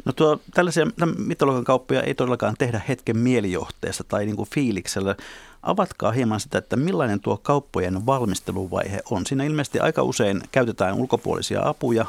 No 0.05 0.13
tuo, 0.13 0.41
tällaisia 0.55 0.87
mitologian 1.19 1.65
kauppoja 1.65 2.03
ei 2.03 2.15
todellakaan 2.15 2.55
tehdä 2.59 2.81
hetken 2.89 3.19
mielijohteessa 3.19 4.05
tai 4.05 4.27
niin 4.27 4.37
kuin 4.37 4.49
fiiliksellä. 4.55 5.17
Avatkaa 5.63 6.13
hieman 6.13 6.41
sitä, 6.41 6.59
että 6.59 6.77
millainen 6.77 7.21
tuo 7.21 7.37
kauppojen 7.37 8.07
valmisteluvaihe 8.07 9.01
on. 9.11 9.27
Siinä 9.27 9.45
ilmeisesti 9.45 9.81
aika 9.81 10.03
usein 10.03 10.43
käytetään 10.53 10.95
ulkopuolisia 10.95 11.61
apuja. 11.65 12.07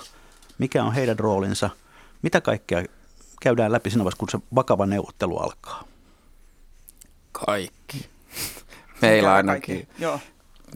Mikä 0.58 0.84
on 0.84 0.94
heidän 0.94 1.20
roolinsa? 1.20 1.70
Mitä 2.22 2.42
kaikkea 2.42 2.84
käydään 3.42 3.72
läpi 3.72 3.90
siinä 3.90 4.04
vaiheessa, 4.04 4.20
kun 4.20 4.30
se 4.30 4.40
vakava 4.56 4.86
neuvottelu 4.86 5.38
alkaa? 5.38 5.84
Kaikki. 7.32 8.10
Meillä 9.02 9.34
ainakin. 9.34 9.88
Joo. 10.00 10.20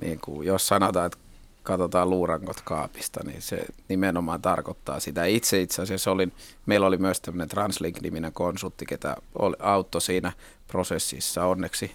Niin 0.02 0.20
kuin, 0.20 0.48
jos 0.48 0.68
sanotaan, 0.68 1.06
että 1.06 1.18
katsotaan 1.64 2.10
luurankot 2.10 2.62
kaapista, 2.62 3.20
niin 3.24 3.42
se 3.42 3.66
nimenomaan 3.90 4.42
tarkoittaa 4.42 5.00
sitä. 5.00 5.26
Itse 5.26 5.62
itse 5.62 5.82
asiassa 5.82 6.12
olin, 6.12 6.34
meillä 6.66 6.88
oli 6.88 6.98
myös 6.98 7.22
tämmöinen 7.22 7.50
Translink-niminen 7.50 8.34
konsultti, 8.34 8.86
ketä 8.86 9.16
auttoi 9.60 10.02
siinä 10.02 10.32
prosessissa 10.68 11.46
onneksi 11.46 11.92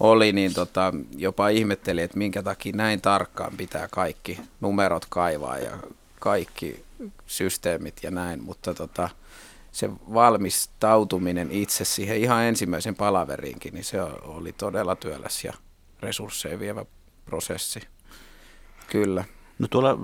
oli, 0.00 0.32
niin 0.32 0.54
tota, 0.54 0.94
jopa 1.16 1.48
ihmetteli, 1.48 2.02
että 2.02 2.18
minkä 2.18 2.42
takia 2.42 2.72
näin 2.76 3.00
tarkkaan 3.00 3.56
pitää 3.56 3.88
kaikki 3.90 4.40
numerot 4.60 5.06
kaivaa 5.08 5.58
ja 5.58 5.78
kaikki 6.20 6.84
systeemit 7.26 7.94
ja 8.02 8.10
näin, 8.10 8.42
mutta 8.42 8.74
tota, 8.74 9.08
se 9.72 9.90
valmistautuminen 10.14 11.52
itse 11.52 11.84
siihen 11.84 12.16
ihan 12.16 12.44
ensimmäisen 12.44 12.94
palaveriinkin, 12.94 13.74
niin 13.74 13.84
se 13.84 14.02
oli 14.02 14.52
todella 14.52 14.96
työläs 14.96 15.44
ja 15.44 15.52
resursseja 16.00 16.58
vievä 16.58 16.84
prosessi. 17.24 17.80
Kyllä. 18.90 19.24
No 19.58 19.68
tuolla 19.68 19.98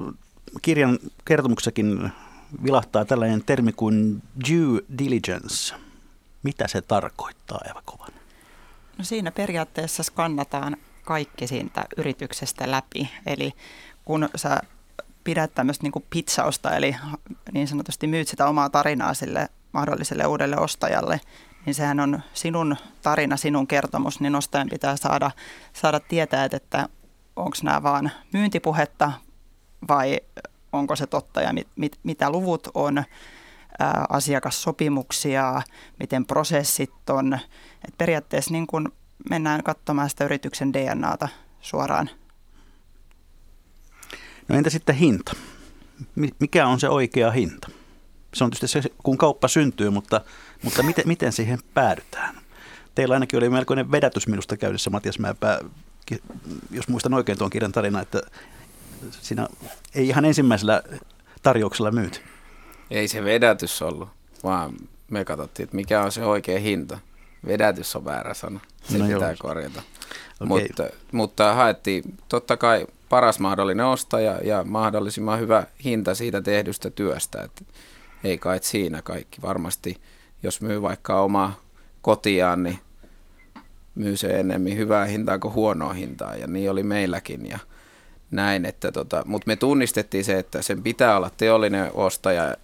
kirjan 0.62 0.98
kertomuksessakin 1.24 2.12
vilahtaa 2.64 3.04
tällainen 3.04 3.44
termi 3.44 3.72
kuin 3.72 4.22
due 4.48 4.82
diligence. 4.98 5.74
Mitä 6.42 6.68
se 6.68 6.80
tarkoittaa, 6.80 7.60
Eva 7.70 7.82
Kovan? 7.84 8.12
No 8.98 9.04
siinä 9.04 9.30
periaatteessa 9.30 10.02
skannataan 10.02 10.76
kaikki 11.04 11.46
siitä 11.46 11.84
yrityksestä 11.96 12.70
läpi. 12.70 13.10
Eli 13.26 13.52
kun 14.04 14.28
sä 14.36 14.60
pidät 15.24 15.54
tämmöistä 15.54 15.82
niin 15.82 16.04
pizzausta, 16.10 16.76
eli 16.76 16.96
niin 17.52 17.68
sanotusti 17.68 18.06
myyt 18.06 18.28
sitä 18.28 18.46
omaa 18.46 18.70
tarinaa 18.70 19.14
sille 19.14 19.48
mahdolliselle 19.72 20.26
uudelle 20.26 20.56
ostajalle, 20.56 21.20
niin 21.66 21.74
sehän 21.74 22.00
on 22.00 22.22
sinun 22.34 22.76
tarina, 23.02 23.36
sinun 23.36 23.66
kertomus, 23.66 24.20
niin 24.20 24.34
ostajan 24.34 24.68
pitää 24.68 24.96
saada, 24.96 25.30
saada 25.72 26.00
tietää, 26.00 26.48
että 26.52 26.88
onko 27.36 27.56
nämä 27.62 27.82
vaan 27.82 28.10
myyntipuhetta 28.32 29.12
vai 29.88 30.20
onko 30.72 30.96
se 30.96 31.06
totta 31.06 31.40
ja 31.40 31.52
mit, 31.52 31.68
mit, 31.76 31.98
mitä 32.02 32.30
luvut 32.30 32.68
on, 32.74 32.98
ää, 33.78 34.04
asiakassopimuksia, 34.08 35.62
miten 36.00 36.26
prosessit 36.26 37.10
on. 37.10 37.38
Et 37.88 37.94
periaatteessa 37.98 38.52
niin 38.52 38.66
kun 38.66 38.92
mennään 39.30 39.62
katsomaan 39.62 40.10
sitä 40.10 40.24
yrityksen 40.24 40.72
DNAta 40.72 41.28
suoraan. 41.60 42.10
No 44.48 44.56
entä 44.56 44.70
sitten 44.70 44.94
hinta? 44.94 45.32
Mikä 46.38 46.66
on 46.66 46.80
se 46.80 46.88
oikea 46.88 47.30
hinta? 47.30 47.68
Se 48.34 48.44
on 48.44 48.50
tietysti 48.50 48.82
se, 48.82 48.90
kun 49.02 49.18
kauppa 49.18 49.48
syntyy, 49.48 49.90
mutta, 49.90 50.20
mutta 50.62 50.82
miten, 50.82 51.08
miten 51.08 51.32
siihen 51.32 51.58
päädytään? 51.74 52.34
Teillä 52.94 53.12
ainakin 53.14 53.38
oli 53.38 53.48
melkoinen 53.48 53.92
vedätys 53.92 54.26
minusta 54.26 54.56
käydessä, 54.56 54.90
Matias 54.90 55.18
Mäepää, 55.18 55.58
jos 56.70 56.88
muistan 56.88 57.14
oikein 57.14 57.38
tuon 57.38 57.50
kirjan 57.50 57.72
tarina, 57.72 58.00
että 58.00 58.22
siinä 59.10 59.48
ei 59.94 60.08
ihan 60.08 60.24
ensimmäisellä 60.24 60.82
tarjouksella 61.42 61.90
myyt. 61.90 62.22
Ei 62.90 63.08
se 63.08 63.24
vedätys 63.24 63.82
ollut, 63.82 64.08
vaan 64.44 64.72
me 65.10 65.24
katsottiin, 65.24 65.64
että 65.64 65.76
mikä 65.76 66.02
on 66.02 66.12
se 66.12 66.24
oikea 66.24 66.58
hinta. 66.58 66.98
Vedätys 67.46 67.96
on 67.96 68.04
väärä 68.04 68.34
sana, 68.34 68.60
se 68.82 68.98
no 68.98 69.04
pitää 69.04 69.30
joo. 69.30 69.36
korjata. 69.38 69.82
Okay. 70.40 70.48
Mutta, 70.48 70.84
mutta 71.12 71.54
haettiin 71.54 72.16
totta 72.28 72.56
kai 72.56 72.86
paras 73.08 73.38
mahdollinen 73.38 73.86
ostaja 73.86 74.38
ja 74.44 74.64
mahdollisimman 74.64 75.40
hyvä 75.40 75.66
hinta 75.84 76.14
siitä 76.14 76.42
tehdystä 76.42 76.90
työstä. 76.90 77.42
Et 77.42 77.66
ei 78.24 78.38
kai 78.38 78.58
siinä 78.62 79.02
kaikki. 79.02 79.42
Varmasti 79.42 80.00
jos 80.42 80.60
myy 80.60 80.82
vaikka 80.82 81.20
omaa 81.20 81.60
kotiaan, 82.02 82.62
niin 82.62 82.78
myy 83.94 84.16
se 84.16 84.40
enemmän 84.40 84.76
hyvää 84.76 85.04
hintaa 85.04 85.38
kuin 85.38 85.54
huonoa 85.54 85.92
hintaa 85.92 86.36
ja 86.36 86.46
niin 86.46 86.70
oli 86.70 86.82
meilläkin 86.82 87.46
ja 87.46 87.58
näin, 88.30 88.64
että 88.64 88.92
tota, 88.92 89.22
mutta 89.26 89.46
me 89.46 89.56
tunnistettiin 89.56 90.24
se, 90.24 90.38
että 90.38 90.62
sen 90.62 90.82
pitää 90.82 91.16
olla 91.16 91.30
teollinen 91.36 91.90
ostaja, 91.94 92.56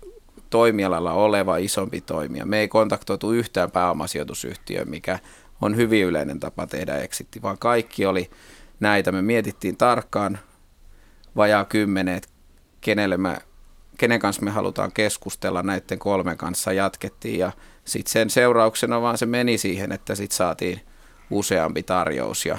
toimialalla 0.50 1.12
oleva 1.12 1.56
isompi 1.56 2.00
toimija. 2.00 2.46
Me 2.46 2.58
ei 2.58 2.68
kontaktoitu 2.68 3.32
yhtään 3.32 3.70
pääomasijoitusyhtiöön, 3.70 4.90
mikä 4.90 5.18
on 5.60 5.76
hyvin 5.76 6.06
yleinen 6.06 6.40
tapa 6.40 6.66
tehdä 6.66 6.96
exitti, 6.96 7.42
vaan 7.42 7.58
kaikki 7.58 8.06
oli 8.06 8.30
näitä. 8.80 9.12
Me 9.12 9.22
mietittiin 9.22 9.76
tarkkaan 9.76 10.38
vajaa 11.36 11.64
kymmenet, 11.64 12.28
kenelle 12.80 13.16
me, 13.16 13.38
kenen 13.98 14.20
kanssa 14.20 14.42
me 14.42 14.50
halutaan 14.50 14.92
keskustella, 14.92 15.62
näiden 15.62 15.98
kolmen 15.98 16.36
kanssa 16.36 16.72
jatkettiin 16.72 17.38
ja 17.38 17.52
sitten 17.84 18.12
sen 18.12 18.30
seurauksena 18.30 19.02
vaan 19.02 19.18
se 19.18 19.26
meni 19.26 19.58
siihen, 19.58 19.92
että 19.92 20.14
sitten 20.14 20.36
saatiin 20.36 20.80
useampi 21.30 21.82
tarjous 21.82 22.46
ja, 22.46 22.58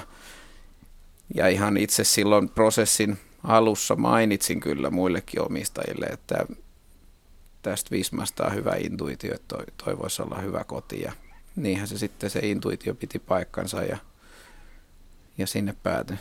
ja 1.34 1.48
ihan 1.48 1.76
itse 1.76 2.04
silloin 2.04 2.48
prosessin 2.48 3.18
alussa 3.44 3.96
mainitsin 3.96 4.60
kyllä 4.60 4.90
muillekin 4.90 5.42
omistajille, 5.42 6.06
että 6.06 6.46
tästä 7.62 7.90
Vismasta 7.90 8.46
on 8.46 8.54
hyvä 8.54 8.72
intuitio, 8.78 9.34
että 9.34 9.56
toi, 9.56 9.64
toi 9.84 9.98
voisi 9.98 10.22
olla 10.22 10.38
hyvä 10.38 10.64
koti 10.64 11.00
ja 11.00 11.12
niinhän 11.56 11.88
se 11.88 11.98
sitten 11.98 12.30
se 12.30 12.38
intuitio 12.42 12.94
piti 12.94 13.18
paikkansa 13.18 13.82
ja, 13.82 13.98
ja 15.38 15.46
sinne 15.46 15.74
päätyi. 15.82 16.16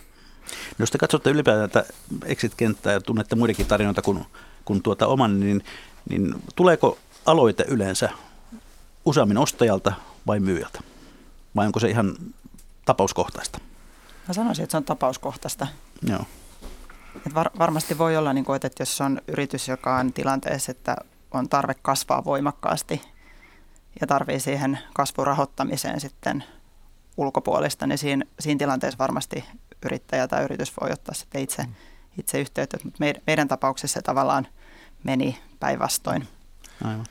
No 0.49 0.83
jos 0.83 0.91
te 0.91 0.97
katsotte 0.97 1.29
ylipäätään 1.29 1.85
exit-kenttää 2.25 2.93
ja 2.93 3.01
tunnette 3.01 3.35
muidenkin 3.35 3.65
tarinoita 3.65 4.01
kuin, 4.01 4.25
kuin 4.65 4.81
tuota 4.83 5.07
oman, 5.07 5.39
niin, 5.39 5.63
niin 6.09 6.35
tuleeko 6.55 6.97
aloite 7.25 7.65
yleensä 7.67 8.09
useammin 9.05 9.37
ostajalta 9.37 9.93
vai 10.27 10.39
myyjältä? 10.39 10.81
Vai 11.55 11.65
onko 11.65 11.79
se 11.79 11.89
ihan 11.89 12.15
tapauskohtaista? 12.85 13.59
Mä 14.27 14.33
sanoisin, 14.33 14.63
että 14.63 14.71
se 14.71 14.77
on 14.77 14.83
tapauskohtaista. 14.83 15.67
Joo. 16.07 16.25
Et 17.27 17.33
var, 17.33 17.49
varmasti 17.59 17.97
voi 17.97 18.17
olla, 18.17 18.33
niin 18.33 18.45
kuin, 18.45 18.55
että 18.55 18.81
jos 18.81 19.01
on 19.01 19.21
yritys, 19.27 19.67
joka 19.67 19.95
on 19.95 20.13
tilanteessa, 20.13 20.71
että 20.71 20.95
on 21.31 21.49
tarve 21.49 21.73
kasvaa 21.81 22.25
voimakkaasti 22.25 23.01
ja 24.01 24.07
tarvii 24.07 24.39
siihen 24.39 24.79
kasvurahoittamiseen 24.93 25.99
sitten 25.99 26.43
ulkopuolista, 27.17 27.87
niin 27.87 27.97
siinä, 27.97 28.25
siinä 28.39 28.57
tilanteessa 28.57 28.97
varmasti 28.97 29.45
yrittäjä 29.85 30.27
tai 30.27 30.43
yritys 30.43 30.73
voi 30.81 30.91
ottaa 30.91 31.15
sitten 31.15 31.41
itse, 31.41 31.65
itse 32.17 32.39
yhteyttä. 32.39 32.77
Mutta 32.83 32.97
meidän, 32.99 33.21
meidän 33.27 33.47
tapauksessa 33.47 33.93
se 33.93 34.01
tavallaan 34.01 34.47
meni 35.03 35.39
päinvastoin. 35.59 36.27
Aivan. 36.83 37.05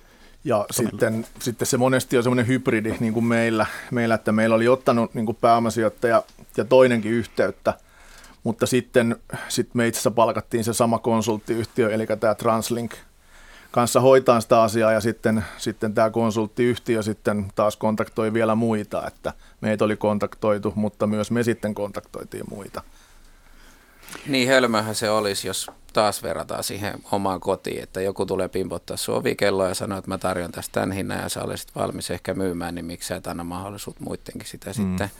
Ja 0.45 0.67
sitten, 0.71 1.27
sitten 1.39 1.67
se 1.67 1.77
monesti 1.77 2.17
on 2.17 2.23
semmoinen 2.23 2.47
hybridi 2.47 2.95
niin 3.01 3.13
kuin 3.13 3.25
meillä, 3.25 3.67
meillä, 3.91 4.15
että 4.15 4.33
meillä 4.33 4.57
oli 4.57 4.69
ottanut 4.69 5.15
niin 5.15 5.27
kuin 5.27 5.39
pääomasijoittaja 5.41 6.23
ja 6.57 6.65
toinenkin 6.65 7.13
yhteyttä, 7.13 7.75
mutta 8.45 8.67
sitten 8.67 9.17
sit 9.49 9.75
me 9.75 9.87
itse 9.87 9.99
asiassa 9.99 10.11
palkattiin 10.11 10.65
se 10.65 10.73
sama 10.73 10.99
konsulttiyhtiö, 10.99 11.91
eli 11.91 12.07
tämä 12.21 12.35
Translink 12.35 12.93
kanssa 13.71 14.01
hoitaa 14.01 14.41
sitä 14.41 14.63
asiaa 14.63 14.93
ja 14.93 15.01
sitten, 15.01 15.45
sitten 15.59 15.95
tämä 15.95 16.11
konsulttiyhtiö 16.11 17.03
sitten 17.03 17.53
taas 17.55 17.77
kontaktoi 17.77 18.33
vielä 18.33 18.55
muita, 18.55 19.07
että 19.07 19.33
meitä 19.61 19.85
oli 19.85 19.97
kontaktoitu, 19.97 20.73
mutta 20.77 21.07
myös 21.07 21.31
me 21.31 21.43
sitten 21.43 21.75
kontaktoitiin 21.75 22.45
muita. 22.51 22.83
Niin 24.27 24.49
hölmöhän 24.49 24.95
se 24.95 25.11
olisi, 25.11 25.47
jos 25.47 25.71
taas 25.93 26.23
verrataan 26.23 26.65
siihen 26.65 26.95
omaan 27.13 27.41
kotiin, 27.41 27.83
että 27.83 28.01
joku 28.01 28.27
tulee 28.27 28.49
pimpottaa 28.49 28.97
sun 28.97 29.15
ovikelloa 29.15 29.69
ja 29.69 29.75
sanoo, 29.75 29.99
että 29.99 30.11
mä 30.11 30.19
tarjon 30.19 30.53
tästä 30.53 30.73
tämän 30.73 30.93
hinnan 30.93 31.23
ja 31.23 31.29
sä 31.29 31.43
olisit 31.43 31.75
valmis 31.75 32.11
ehkä 32.11 32.35
myymään, 32.35 32.75
niin 32.75 32.85
miksi 32.85 33.09
sä 33.09 33.17
et 33.17 33.27
anna 33.27 33.45
mahdollisuutta 33.45 34.05
muidenkin 34.05 34.47
sitä 34.47 34.71
mm. 34.71 34.75
sitten 34.75 35.11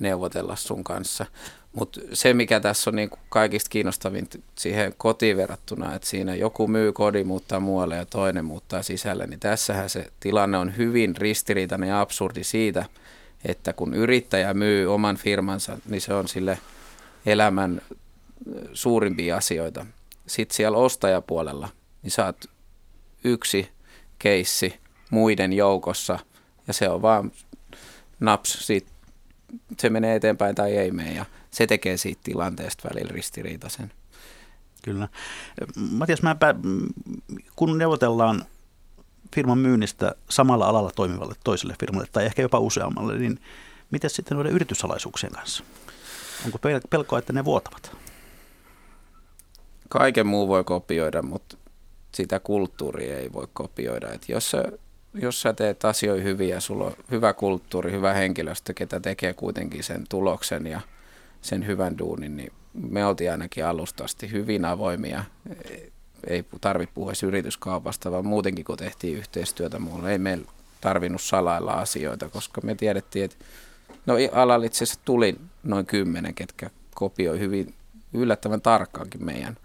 neuvotella 0.00 0.56
sun 0.56 0.84
kanssa. 0.84 1.26
Mutta 1.72 2.00
se, 2.12 2.34
mikä 2.34 2.60
tässä 2.60 2.90
on 2.90 2.96
niin 2.96 3.10
kaikista 3.28 3.68
kiinnostavin 3.70 4.28
siihen 4.54 4.94
kotiin 4.96 5.36
verrattuna, 5.36 5.94
että 5.94 6.08
siinä 6.08 6.34
joku 6.34 6.68
myy 6.68 6.92
kodin, 6.92 7.26
muuttaa 7.26 7.60
muualle 7.60 7.96
ja 7.96 8.06
toinen 8.06 8.44
muuttaa 8.44 8.82
sisälle, 8.82 9.26
niin 9.26 9.40
tässähän 9.40 9.90
se 9.90 10.06
tilanne 10.20 10.58
on 10.58 10.76
hyvin 10.76 11.16
ristiriitainen 11.16 11.88
ja 11.88 12.00
absurdi 12.00 12.44
siitä, 12.44 12.84
että 13.44 13.72
kun 13.72 13.94
yrittäjä 13.94 14.54
myy 14.54 14.94
oman 14.94 15.16
firmansa, 15.16 15.78
niin 15.88 16.00
se 16.00 16.14
on 16.14 16.28
sille 16.28 16.58
elämän 17.26 17.82
suurimpia 18.72 19.36
asioita. 19.36 19.86
Sitten 20.26 20.56
siellä 20.56 20.78
ostajapuolella, 20.78 21.68
niin 22.02 22.10
saat 22.10 22.46
yksi 23.24 23.68
keissi 24.18 24.74
muiden 25.10 25.52
joukossa 25.52 26.18
ja 26.66 26.72
se 26.72 26.88
on 26.88 27.02
vaan 27.02 27.32
naps, 28.20 28.66
siitä, 28.66 28.90
se 29.78 29.90
menee 29.90 30.16
eteenpäin 30.16 30.54
tai 30.54 30.76
ei 30.76 30.90
mene 30.90 31.12
ja 31.12 31.26
se 31.50 31.66
tekee 31.66 31.96
siitä 31.96 32.20
tilanteesta 32.24 32.88
välillä 32.88 33.12
ristiriitaisen. 33.12 33.92
Kyllä. 34.82 35.08
Matias 35.90 36.22
Mäpä, 36.22 36.54
kun 37.56 37.78
neuvotellaan 37.78 38.44
firman 39.34 39.58
myynnistä 39.58 40.14
samalla 40.28 40.66
alalla 40.66 40.90
toimivalle 40.96 41.34
toiselle 41.44 41.76
firmalle 41.80 42.08
tai 42.12 42.26
ehkä 42.26 42.42
jopa 42.42 42.58
useammalle, 42.58 43.18
niin 43.18 43.40
miten 43.90 44.10
sitten 44.10 44.36
noiden 44.36 44.52
yrityssalaisuuksien 44.52 45.32
kanssa? 45.32 45.64
Onko 46.44 46.58
pelkoa, 46.90 47.18
että 47.18 47.32
ne 47.32 47.44
vuotavat? 47.44 47.96
Kaiken 49.90 50.26
muu 50.26 50.48
voi 50.48 50.64
kopioida, 50.64 51.22
mutta 51.22 51.56
sitä 52.14 52.40
kulttuuria 52.40 53.18
ei 53.18 53.32
voi 53.32 53.48
kopioida. 53.52 54.12
Et 54.12 54.28
jos, 54.28 54.50
sä, 54.50 54.64
jos 55.14 55.42
sä 55.42 55.52
teet 55.52 55.84
asioita 55.84 56.22
hyvin 56.22 56.48
ja 56.48 56.60
sulla 56.60 56.84
on 56.84 56.92
hyvä 57.10 57.32
kulttuuri, 57.32 57.92
hyvä 57.92 58.12
henkilöstö, 58.12 58.74
ketä 58.74 59.00
tekee 59.00 59.34
kuitenkin 59.34 59.84
sen 59.84 60.04
tuloksen 60.08 60.66
ja 60.66 60.80
sen 61.42 61.66
hyvän 61.66 61.98
duunin, 61.98 62.36
niin 62.36 62.52
me 62.74 63.06
oltiin 63.06 63.30
ainakin 63.30 63.64
alustasti 63.64 64.30
hyvin 64.30 64.64
avoimia. 64.64 65.24
Ei 66.26 66.44
tarvitse 66.60 66.94
puhua 66.94 67.12
yrityskaupasta, 67.26 68.10
vaan 68.10 68.26
muutenkin 68.26 68.64
kun 68.64 68.76
tehtiin 68.76 69.18
yhteistyötä 69.18 69.78
muulla. 69.78 70.10
Ei 70.10 70.18
meillä 70.18 70.44
tarvinnut 70.80 71.22
salailla 71.22 71.72
asioita, 71.72 72.28
koska 72.28 72.60
me 72.60 72.74
tiedettiin, 72.74 73.24
että 73.24 73.36
no 74.06 74.14
alalla 74.32 74.66
itse 74.66 74.84
asiassa 74.84 75.00
tuli 75.04 75.36
noin 75.62 75.86
kymmenen, 75.86 76.34
ketkä 76.34 76.70
kopioi 76.94 77.38
hyvin 77.38 77.74
yllättävän 78.12 78.60
tarkkaankin 78.60 79.24
meidän 79.24 79.56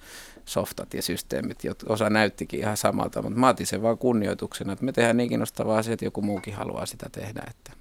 softat 0.46 0.93
ja 0.93 1.02
systeemit. 1.02 1.58
Osa 1.89 2.10
näyttikin 2.10 2.60
ihan 2.60 2.78
samalta, 2.78 3.22
mutta 3.22 3.39
mä 3.39 3.50
otin 3.50 3.68
sen 3.68 3.82
vaan 3.82 3.98
kunnioituksena, 3.98 4.74
että 4.74 4.86
me 4.86 4.91
tehdään 4.91 5.18
niin 5.18 5.30
kiinnostavaa 5.30 5.78
asia, 5.78 5.93
että 5.93 6.06
joku 6.06 6.22
muukin 6.22 6.56
haluaa 6.56 6.86
sitä 6.86 7.10
tehdä. 7.12 7.43
Että, 7.50 7.72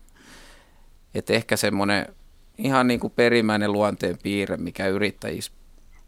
että 1.15 1.33
ehkä 1.33 1.57
semmoinen 1.57 2.07
ihan 2.59 2.87
niin 2.87 3.01
kuin 3.01 3.13
perimmäinen 3.17 3.73
luonteen 3.73 4.19
piirre, 4.23 4.57
mikä 4.57 4.87
yrittäjissä 4.89 5.53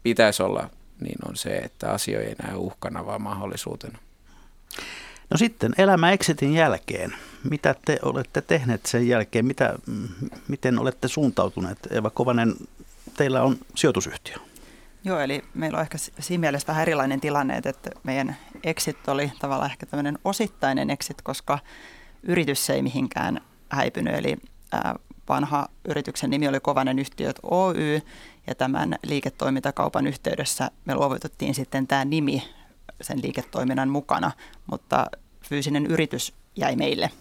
pitäisi 0.03 0.43
olla, 0.43 0.69
niin 0.99 1.17
on 1.29 1.35
se, 1.35 1.49
että 1.49 1.91
asioita 1.91 2.29
ei 2.29 2.35
näe 2.43 2.55
uhkana, 2.55 3.05
vaan 3.05 3.21
mahdollisuutena. 3.21 3.99
No 5.29 5.37
sitten 5.37 5.73
elämä 5.77 6.11
Exitin 6.11 6.53
jälkeen. 6.53 7.15
Mitä 7.49 7.75
te 7.85 7.99
olette 8.01 8.41
tehneet 8.41 8.85
sen 8.85 9.07
jälkeen? 9.07 9.45
Mitä, 9.45 9.75
miten 10.47 10.79
olette 10.79 11.07
suuntautuneet? 11.07 11.77
Eva 11.91 12.09
Kovanen, 12.09 12.53
teillä 13.17 13.41
on 13.41 13.57
sijoitusyhtiö. 13.75 14.46
Joo, 15.07 15.19
eli 15.19 15.43
meillä 15.53 15.77
on 15.77 15.81
ehkä 15.81 15.97
siinä 15.97 16.41
mielessä 16.41 16.67
vähän 16.67 16.81
erilainen 16.81 17.19
tilanne, 17.19 17.61
että 17.65 17.91
meidän 18.03 18.35
exit 18.63 19.07
oli 19.07 19.31
tavallaan 19.39 19.71
ehkä 19.71 19.85
tämmöinen 19.85 20.19
osittainen 20.25 20.89
exit, 20.89 21.21
koska 21.21 21.59
yritys 22.23 22.69
ei 22.69 22.81
mihinkään 22.81 23.41
häipynyt. 23.69 24.15
Eli 24.15 24.37
vanha 25.29 25.67
yrityksen 25.87 26.29
nimi 26.29 26.47
oli 26.47 26.59
Kovanen 26.59 26.99
yhtiöt 26.99 27.39
Oy, 27.43 28.01
ja 28.47 28.55
tämän 28.55 28.95
liiketoimintakaupan 29.03 30.07
yhteydessä 30.07 30.71
me 30.85 30.95
luovutettiin 30.95 31.55
sitten 31.55 31.87
tämä 31.87 32.05
nimi 32.05 32.43
sen 33.01 33.21
liiketoiminnan 33.21 33.89
mukana, 33.89 34.31
mutta 34.71 35.05
fyysinen 35.41 35.85
yritys 35.85 36.33
jäi 36.55 36.75
meille. 36.75 37.11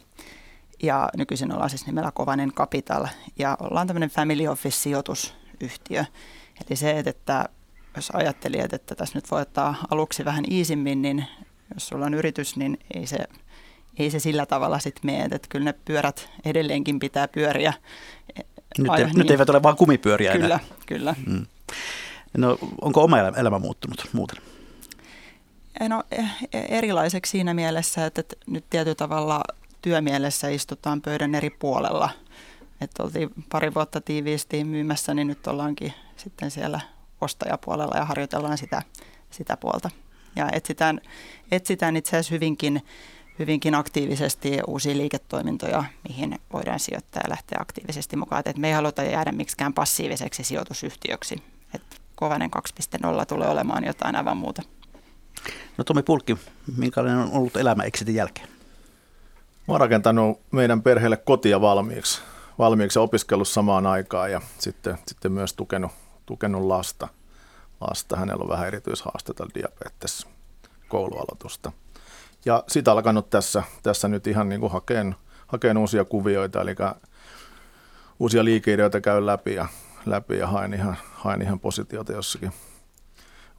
Ja 0.83 1.09
nykyisin 1.17 1.53
ollaan 1.53 1.71
siis 1.71 1.87
nimellä 1.87 2.13
Kovanen 2.15 2.53
Capital, 2.53 3.07
ja 3.39 3.57
ollaan 3.61 3.87
tämmöinen 3.87 4.11
family 4.11 4.47
office-sijoitusyhtiö. 4.47 6.05
Eli 6.69 6.77
se, 6.77 7.03
että 7.07 7.49
jos 7.97 8.11
ajatteli, 8.11 8.61
että 8.61 8.95
tässä 8.95 9.19
nyt 9.19 9.31
voi 9.31 9.43
ottaa 9.43 9.75
aluksi 9.91 10.25
vähän 10.25 10.45
iisimmin, 10.51 11.03
niin 11.03 11.25
jos 11.75 11.89
sulla 11.89 12.07
on 12.07 12.15
yritys, 12.15 12.57
niin 12.57 12.79
ei 12.95 13.07
se, 13.07 13.19
ei 13.99 14.11
se 14.11 14.19
sillä 14.19 14.47
tavalla 14.47 14.79
sitten 14.79 15.03
mene. 15.07 15.25
Että 15.25 15.49
kyllä 15.49 15.65
ne 15.65 15.75
pyörät 15.85 16.29
edelleenkin 16.45 16.99
pitää 16.99 17.29
pyöriä. 17.29 17.73
Nyt, 18.79 18.89
Aina, 18.89 19.07
nyt 19.07 19.17
niin. 19.17 19.33
eivät 19.33 19.51
ole 19.51 19.63
vain 19.63 19.77
kumipyöriä 19.77 20.33
Kyllä, 20.33 20.47
enää. 20.47 20.61
kyllä. 20.87 21.15
Mm. 21.27 21.47
No, 22.37 22.59
onko 22.81 23.05
oma 23.05 23.19
elämä, 23.19 23.37
elämä 23.37 23.59
muuttunut 23.59 24.09
muuten? 24.13 24.39
No 25.89 26.05
e, 26.11 26.23
e, 26.53 26.61
erilaiseksi 26.69 27.31
siinä 27.31 27.55
mielessä, 27.55 28.07
että 28.07 28.23
nyt 28.47 28.65
tietyllä 28.71 28.95
tavalla 28.95 29.43
työmielessä 29.83 30.49
istutaan 30.49 31.03
pöydän 31.03 31.35
eri 31.35 31.51
puolella. 31.51 32.11
Että 32.81 33.03
oltiin 33.03 33.31
pari 33.49 33.75
vuotta 33.75 34.01
tiiviisti 34.01 34.65
myymässä, 34.65 35.15
niin 35.15 35.27
nyt 35.27 35.47
ollaankin 35.47 35.93
sitten 36.17 36.51
siellä 36.51 36.81
ostajapuolella 37.27 37.97
ja 37.97 38.05
harjoitellaan 38.05 38.59
sitä, 38.59 38.83
sitä 39.31 39.57
puolta. 39.57 39.91
Ja 40.37 40.49
etsitään, 40.53 41.01
etsitään 41.51 41.97
itse 41.97 42.11
asiassa 42.11 42.35
hyvinkin, 42.35 42.83
hyvinkin 43.39 43.75
aktiivisesti 43.75 44.59
uusia 44.67 44.97
liiketoimintoja, 44.97 45.85
mihin 46.09 46.39
voidaan 46.53 46.81
sijoittaa 46.81 47.23
ja 47.25 47.31
lähteä 47.31 47.59
aktiivisesti 47.61 48.17
mukaan. 48.17 48.43
Et 48.47 48.59
me 48.59 48.69
ei 48.69 48.75
haluta 48.75 49.03
jäädä 49.03 49.33
miksikään 49.33 49.75
passiiviseksi 49.75 50.45
sijoitusyhtiöksi. 50.45 51.43
Et 51.75 51.83
Kovanen 52.15 52.51
2.0 52.57 53.27
tulee 53.27 53.49
olemaan 53.49 53.85
jotain 53.85 54.17
aivan 54.17 54.37
muuta. 54.37 54.63
No 55.79 55.85
Tomi 55.85 56.03
Pulkki, 56.03 56.37
minkälainen 56.77 57.19
on 57.19 57.33
ollut 57.33 57.57
elämä 57.57 57.83
Exitin 57.83 58.15
jälkeen? 58.15 58.49
Mä 59.69 59.75
oon 59.75 59.81
rakentanut 59.81 60.41
meidän 60.51 60.83
perheelle 60.83 61.17
kotia 61.17 61.61
valmiiksi, 61.61 62.23
valmiiksi 62.59 62.99
opiskellut 62.99 63.49
samaan 63.49 63.87
aikaan 63.87 64.33
ja 64.33 64.41
sitten, 64.59 64.99
sitten 65.07 65.33
myös 65.33 65.55
tukenut 65.55 65.93
tukenut 66.27 66.63
lasta. 66.63 67.09
lasta. 67.81 68.17
Hänellä 68.17 68.43
on 68.43 68.49
vähän 68.49 68.67
erityishaastetta 68.67 69.47
diabetes 69.55 70.27
koulualoitusta. 70.89 71.73
Ja 72.45 72.65
sitä 72.69 72.93
alkanut 72.93 73.31
tässä, 73.31 73.63
tässä 73.83 74.09
nyt 74.09 74.27
ihan 74.27 74.49
niin 74.49 74.61
kuin 74.61 74.73
hakeen, 74.73 75.17
hakeen 75.47 75.79
uusia 75.79 76.05
kuvioita, 76.05 76.61
eli 76.61 76.75
uusia 78.19 78.45
liikeideoita 78.45 79.01
käyn 79.01 79.27
läpi 79.27 79.55
ja, 79.55 79.69
läpi 80.07 80.39
ja 80.39 80.47
haen, 80.47 80.75
ihan, 80.75 80.97
haen 81.13 81.43
ihan 81.43 81.61
positiota 81.61 82.13
jossakin 82.13 82.53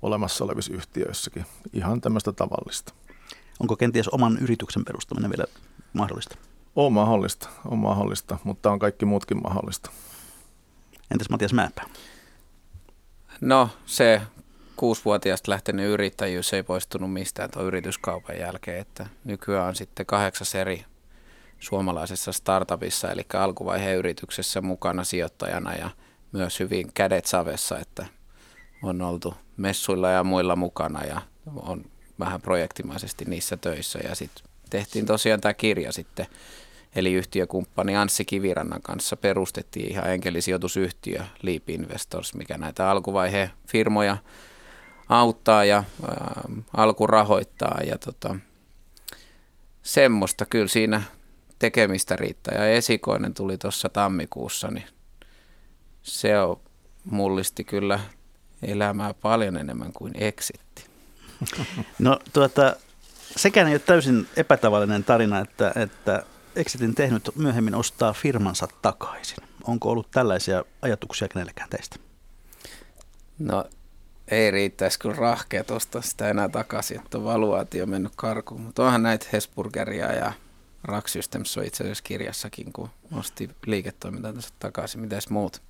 olemassa 0.02 0.44
olevissa 0.44 0.74
yhtiöissäkin. 0.74 1.46
Ihan 1.74 2.02
tämmöistä 2.02 2.32
tavallista. 2.32 2.94
Onko 3.60 3.76
kenties 3.76 4.08
oman 4.08 4.38
yrityksen 4.38 4.86
perustaminen 4.86 5.32
vielä 5.32 5.46
mahdollista? 5.94 6.38
On 6.76 6.94
mahdollista, 6.94 7.50
on 7.66 7.78
mahdollista, 7.78 8.38
mutta 8.44 8.72
on 8.72 8.80
kaikki 8.80 9.06
muutkin 9.06 9.42
mahdollista. 9.44 9.92
Entäs 11.12 11.30
Matias 11.30 11.54
Määpää? 11.54 11.86
No 13.42 13.70
se 13.86 14.22
kuusivuotiaasta 14.76 15.52
lähtenyt 15.52 15.90
yrittäjyys 15.90 16.54
ei 16.54 16.64
poistunut 16.64 17.14
mistään 17.14 17.52
tuon 17.52 17.66
yrityskaupan 17.66 18.40
jälkeen, 18.40 18.80
että 18.80 19.06
nykyään 19.24 19.68
on 19.68 19.76
sitten 19.76 20.06
kahdeksas 20.06 20.56
eri 20.56 20.86
suomalaisessa 21.60 22.32
startupissa, 22.32 23.12
eli 23.12 23.26
alkuvaiheen 23.34 23.98
yrityksessä 23.98 24.62
mukana 24.62 25.04
sijoittajana 25.04 25.76
ja 25.76 25.90
myös 26.32 26.60
hyvin 26.60 26.94
kädet 26.94 27.26
savessa, 27.26 27.80
että 27.80 28.06
on 28.84 29.02
oltu 29.02 29.34
messuilla 29.58 30.10
ja 30.10 30.24
muilla 30.24 30.56
mukana 30.56 31.04
ja 31.04 31.22
on 31.56 31.86
vähän 32.20 32.42
projektimaisesti 32.42 33.26
niissä 33.26 33.58
töissä. 33.58 34.00
Ja 34.00 34.16
sitten 34.16 34.46
tehtiin 34.70 35.06
tosiaan 35.06 35.42
tämä 35.42 35.54
kirja 35.54 35.92
sitten 35.92 36.28
eli 36.96 37.14
yhtiökumppani 37.14 37.96
Anssi 37.96 38.26
Kivirannan 38.26 38.82
kanssa 38.82 39.18
perustettiin 39.18 39.92
ihan 39.92 40.12
enkelisijoitusyhtiö 40.12 41.24
Leap 41.42 41.70
Investors, 41.70 42.34
mikä 42.34 42.58
näitä 42.58 42.90
alkuvaiheen 42.90 43.52
firmoja 43.68 44.18
auttaa 45.10 45.66
ja 45.66 45.78
ä, 45.78 45.84
alku 46.78 47.08
rahoittaa 47.08 47.80
ja 47.88 47.98
tota, 47.98 48.36
semmoista 49.84 50.46
kyllä 50.46 50.68
siinä 50.68 51.02
tekemistä 51.60 52.16
riittää. 52.16 52.56
Ja 52.58 52.70
esikoinen 52.70 53.34
tuli 53.34 53.58
tuossa 53.58 53.90
tammikuussa, 53.90 54.68
niin 54.68 54.88
se 56.04 56.40
on, 56.40 56.60
mullisti 57.06 57.64
kyllä 57.64 58.00
elämää 58.62 59.14
paljon 59.14 59.58
enemmän 59.58 59.94
kuin 59.94 60.14
eksitti. 60.16 60.86
No 62.00 62.20
tuota, 62.34 62.76
sekään 63.36 63.68
ei 63.68 63.74
ole 63.74 63.80
täysin 63.80 64.28
epätavallinen 64.36 65.04
tarina, 65.04 65.40
että, 65.40 65.72
että 65.76 66.24
Exitin 66.58 66.96
tehnyt 66.96 67.32
myöhemmin 67.36 67.76
ostaa 67.76 68.14
firmansa 68.14 68.68
takaisin. 68.82 69.38
Onko 69.64 69.90
ollut 69.92 70.12
tällaisia 70.12 70.64
ajatuksia 70.82 71.28
kenellekään 71.28 71.70
teistä? 71.70 71.96
No 73.40 73.66
ei 74.28 74.52
riittäisi 74.52 75.00
kyllä 75.00 75.16
rahkea 75.16 75.64
tuosta 75.64 76.02
sitä 76.02 76.30
enää 76.30 76.50
takaisin, 76.50 77.00
että 77.00 77.18
on 77.82 77.90
mennyt 77.90 78.14
karkuun. 78.16 78.62
Mutta 78.62 78.86
onhan 78.86 79.04
näitä 79.04 79.26
Hesburgeria 79.34 80.14
ja 80.14 80.34
Rack 80.84 81.08
Systems 81.08 81.58
on 81.58 81.66
itse 81.66 81.84
asiassa 81.84 82.04
kirjassakin, 82.04 82.74
kun 82.74 82.90
osti 83.12 83.50
liiketoimintansa 83.66 84.50
takaisin. 84.60 85.02
Mitäs 85.02 85.30
muut? 85.30 85.62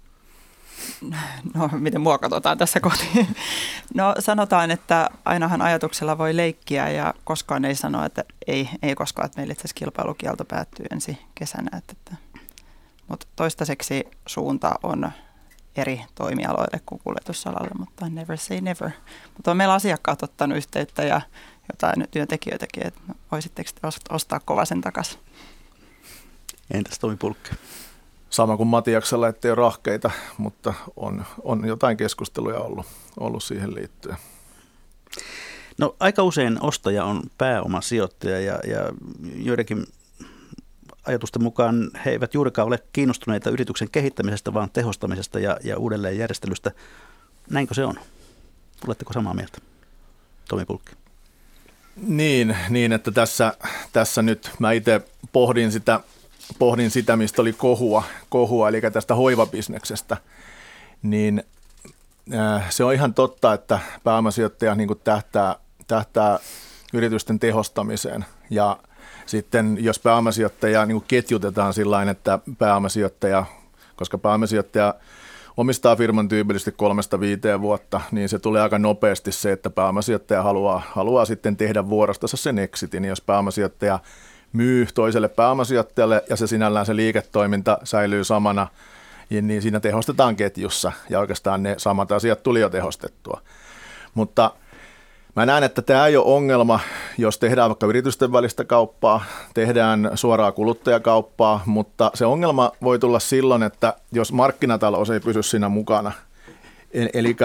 No, 1.54 1.70
miten 1.80 2.02
mua 2.02 2.18
katsotaan 2.18 2.58
tässä 2.58 2.80
kotiin? 2.80 3.36
No 3.94 4.16
sanotaan, 4.20 4.72
että 4.72 5.10
ainahan 5.26 5.62
ajatuksella 5.62 6.18
voi 6.18 6.36
leikkiä 6.36 6.90
ja 6.90 7.14
koskaan 7.24 7.66
ei 7.66 7.76
sano, 7.76 8.06
että 8.06 8.24
ei, 8.48 8.70
ei 8.82 8.96
koskaan, 8.96 9.26
että 9.26 9.40
meillä 9.40 9.52
itse 9.52 9.62
asiassa 9.62 9.76
kilpailukielto 9.76 10.46
päättyy 10.46 10.86
ensi 10.92 11.18
kesänä. 11.36 11.78
Että, 11.78 11.94
että. 11.98 12.16
Mutta 13.08 13.28
toistaiseksi 13.36 14.08
suunta 14.26 14.76
on 14.84 15.12
eri 15.76 16.02
toimialoille 16.16 16.82
kuin 16.86 17.02
kuljetusalalle, 17.04 17.72
mutta 17.80 18.10
never 18.10 18.38
say 18.38 18.62
never. 18.62 18.92
Mutta 19.34 19.52
on 19.52 19.58
meillä 19.58 19.74
asiakkaat 19.74 20.24
ottanut 20.24 20.58
yhteyttä 20.58 21.04
ja 21.04 21.22
jotain 21.74 22.08
työntekijöitäkin, 22.12 22.88
että 22.88 23.02
voisitteko 23.32 23.70
ostaa 24.10 24.40
kovasen 24.40 24.82
takaisin. 24.82 25.20
Entäs 26.72 27.00
Tomi 27.00 27.16
Pulkki? 27.16 27.50
Sama 28.30 28.58
kuin 28.58 28.68
Matiaksella, 28.68 29.28
ettei 29.28 29.52
ole 29.52 29.56
rahkeita, 29.56 30.12
mutta 30.38 30.74
on, 30.96 31.26
on 31.44 31.68
jotain 31.68 31.98
keskusteluja 31.98 32.60
ollut, 32.60 32.86
ollut 33.20 33.44
siihen 33.44 33.76
liittyen. 33.76 34.18
No 35.78 35.96
aika 36.00 36.24
usein 36.24 36.58
ostaja 36.62 37.06
on 37.06 37.24
pääomasijoittaja 37.38 38.40
ja, 38.40 38.60
ja 38.68 38.80
joidenkin 39.36 39.86
ajatusten 41.06 41.44
mukaan 41.44 41.92
he 42.06 42.12
eivät 42.12 42.34
juurikaan 42.34 42.68
ole 42.68 42.80
kiinnostuneita 42.94 43.50
yrityksen 43.50 43.90
kehittämisestä, 43.92 44.54
vaan 44.54 44.70
tehostamisesta 44.74 45.40
ja, 45.40 45.58
ja 45.64 45.78
uudelleenjärjestelystä. 45.78 46.72
Näinkö 47.50 47.74
se 47.74 47.86
on? 47.86 47.96
Oletteko 48.88 49.14
samaa 49.14 49.34
mieltä? 49.34 49.58
Tomi 50.50 50.66
Pulkki. 50.66 50.92
Niin, 51.96 52.58
niin 52.70 52.92
että 52.94 53.12
tässä, 53.12 53.54
tässä 53.94 54.22
nyt 54.22 54.52
mä 54.60 54.72
itse 54.72 55.02
pohdin 55.32 55.72
sitä, 55.72 56.00
pohdin 56.60 56.92
sitä, 56.92 57.18
mistä 57.18 57.42
oli 57.42 57.54
kohua, 57.54 58.04
kohua 58.30 58.70
eli 58.70 58.82
tästä 58.94 59.16
hoivabisneksestä, 59.16 60.18
niin 61.02 61.44
äh, 62.34 62.72
se 62.72 62.84
on 62.84 62.94
ihan 62.94 63.14
totta, 63.14 63.54
että 63.54 63.80
pääomasijoittaja 64.04 64.76
niin 64.76 64.90
tähtää, 65.04 65.56
tähtää 65.88 66.40
yritysten 66.94 67.40
tehostamiseen 67.40 68.26
ja 68.50 68.78
sitten 69.26 69.78
jos 69.80 70.00
pääomasijoittaja 70.00 70.86
niin 70.86 71.04
ketjutetaan 71.08 71.74
sillä 71.74 72.12
että 72.12 72.40
pääomasijoittaja, 72.58 73.46
koska 73.96 74.18
pääomasijoittaja 74.18 74.94
omistaa 75.58 75.96
firman 75.96 76.28
tyypillisesti 76.28 76.72
kolmesta 76.72 77.20
viiteen 77.20 77.62
vuotta, 77.62 78.02
niin 78.12 78.30
se 78.30 78.40
tulee 78.40 78.62
aika 78.62 78.80
nopeasti 78.80 79.32
se, 79.32 79.52
että 79.52 79.70
pääomasijoittaja 79.70 80.44
haluaa, 80.44 80.82
haluaa 80.92 81.26
sitten 81.26 81.58
tehdä 81.58 81.90
vuorostansa 81.90 82.38
sen 82.38 82.60
exitin. 82.60 83.06
Jos 83.06 83.22
pääomasijoittaja 83.22 84.00
myy 84.54 84.88
toiselle 84.94 85.28
pääomasijoittajalle 85.28 86.24
ja 86.30 86.36
se 86.36 86.48
sinällään 86.48 86.86
se 86.86 86.96
liiketoiminta 86.96 87.78
säilyy 87.84 88.24
samana, 88.24 88.68
niin 89.30 89.62
siinä 89.62 89.80
tehostetaan 89.80 90.36
ketjussa 90.36 90.92
ja 91.10 91.20
oikeastaan 91.20 91.64
ne 91.64 91.76
samat 91.78 92.12
asiat 92.12 92.44
tuli 92.44 92.60
jo 92.60 92.70
tehostettua. 92.70 93.42
Mutta– 94.14 94.52
Mä 95.38 95.46
näen, 95.46 95.64
että 95.64 95.82
tämä 95.82 96.08
ei 96.08 96.18
ole 96.18 96.26
ongelma, 96.26 96.80
jos 97.18 97.38
tehdään 97.38 97.70
vaikka 97.70 97.86
yritysten 97.86 98.32
välistä 98.32 98.66
kauppaa, 98.66 99.26
tehdään 99.54 100.12
suoraa 100.16 100.52
kuluttajakauppaa, 100.52 101.64
mutta 101.66 102.12
se 102.14 102.26
ongelma 102.26 102.72
voi 102.84 103.00
tulla 103.00 103.20
silloin, 103.20 103.64
että 103.64 103.94
jos 104.12 104.32
markkinatalous 104.32 105.10
ei 105.10 105.20
pysy 105.20 105.44
siinä 105.44 105.70
mukana. 105.70 106.12
E- 106.92 107.08
eli 107.14 107.36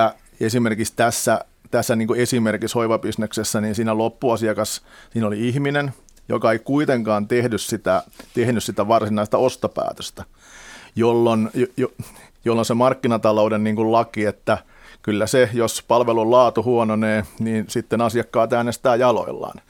esimerkiksi 0.40 0.92
tässä, 0.96 1.44
tässä 1.70 1.96
niin 1.96 2.16
esimerkiksi 2.16 2.74
hoivabisneksessä, 2.74 3.60
niin 3.60 3.74
siinä 3.74 3.98
loppuasiakas, 3.98 4.82
siinä 5.12 5.26
oli 5.26 5.48
ihminen, 5.48 5.94
joka 6.28 6.52
ei 6.52 6.58
kuitenkaan 6.58 7.28
tehnyt 7.28 7.60
sitä, 7.60 8.02
tehnyt 8.34 8.64
sitä 8.64 8.88
varsinaista 8.88 9.38
ostopäätöstä, 9.38 10.24
jolloin, 10.96 11.50
jo, 11.76 11.88
jolloin 12.44 12.66
se 12.66 12.74
markkinatalouden 12.74 13.64
niin 13.64 13.76
kuin 13.76 13.92
laki, 13.92 14.24
että– 14.24 14.58
kyllä 15.02 15.26
se, 15.26 15.50
jos 15.52 15.84
palvelun 15.88 16.30
laatu 16.30 16.62
huononee, 16.62 17.24
niin 17.38 17.64
sitten 17.68 18.00
asiakkaat 18.00 18.52
äänestää 18.52 18.96
jaloillaan. 18.96 19.60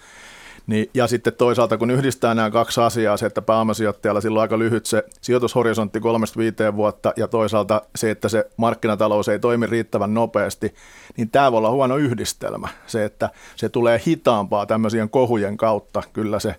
Niin, 0.67 0.91
ja 0.95 1.07
sitten 1.07 1.33
toisaalta, 1.33 1.79
kun 1.79 1.91
yhdistää 1.91 2.35
nämä 2.35 2.51
kaksi 2.51 2.81
asiaa, 2.81 3.17
se, 3.17 3.27
että 3.27 3.43
pääomasijoittajalla 3.43 4.21
silloin 4.21 4.43
aika 4.43 4.59
lyhyt 4.59 4.87
se 4.87 5.05
sijoitushorisontti 5.21 6.01
kolmesta 6.01 6.39
viiteen 6.39 6.77
vuotta, 6.77 7.13
ja 7.17 7.29
toisaalta 7.29 7.83
se, 7.97 8.11
että 8.11 8.29
se 8.29 8.51
markkinatalous 8.57 9.29
ei 9.29 9.39
toimi 9.39 9.67
riittävän 9.67 10.15
nopeasti, 10.15 10.75
niin 11.17 11.31
tämä 11.31 11.53
voi 11.53 11.59
olla 11.59 11.71
huono 11.71 11.97
yhdistelmä. 11.97 12.69
Se, 12.87 13.05
että 13.05 13.31
se 13.57 13.69
tulee 13.69 14.03
hitaampaa 14.07 14.67
tämmöisien 14.67 15.11
kohujen 15.11 15.57
kautta, 15.57 16.03
kyllä 16.13 16.41
se, 16.41 16.55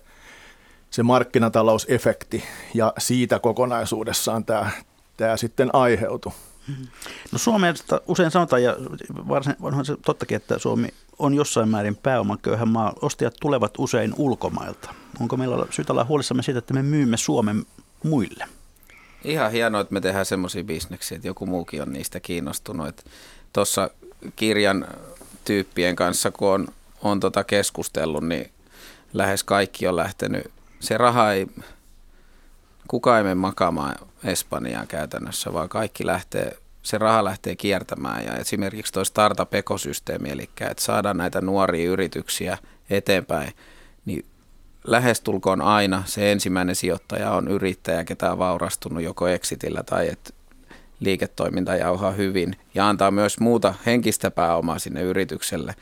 se 0.90 1.02
markkinatalousefekti, 1.02 2.44
ja 2.74 2.92
siitä 2.98 3.38
kokonaisuudessaan 3.38 4.44
tämä, 4.44 4.70
tämä 5.16 5.36
sitten 5.36 5.70
aiheutuu. 5.72 6.32
No 7.32 7.38
Suomesta 7.38 8.00
usein 8.06 8.30
sanotaan, 8.30 8.62
ja 8.62 8.76
varsin, 9.28 9.56
onhan 9.60 9.84
se 9.84 9.96
tottakin, 10.04 10.36
että 10.36 10.58
Suomi 10.58 10.88
on 11.18 11.34
jossain 11.34 11.68
määrin 11.68 11.96
pääomaköyhä 11.96 12.66
maa. 12.66 12.92
Ostajat 13.02 13.34
tulevat 13.40 13.74
usein 13.78 14.14
ulkomailta. 14.16 14.94
Onko 15.20 15.36
meillä 15.36 15.66
syytä 15.70 15.92
olla 15.92 16.04
huolissamme 16.04 16.42
siitä, 16.42 16.58
että 16.58 16.74
me 16.74 16.82
myymme 16.82 17.16
Suomen 17.16 17.66
muille? 18.02 18.48
Ihan 19.24 19.52
hienoa, 19.52 19.80
että 19.80 19.94
me 19.94 20.00
tehdään 20.00 20.26
semmoisia 20.26 20.64
bisneksiä, 20.64 21.16
että 21.16 21.28
joku 21.28 21.46
muukin 21.46 21.82
on 21.82 21.92
niistä 21.92 22.20
kiinnostunut. 22.20 23.04
Tuossa 23.52 23.90
kirjan 24.36 24.86
tyyppien 25.44 25.96
kanssa, 25.96 26.30
kun 26.30 26.48
on, 26.48 26.68
on 27.02 27.20
tota 27.20 27.44
keskustellut, 27.44 28.24
niin 28.24 28.50
lähes 29.12 29.44
kaikki 29.44 29.86
on 29.86 29.96
lähtenyt. 29.96 30.50
Se 30.80 30.98
raha 30.98 31.32
ei, 31.32 31.46
kukaan 32.88 33.18
ei 33.18 33.24
mene 33.24 33.34
makaamaan 33.34 33.94
Espanjaan 34.24 34.86
käytännössä, 34.86 35.52
vaan 35.52 35.68
kaikki 35.68 36.06
lähtee, 36.06 36.56
se 36.82 36.98
raha 36.98 37.24
lähtee 37.24 37.56
kiertämään 37.56 38.24
ja 38.24 38.34
esimerkiksi 38.34 38.92
tuo 38.92 39.04
startup-ekosysteemi, 39.04 40.30
eli 40.30 40.42
että 40.42 40.82
saadaan 40.82 41.16
näitä 41.16 41.40
nuoria 41.40 41.90
yrityksiä 41.90 42.58
eteenpäin, 42.90 43.52
niin 44.04 44.24
lähestulkoon 44.84 45.62
aina 45.62 46.02
se 46.06 46.32
ensimmäinen 46.32 46.76
sijoittaja 46.76 47.30
on 47.30 47.48
yrittäjä, 47.48 48.04
ketä 48.04 48.32
on 48.32 48.38
vaurastunut 48.38 49.02
joko 49.02 49.28
exitillä 49.28 49.82
tai 49.82 50.08
että 50.08 50.30
liiketoiminta 51.00 51.76
jauhaa 51.76 52.10
hyvin 52.10 52.56
ja 52.74 52.88
antaa 52.88 53.10
myös 53.10 53.40
muuta 53.40 53.74
henkistä 53.86 54.30
pääomaa 54.30 54.78
sinne 54.78 55.02
yritykselle. 55.02 55.74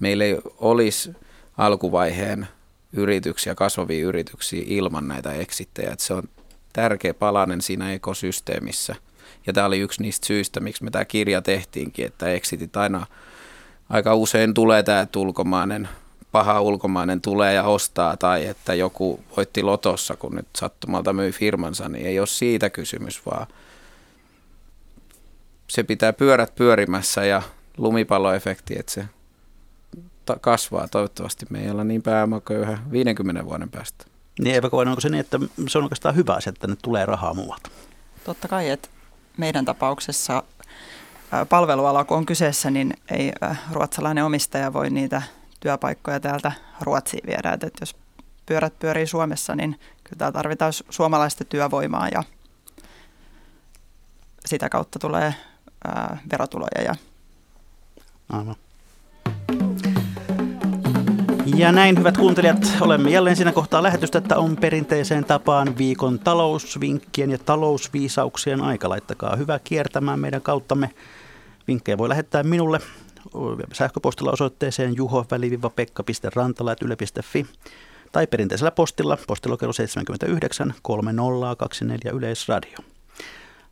Meillä 0.00 0.24
ei 0.24 0.38
olisi 0.58 1.12
alkuvaiheen 1.56 2.48
yrityksiä, 2.92 3.54
kasvavia 3.54 4.06
yrityksiä 4.06 4.62
ilman 4.66 5.08
näitä 5.08 5.32
eksittejä. 5.32 5.94
Se 5.98 6.14
on 6.14 6.22
tärkeä 6.72 7.14
palanen 7.14 7.60
siinä 7.60 7.92
ekosysteemissä. 7.92 8.94
Ja 9.46 9.52
tämä 9.52 9.66
oli 9.66 9.78
yksi 9.78 10.02
niistä 10.02 10.26
syistä, 10.26 10.60
miksi 10.60 10.84
me 10.84 10.90
tämä 10.90 11.04
kirja 11.04 11.42
tehtiinkin, 11.42 12.06
että 12.06 12.28
exitit 12.28 12.76
aina 12.76 13.06
aika 13.90 14.14
usein 14.14 14.54
tulee 14.54 14.82
tämä, 14.82 15.00
että 15.00 15.18
ulkomainen, 15.18 15.88
paha 16.32 16.60
ulkomainen 16.60 17.20
tulee 17.20 17.54
ja 17.54 17.62
ostaa, 17.62 18.16
tai 18.16 18.46
että 18.46 18.74
joku 18.74 19.20
voitti 19.36 19.62
lotossa, 19.62 20.16
kun 20.16 20.34
nyt 20.34 20.46
sattumalta 20.56 21.12
myi 21.12 21.32
firmansa, 21.32 21.88
niin 21.88 22.06
ei 22.06 22.18
ole 22.18 22.26
siitä 22.26 22.70
kysymys, 22.70 23.26
vaan 23.26 23.46
se 25.68 25.82
pitää 25.82 26.12
pyörät 26.12 26.54
pyörimässä 26.54 27.24
ja 27.24 27.42
lumipalloefekti, 27.76 28.78
että 28.78 28.92
se 28.92 29.04
kasvaa. 30.40 30.88
Toivottavasti 30.88 31.46
me 31.50 31.60
ei 31.64 31.70
olla 31.70 31.84
niin 31.84 32.02
pääomaköyhä 32.02 32.78
50 32.90 33.44
vuoden 33.44 33.70
päästä. 33.70 34.04
Niin 34.40 34.64
onko 34.88 35.00
se 35.00 35.08
niin, 35.08 35.20
että 35.20 35.38
se 35.68 35.78
on 35.78 35.84
oikeastaan 35.84 36.14
hyvä 36.14 36.34
asia, 36.34 36.50
että 36.50 36.66
ne 36.66 36.76
tulee 36.76 37.06
rahaa 37.06 37.34
muualta? 37.34 37.70
Totta 38.24 38.48
kai, 38.48 38.70
että 38.70 38.88
meidän 39.36 39.64
tapauksessa 39.64 40.42
palveluala 41.48 42.04
kun 42.04 42.16
on 42.16 42.26
kyseessä, 42.26 42.70
niin 42.70 42.94
ei 43.10 43.32
ruotsalainen 43.72 44.24
omistaja 44.24 44.72
voi 44.72 44.90
niitä 44.90 45.22
työpaikkoja 45.60 46.20
täältä 46.20 46.52
Ruotsiin 46.80 47.26
viedä. 47.26 47.52
Että 47.52 47.68
jos 47.80 47.96
pyörät 48.46 48.78
pyörii 48.78 49.06
Suomessa, 49.06 49.54
niin 49.54 49.80
kyllä 50.04 50.32
tarvitaan 50.32 50.72
suomalaista 50.90 51.44
työvoimaa 51.44 52.08
ja 52.08 52.22
sitä 54.46 54.68
kautta 54.68 54.98
tulee 54.98 55.34
verotuloja. 56.32 56.82
Ja... 56.84 56.94
Aivan. 58.28 58.56
Ja 61.56 61.72
näin, 61.72 61.98
hyvät 61.98 62.16
kuuntelijat, 62.16 62.76
olemme 62.80 63.10
jälleen 63.10 63.36
siinä 63.36 63.52
kohtaa 63.52 63.82
lähetystä, 63.82 64.18
että 64.18 64.38
on 64.38 64.56
perinteiseen 64.56 65.24
tapaan 65.24 65.78
viikon 65.78 66.18
talousvinkkien 66.18 67.30
ja 67.30 67.38
talousviisauksien 67.38 68.60
aika. 68.60 68.88
Laittakaa 68.88 69.36
hyvä 69.36 69.58
kiertämään 69.64 70.20
meidän 70.20 70.42
kauttamme. 70.42 70.90
Vinkkejä 71.68 71.98
voi 71.98 72.08
lähettää 72.08 72.42
minulle 72.42 72.80
sähköpostilla 73.72 74.32
osoitteeseen 74.32 74.96
juho-pekka.rantala.yle.fi 74.96 77.46
tai 78.12 78.26
perinteisellä 78.26 78.70
postilla, 78.70 79.18
postilokero 79.26 79.72
79 79.72 80.74
3024 80.82 82.12
Yleisradio. 82.12 82.78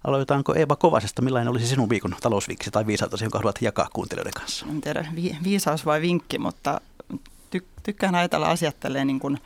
Aloitetaanko 0.04 0.54
Eeva 0.54 0.76
Kovasesta? 0.76 1.22
Millainen 1.22 1.50
olisi 1.50 1.66
sinun 1.66 1.88
viikon 1.88 2.14
talousvinkki 2.20 2.70
tai 2.70 2.86
viisautasi, 2.86 3.24
jonka 3.24 3.38
haluat 3.38 3.62
jakaa 3.62 3.88
kuuntelijoiden 3.92 4.32
kanssa? 4.32 4.66
En 4.70 4.80
tiedä, 4.80 5.06
vi- 5.14 5.36
viisaus 5.44 5.86
vai 5.86 6.00
vinkki, 6.00 6.38
mutta 6.38 6.80
ty- 7.51 7.66
tykkään 7.82 8.14
ajatella 8.14 8.51
asiat 8.51 8.76
niin 9.05 9.20
kuin 9.20 9.38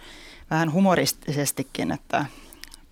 vähän 0.51 0.73
humoristisestikin, 0.73 1.93
että 1.93 2.27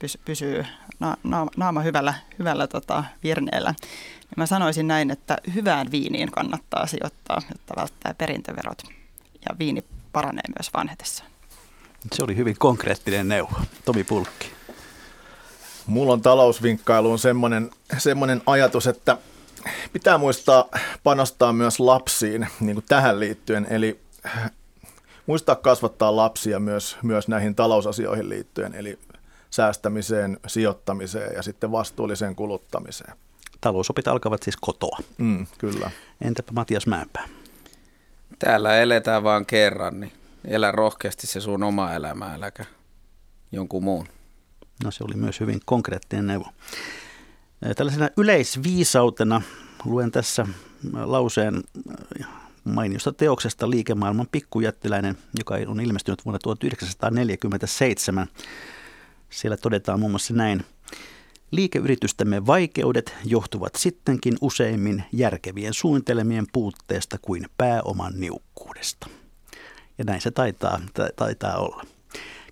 pys- 0.05 0.21
pysyy 0.25 0.67
na- 1.01 1.17
na- 1.23 1.47
naama 1.57 1.81
hyvällä, 1.81 2.15
hyvällä 2.39 2.67
tota, 2.67 3.05
virneellä. 3.23 3.75
Ja 4.21 4.35
mä 4.37 4.47
sanoisin 4.47 4.89
näin, 4.89 5.11
että 5.11 5.39
hyvään 5.55 5.91
viiniin 5.91 6.31
kannattaa 6.31 6.87
sijoittaa, 6.87 7.43
jotta 7.49 7.75
välttää 7.77 8.15
perintöverot. 8.15 8.83
Ja 9.49 9.59
viini 9.59 9.85
paranee 10.13 10.45
myös 10.59 10.71
vanhetessa. 10.75 11.25
Se 12.13 12.23
oli 12.25 12.37
hyvin 12.37 12.57
konkreettinen 12.59 13.29
neuvo. 13.29 13.61
Tomi 13.85 14.05
Pulkki. 14.05 14.51
Mulla 15.87 16.13
on 16.13 16.23
talousvinkkailuun 16.23 17.19
semmoinen, 17.19 17.71
semmoinen 17.99 18.43
ajatus, 18.47 18.87
että 18.87 19.19
pitää 19.93 20.19
muistaa 20.19 20.65
panostaa 21.03 21.53
myös 21.53 21.81
lapsiin 21.81 22.47
niin 22.61 22.75
kuin 22.75 22.85
tähän 22.89 23.21
liittyen. 23.21 23.67
Eli 23.71 24.01
muistaa 25.31 25.57
kasvattaa 25.57 26.16
lapsia 26.16 26.61
myös, 26.61 26.97
myös 27.03 27.28
näihin 27.28 27.55
talousasioihin 27.55 28.28
liittyen, 28.28 28.74
eli 28.74 28.99
säästämiseen, 29.51 30.39
sijoittamiseen 30.47 31.35
ja 31.35 31.43
sitten 31.43 31.72
vastuulliseen 31.72 32.37
kuluttamiseen. 32.37 33.12
Talousopit 33.61 34.09
alkavat 34.09 34.43
siis 34.43 34.57
kotoa. 34.57 34.99
Mm, 35.18 35.47
kyllä. 35.59 35.91
Entäpä 36.20 36.53
Matias 36.53 36.87
Mäenpää? 36.87 37.28
Täällä 38.39 38.78
eletään 38.78 39.22
vaan 39.22 39.47
kerran, 39.47 40.01
niin 40.01 40.12
elä 40.45 40.72
rohkeasti 40.72 41.26
se 41.26 41.41
sun 41.41 41.62
oma 41.62 41.93
elämä, 41.93 42.35
äläkä 42.35 42.64
jonkun 43.53 43.85
muun. 43.85 44.07
No 44.85 44.91
se 44.91 45.05
oli 45.05 45.14
myös 45.14 45.41
hyvin 45.41 45.61
konkreettinen 45.64 46.26
neuvo. 46.26 46.47
Tällaisena 47.76 48.09
yleisviisautena 48.16 49.43
luen 49.85 50.11
tässä 50.11 50.47
lauseen 50.93 51.62
mainiosta 52.65 53.13
teoksesta 53.13 53.71
Liikemaailman 53.71 54.27
pikkujättiläinen, 54.33 55.19
joka 55.39 55.55
on 55.67 55.81
ilmestynyt 55.81 56.25
vuonna 56.25 56.39
1947. 56.39 58.27
Siellä 59.31 59.57
todetaan 59.57 60.01
muun 60.01 60.13
muassa 60.13 60.35
näin. 60.35 60.65
Liikeyritystemme 61.51 62.47
vaikeudet 62.47 63.15
johtuvat 63.25 63.75
sittenkin 63.75 64.37
useimmin 64.41 65.05
järkevien 65.13 65.75
suunnitelmien 65.75 66.47
puutteesta 66.53 67.19
kuin 67.23 67.47
pääoman 67.59 68.13
niukkuudesta. 68.17 69.07
Ja 69.99 70.05
näin 70.05 70.21
se 70.21 70.31
taitaa, 70.31 70.81
taitaa 71.17 71.57
olla. 71.57 71.85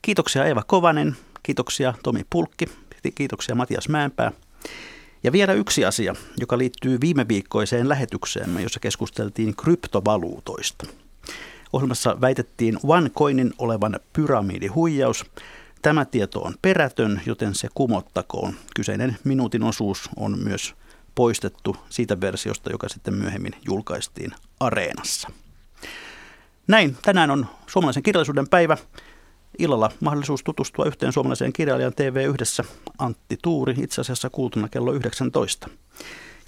Kiitoksia 0.02 0.44
Eeva 0.44 0.62
Kovanen, 0.66 1.16
kiitoksia 1.42 1.94
Tomi 2.02 2.20
Pulkki, 2.30 2.66
kiitoksia 3.14 3.54
Matias 3.54 3.88
Mäenpää. 3.88 4.32
Ja 5.22 5.32
vielä 5.32 5.52
yksi 5.52 5.84
asia, 5.84 6.14
joka 6.40 6.58
liittyy 6.58 7.00
viime 7.00 7.28
viikkoiseen 7.28 7.88
lähetykseemme, 7.88 8.62
jossa 8.62 8.80
keskusteltiin 8.80 9.56
kryptovaluutoista. 9.56 10.86
Ohjelmassa 11.72 12.20
väitettiin 12.20 12.78
OneCoinin 12.82 13.52
olevan 13.58 14.00
pyramidihuijaus. 14.12 15.24
Tämä 15.82 16.04
tieto 16.04 16.40
on 16.40 16.54
perätön, 16.62 17.20
joten 17.26 17.54
se 17.54 17.68
kumottakoon. 17.74 18.54
Kyseinen 18.76 19.18
minuutin 19.24 19.62
osuus 19.62 20.10
on 20.16 20.38
myös 20.38 20.74
poistettu 21.14 21.76
siitä 21.90 22.20
versiosta, 22.20 22.70
joka 22.70 22.88
sitten 22.88 23.14
myöhemmin 23.14 23.52
julkaistiin 23.66 24.30
Areenassa. 24.60 25.28
Näin, 26.68 26.96
tänään 27.02 27.30
on 27.30 27.46
suomalaisen 27.66 28.02
kirjallisuuden 28.02 28.48
päivä. 28.48 28.76
Illalla 29.58 29.90
mahdollisuus 30.00 30.44
tutustua 30.44 30.84
yhteen 30.84 31.12
suomalaiseen 31.12 31.52
kirjailijan 31.52 31.94
TV 31.96 32.24
yhdessä 32.28 32.64
Antti 32.98 33.38
Tuuri, 33.42 33.74
itse 33.78 34.00
asiassa 34.00 34.30
kuultuna 34.30 34.68
kello 34.68 34.92
19. 34.92 35.68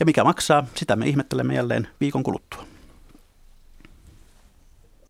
Ja 0.00 0.06
mikä 0.06 0.24
maksaa, 0.24 0.66
sitä 0.74 0.96
me 0.96 1.06
ihmettelemme 1.06 1.54
jälleen 1.54 1.88
viikon 2.00 2.22
kuluttua. 2.22 2.64